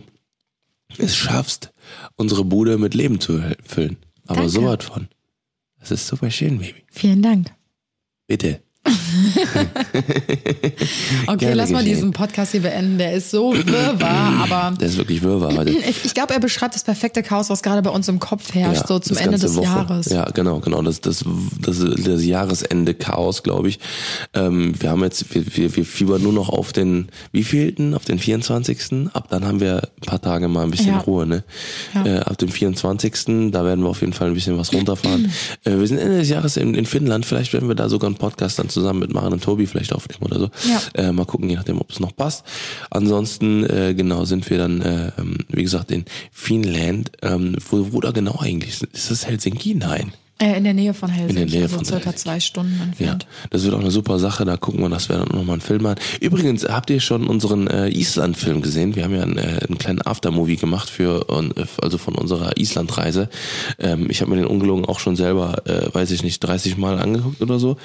es 0.97 1.15
schaffst, 1.15 1.71
unsere 2.15 2.45
Bude 2.45 2.78
mit 2.78 2.93
Leben 2.93 3.19
zu 3.19 3.41
füllen. 3.63 3.97
Aber 4.26 4.41
Danke. 4.41 4.49
so 4.52 4.63
was 4.65 4.86
von. 4.86 5.08
Das 5.80 5.91
ist 5.91 6.08
super 6.08 6.32
schön, 6.32 6.60
Baby. 6.60 6.84
Vielen 6.91 7.21
Dank. 7.21 7.52
Bitte. 8.28 8.62
Okay, 11.28 11.38
Gerne 11.38 11.56
lass 11.56 11.69
mal 11.69 11.80
geschehen. 11.80 11.96
diesen 11.96 12.12
Podcast 12.12 12.52
hier 12.52 12.62
beenden. 12.62 12.98
Der 12.98 13.13
ist 13.13 13.32
so 13.32 13.54
wirrbar, 13.54 14.43
aber 14.52 14.76
Der 14.78 14.88
ist 14.88 14.98
wirklich 14.98 15.22
Wirrwarr 15.22 15.56
heute. 15.56 15.72
ich, 15.72 16.13
glaube, 16.13 16.34
er 16.34 16.39
beschreibt 16.39 16.76
das 16.76 16.84
perfekte 16.84 17.24
Chaos, 17.24 17.50
was 17.50 17.63
gerade 17.63 17.82
bei 17.82 17.89
uns 17.89 18.08
im 18.08 18.19
Kopf 18.19 18.54
herrscht, 18.54 18.88
so 18.88 19.00
zum 19.00 19.17
Ende 19.17 19.38
des 19.38 19.56
Woche. 19.56 19.63
Jahres. 19.65 20.08
Ja, 20.08 20.26
genau, 20.26 20.60
genau. 20.60 20.82
Das, 20.82 21.00
das, 21.02 21.24
das, 21.62 21.78
das 21.80 22.26
Jahresende 22.26 22.93
Chaos, 22.93 23.43
glaube 23.43 23.69
ich. 23.69 23.80
Ähm, 24.34 24.74
wir 24.80 24.89
haben 24.89 25.02
jetzt, 25.04 25.34
wir, 25.34 25.46
wir, 25.56 25.76
wir 25.76 25.86
fiebern 25.86 26.22
nur 26.22 26.34
noch 26.34 26.50
auf 26.50 26.74
den, 26.74 27.08
wievielten? 27.32 27.93
Auf 27.93 28.06
den 28.06 28.19
24. 28.19 29.10
Ab 29.13 29.28
dann 29.30 29.46
haben 29.46 29.60
wir 29.60 29.84
ein 30.02 30.06
paar 30.06 30.22
Tage 30.22 30.48
mal 30.48 30.63
ein 30.63 30.72
bisschen 30.72 30.88
Ja. 30.93 31.00
Ruhe, 31.00 31.26
ne? 31.26 31.43
Ja. 31.93 32.06
Äh, 32.06 32.19
ab 32.19 32.38
dem 32.38 32.50
24. 32.50 33.52
Da 33.52 33.63
werden 33.65 33.84
wir 33.84 33.89
auf 33.89 34.02
jeden 34.02 34.13
Fall 34.13 34.28
ein 34.28 34.34
bisschen 34.34 34.58
was 34.58 34.74
runterfahren. 34.74 35.32
äh, 35.63 35.78
wir 35.78 35.88
sind 35.88 35.98
Ende 36.00 36.17
des 36.19 36.30
Jahres 36.30 36.58
in, 36.58 36.74
in 36.76 36.86
Finnland. 36.86 37.26
Vielleicht 37.26 37.54
werden 37.54 37.67
wir 37.67 37.76
da 37.76 37.89
sogar 37.89 38.08
einen 38.08 38.17
Podcast 38.17 38.60
dann 38.60 38.69
zusammen 38.73 38.99
mit 38.99 39.13
Maren 39.13 39.33
und 39.33 39.43
Tobi 39.43 39.65
vielleicht 39.67 39.93
aufnehmen 39.93 40.23
oder 40.23 40.39
so. 40.39 40.49
Ja. 40.67 40.81
Äh, 40.93 41.12
mal 41.12 41.25
gucken, 41.25 41.49
je 41.49 41.55
nachdem, 41.55 41.79
ob 41.79 41.91
es 41.91 41.99
noch 41.99 42.15
passt. 42.15 42.45
Ansonsten, 42.89 43.63
äh, 43.63 43.93
genau, 43.95 44.25
sind 44.25 44.49
wir 44.49 44.57
dann, 44.57 44.81
äh, 44.81 45.12
ähm, 45.17 45.38
wie 45.49 45.63
gesagt, 45.63 45.91
in 45.91 46.05
Finnland. 46.31 47.12
Ähm, 47.21 47.55
wo, 47.69 47.93
wo 47.93 48.01
da 48.01 48.12
genau 48.12 48.39
eigentlich? 48.39 48.81
Ist 48.81 49.12
das 49.12 49.25
Helsinki? 49.25 49.75
Nein. 49.75 50.13
Äh, 50.43 50.58
in 50.58 50.63
der 50.65 50.73
Nähe 50.73 50.93
von 50.93 51.10
Helsinki, 51.10 51.41
In 51.41 51.47
der 51.47 51.56
Nähe 51.56 51.63
also 51.65 51.77
von 51.77 51.86
circa 51.86 52.06
Helsinki. 52.06 52.19
zwei 52.23 52.39
Stunden 52.41 52.75
Ja, 52.77 52.84
entfernt. 52.84 53.27
das 53.51 53.63
wird 53.63 53.73
auch 53.75 53.79
eine 53.79 53.91
super 53.91 54.19
Sache. 54.19 54.43
Da 54.43 54.58
gucken 54.58 54.82
wir, 54.82 54.89
dass 54.89 55.08
wir 55.08 55.17
dann 55.17 55.27
nochmal 55.29 55.53
einen 55.53 55.62
Film 55.62 55.84
machen. 55.84 55.95
Übrigens, 56.19 56.65
habt 56.65 56.89
ihr 56.89 56.99
schon 56.99 57.27
unseren 57.27 57.67
äh, 57.67 57.88
Island-Film 57.89 58.62
gesehen? 58.62 58.95
Wir 58.95 59.06
haben 59.06 59.15
ja 59.15 59.23
einen, 59.23 59.38
äh, 59.38 59.60
einen 59.67 59.77
kleinen 59.77 60.01
Aftermovie 60.01 60.58
gemacht 60.58 60.89
für, 60.89 61.25
äh, 61.29 61.63
also 61.82 61.97
von 61.97 62.15
unserer 62.15 62.58
Island-Reise. 62.58 63.29
Ähm, 63.79 64.08
ich 64.10 64.19
habe 64.21 64.32
mir 64.32 64.38
den 64.38 64.47
ungelogen 64.47 64.84
auch 64.86 64.99
schon 64.99 65.15
selber, 65.15 65.65
äh, 65.65 65.93
weiß 65.93 66.12
ich 66.12 66.23
nicht, 66.23 66.39
30 66.41 66.77
Mal 66.77 66.99
angeguckt 66.99 67.41
oder 67.41 67.60
so, 67.60 67.77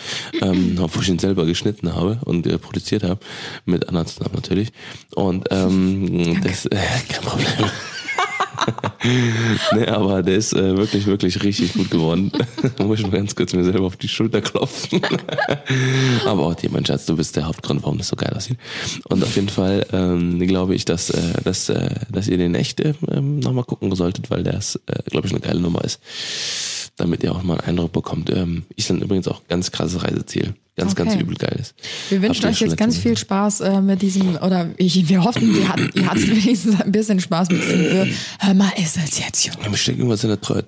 ähm, 0.43 0.79
obwohl 0.83 1.03
ich 1.03 1.09
ihn 1.11 1.19
selber 1.21 1.47
geschnitten 1.47 1.95
habe 1.95 2.19
und 2.25 2.47
äh, 2.47 2.59
produziert 2.59 3.05
habe 3.05 3.21
mit 3.67 3.89
Anna 3.89 4.05
zusammen 4.05 4.35
natürlich. 4.35 4.71
Und 5.15 5.47
ähm, 5.51 6.41
das, 6.43 6.67
äh, 6.67 6.77
kein 7.09 7.23
Problem. 7.23 7.49
nee, 9.75 9.87
aber 9.87 10.23
der 10.23 10.37
ist 10.37 10.53
äh, 10.53 10.77
wirklich, 10.77 11.07
wirklich 11.07 11.43
richtig 11.43 11.75
gut 11.75 11.91
geworden. 11.91 12.33
Muss 12.79 12.99
ich 12.99 13.07
mal 13.07 13.13
ganz 13.13 13.35
kurz 13.35 13.53
mir 13.53 13.65
selber 13.65 13.87
auf 13.87 13.97
die 13.97 14.09
Schulter 14.09 14.41
klopfen. 14.41 15.01
aber 16.27 16.47
auch 16.47 16.55
dir, 16.55 16.71
mein 16.71 16.85
Schatz, 16.85 17.07
du 17.07 17.17
bist 17.17 17.37
der 17.37 17.47
Hauptgrund, 17.47 17.83
warum 17.83 17.99
das 17.99 18.09
so 18.09 18.17
geil 18.17 18.33
aussieht. 18.35 18.59
Und 19.09 19.23
auf 19.23 19.37
jeden 19.37 19.49
Fall 19.49 19.87
ähm, 19.93 20.41
glaube 20.41 20.75
ich, 20.75 20.85
dass, 20.85 21.11
äh, 21.11 21.43
dass, 21.45 21.69
äh, 21.69 21.91
dass 22.11 22.27
ihr 22.27 22.39
den 22.39 22.55
echt 22.55 22.81
äh, 22.81 22.95
ähm, 23.11 23.39
nochmal 23.39 23.65
gucken 23.65 23.95
solltet, 23.95 24.31
weil 24.31 24.43
der 24.43 24.55
ist, 24.55 24.81
äh, 24.87 25.03
glaube 25.11 25.27
ich, 25.27 25.33
eine 25.33 25.41
geile 25.41 25.61
Nummer 25.61 25.85
ist. 25.85 26.01
Damit 26.99 27.23
ihr 27.23 27.33
auch 27.33 27.43
mal 27.43 27.55
einen 27.59 27.69
Eindruck 27.71 27.93
bekommt. 27.93 28.29
Ähm, 28.31 28.65
Island 28.77 29.03
übrigens 29.03 29.27
auch 29.29 29.41
ganz 29.49 29.71
krasses 29.71 30.03
Reiseziel. 30.05 30.55
Ganz, 30.77 30.95
ganz 30.95 31.13
Okay. 31.15 31.23
übel 31.23 31.35
geil 31.37 31.57
ist. 31.61 31.75
Wir 32.09 32.23
wünschen 32.23 32.47
euch 32.47 32.61
jetzt 32.61 32.77
ganz 32.77 32.99
viel 32.99 33.17
Spaß 33.17 33.61
äh, 33.63 33.81
mit 33.81 34.01
diesem, 34.03 34.37
oder 34.37 34.71
ich, 34.77 35.09
wir 35.09 35.25
hoffen, 35.25 35.53
ihr 35.57 35.69
hattet, 35.69 35.95
ihr 35.97 36.07
hattet 36.09 36.29
wenigstens 36.31 36.81
ein 36.81 36.93
bisschen 36.93 37.19
Spaß 37.19 37.49
mit 37.51 37.63
diesem, 37.63 38.13
hör 38.39 38.55
mal, 38.55 38.71
ist 38.77 38.97
es 38.97 39.19
jetzt, 39.19 39.45
Junge. 39.45 39.59
Ja, 39.65 39.71
mir 39.71 39.77
steckt 39.77 39.99
irgendwas 39.99 40.23
in 40.23 40.29
der 40.31 40.41
Treue. 40.41 40.65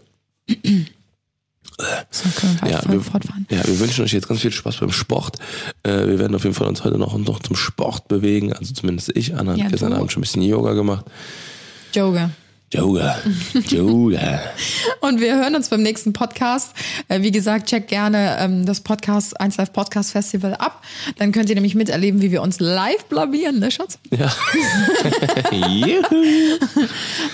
So 2.10 2.28
können 2.40 2.58
wir 2.62 2.70
Ja, 2.70 2.82
wir, 2.90 3.00
fortfahren. 3.00 3.46
ja, 3.50 3.64
wir 3.66 3.78
wünschen 3.78 4.04
euch 4.04 4.12
jetzt 4.12 4.28
ganz 4.28 4.40
viel 4.40 4.52
Spaß 4.52 4.78
beim 4.78 4.90
Sport. 4.92 5.38
Äh, 5.82 6.06
wir 6.08 6.18
werden 6.18 6.34
auf 6.34 6.42
jeden 6.42 6.54
Fall 6.54 6.66
uns 6.68 6.84
heute 6.84 6.98
noch, 6.98 7.16
noch 7.16 7.38
zum 7.40 7.56
Sport 7.56 8.08
bewegen. 8.08 8.52
Also 8.52 8.74
zumindest 8.74 9.12
ich. 9.16 9.34
Anna 9.36 9.54
Ja, 9.54 9.64
hat 9.64 9.72
gestern. 9.72 9.92
Abend 9.92 10.12
schon 10.12 10.20
ein 10.20 10.22
bisschen 10.22 10.42
Yoga 10.42 10.72
gemacht. 10.74 11.06
Joge. 11.94 12.30
Yoga. 12.72 13.18
Yoga. 13.68 14.40
Und 15.00 15.20
wir 15.20 15.34
hören 15.34 15.56
uns 15.56 15.68
beim 15.70 15.82
nächsten 15.82 16.12
Podcast. 16.12 16.72
Äh, 17.08 17.20
wie 17.22 17.32
gesagt, 17.32 17.68
checkt 17.68 17.88
gerne 17.88 18.36
ähm, 18.38 18.64
das 18.64 18.80
Podcast, 18.80 19.40
1 19.40 19.56
Live 19.56 19.72
Podcast 19.72 20.12
Festival 20.12 20.54
ab. 20.54 20.80
Dann 21.18 21.32
könnt 21.32 21.48
ihr 21.48 21.56
nämlich 21.56 21.74
miterleben, 21.74 22.22
wie 22.22 22.30
wir 22.30 22.42
uns 22.42 22.60
live 22.60 23.04
blamieren, 23.06 23.58
ne 23.58 23.72
Schatz? 23.72 23.98
Ja. 24.10 24.32
Juhu. 25.50 26.02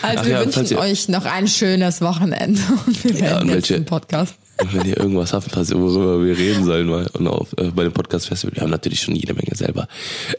Also 0.01 0.18
Ach 0.20 0.25
wir 0.25 0.33
ja, 0.33 0.40
wünschen 0.40 0.79
euch 0.79 1.09
noch 1.09 1.27
ein 1.27 1.46
schönes 1.49 2.01
Wochenende. 2.01 2.61
Und 2.87 3.05
wir 3.05 3.12
jetzt 3.12 3.46
welche- 3.49 3.75
den 3.75 3.85
Podcast. 3.85 4.37
Und 4.59 4.75
wenn 4.75 4.87
ihr 4.87 4.97
irgendwas 4.97 5.33
habt, 5.33 5.55
worüber 5.55 6.25
wir 6.25 6.37
reden 6.37 6.64
sollen, 6.64 6.87
mal, 6.87 7.07
und 7.12 7.27
auf, 7.27 7.53
äh, 7.59 7.71
bei 7.71 7.85
dem 7.85 7.92
Podcast 7.92 8.29
Festival, 8.29 8.55
wir 8.55 8.62
haben 8.62 8.71
natürlich 8.71 9.01
schon 9.01 9.14
jede 9.14 9.35
Menge 9.35 9.55
selber 9.55 9.87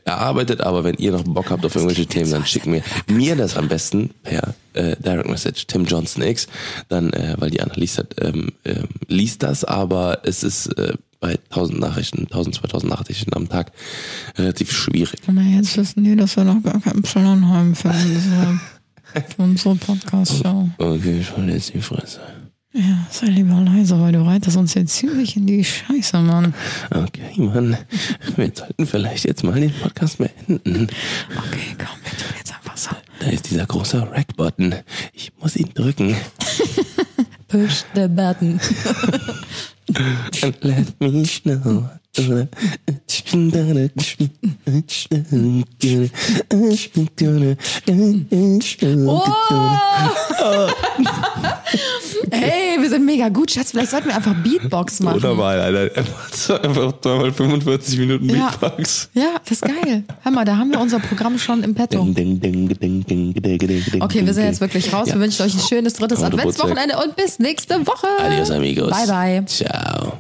erarbeitet, 0.06 0.62
aber 0.62 0.84
wenn 0.84 0.96
ihr 0.96 1.12
noch 1.12 1.24
Bock 1.24 1.52
habt 1.52 1.66
auf 1.66 1.76
irgendwelche 1.76 2.08
Themen, 2.08 2.32
dann 2.32 2.46
schickt 2.46 2.66
mir, 2.66 2.82
mir 3.08 3.36
das 3.36 3.56
am 3.58 3.68
besten 3.68 4.10
per 4.24 4.56
äh, 4.74 4.96
Direct 4.98 5.30
Message, 5.30 5.68
Tim 5.68 5.86
Johnson 5.86 6.24
X, 6.24 6.48
dann, 6.90 7.12
äh, 7.14 7.36
weil 7.38 7.52
die 7.52 7.62
Anna 7.62 7.74
liest, 7.76 8.00
hat, 8.00 8.16
ähm, 8.20 8.50
ähm, 8.66 8.88
liest 9.08 9.44
das, 9.44 9.64
aber 9.64 10.20
es 10.24 10.44
ist 10.44 10.68
äh, 10.78 10.94
bei 11.20 11.38
1000 11.50 11.80
Nachrichten, 11.80 12.24
1000, 12.24 12.56
2000 12.56 12.92
Nachrichten 12.92 13.34
am 13.36 13.50
Tag 13.50 13.72
relativ 14.38 14.72
schwierig. 14.72 15.20
Aber 15.28 15.42
jetzt 15.42 15.78
wissen 15.78 16.04
die, 16.04 16.16
dass 16.16 16.36
wir 16.38 16.44
noch 16.44 16.62
gar 16.64 16.80
keinen 16.82 17.02
Plan 17.02 17.48
haben 17.48 17.76
für 17.76 17.90
unsere, 17.90 18.60
für 19.36 19.42
unsere 19.42 19.76
Podcast-Show. 19.76 20.70
Okay, 20.78 21.24
schon 21.24 21.50
jetzt 21.50 21.74
die 21.74 21.82
Fresse. 21.82 22.20
Ja, 22.74 23.08
sei 23.10 23.28
lieber 23.28 23.60
leise, 23.62 24.00
weil 24.00 24.12
du 24.12 24.26
reitest 24.26 24.58
uns 24.58 24.74
jetzt 24.74 24.94
ziemlich 24.96 25.36
in 25.36 25.48
die 25.48 25.64
Scheiße, 25.64 26.18
Mann. 26.20 26.54
Okay, 26.92 27.32
Mann, 27.42 27.78
wir 28.36 28.52
sollten 28.54 28.86
vielleicht 28.86 29.26
jetzt 29.26 29.44
mal 29.44 29.60
den 29.60 29.72
Podcast 29.72 30.18
beenden. 30.18 30.88
Okay, 31.36 31.76
komm, 31.78 31.98
wir 32.04 32.12
tun 32.12 32.36
jetzt 32.38 32.54
einfach 32.54 32.78
so. 32.78 32.92
Da 33.20 33.28
ist 33.28 33.50
dieser 33.50 33.66
große 33.66 34.12
Rack-Button. 34.12 34.76
Ich 35.14 35.32
muss 35.40 35.56
ihn 35.56 35.70
drücken. 35.74 36.16
Push 37.48 37.86
the 37.96 38.08
button. 38.08 38.60
And 40.44 40.58
let 40.64 41.00
me 41.00 41.26
know. 41.44 41.90
Oh! 49.08 50.70
hey, 52.32 52.78
wir 52.80 52.90
sind 52.90 53.06
mega 53.06 53.30
gut, 53.30 53.52
Schatz. 53.52 53.72
Vielleicht 53.72 53.92
sollten 53.92 54.08
wir 54.08 54.16
einfach 54.16 54.34
Beatbox 54.44 55.00
machen. 55.02 55.18
Oder 55.18 55.36
mal, 55.36 55.60
Alter. 55.60 55.96
Einfach 55.98 56.32
zweimal 57.02 57.32
45 57.32 58.00
Minuten 58.00 58.30
Ja. 58.30 58.50
Beatbox. 58.50 59.10
Ja, 59.14 59.36
das 59.44 59.52
ist 59.52 59.62
geil. 59.62 60.04
Hör 60.22 60.32
mal, 60.32 60.46
da 60.46 60.58
haben 60.58 60.72
wir 60.72 60.80
unser 60.80 61.00
Programm 61.00 61.38
schon 61.38 61.64
im 61.64 61.76
Petto. 61.76 62.02
Okay, 62.02 62.16
wir 64.26 64.34
sind 64.34 64.44
jetzt 64.46 64.62
wirklich 64.62 64.94
raus. 64.94 65.08
Ja. 65.10 65.16
Wir 65.16 65.22
wünschen 65.22 65.46
euch 65.46 65.54
ein 65.54 65.60
schönes 65.68 65.94
drittes. 65.94 66.24
Adventswochenende 66.24 66.98
und 67.04 67.16
bis 67.16 67.40
nächste 67.40 67.86
Woche. 67.86 68.08
Adios, 68.20 68.52
amigos. 68.52 68.92
Bye, 68.92 69.08
bye. 69.08 69.46
Ciao. 69.46 70.18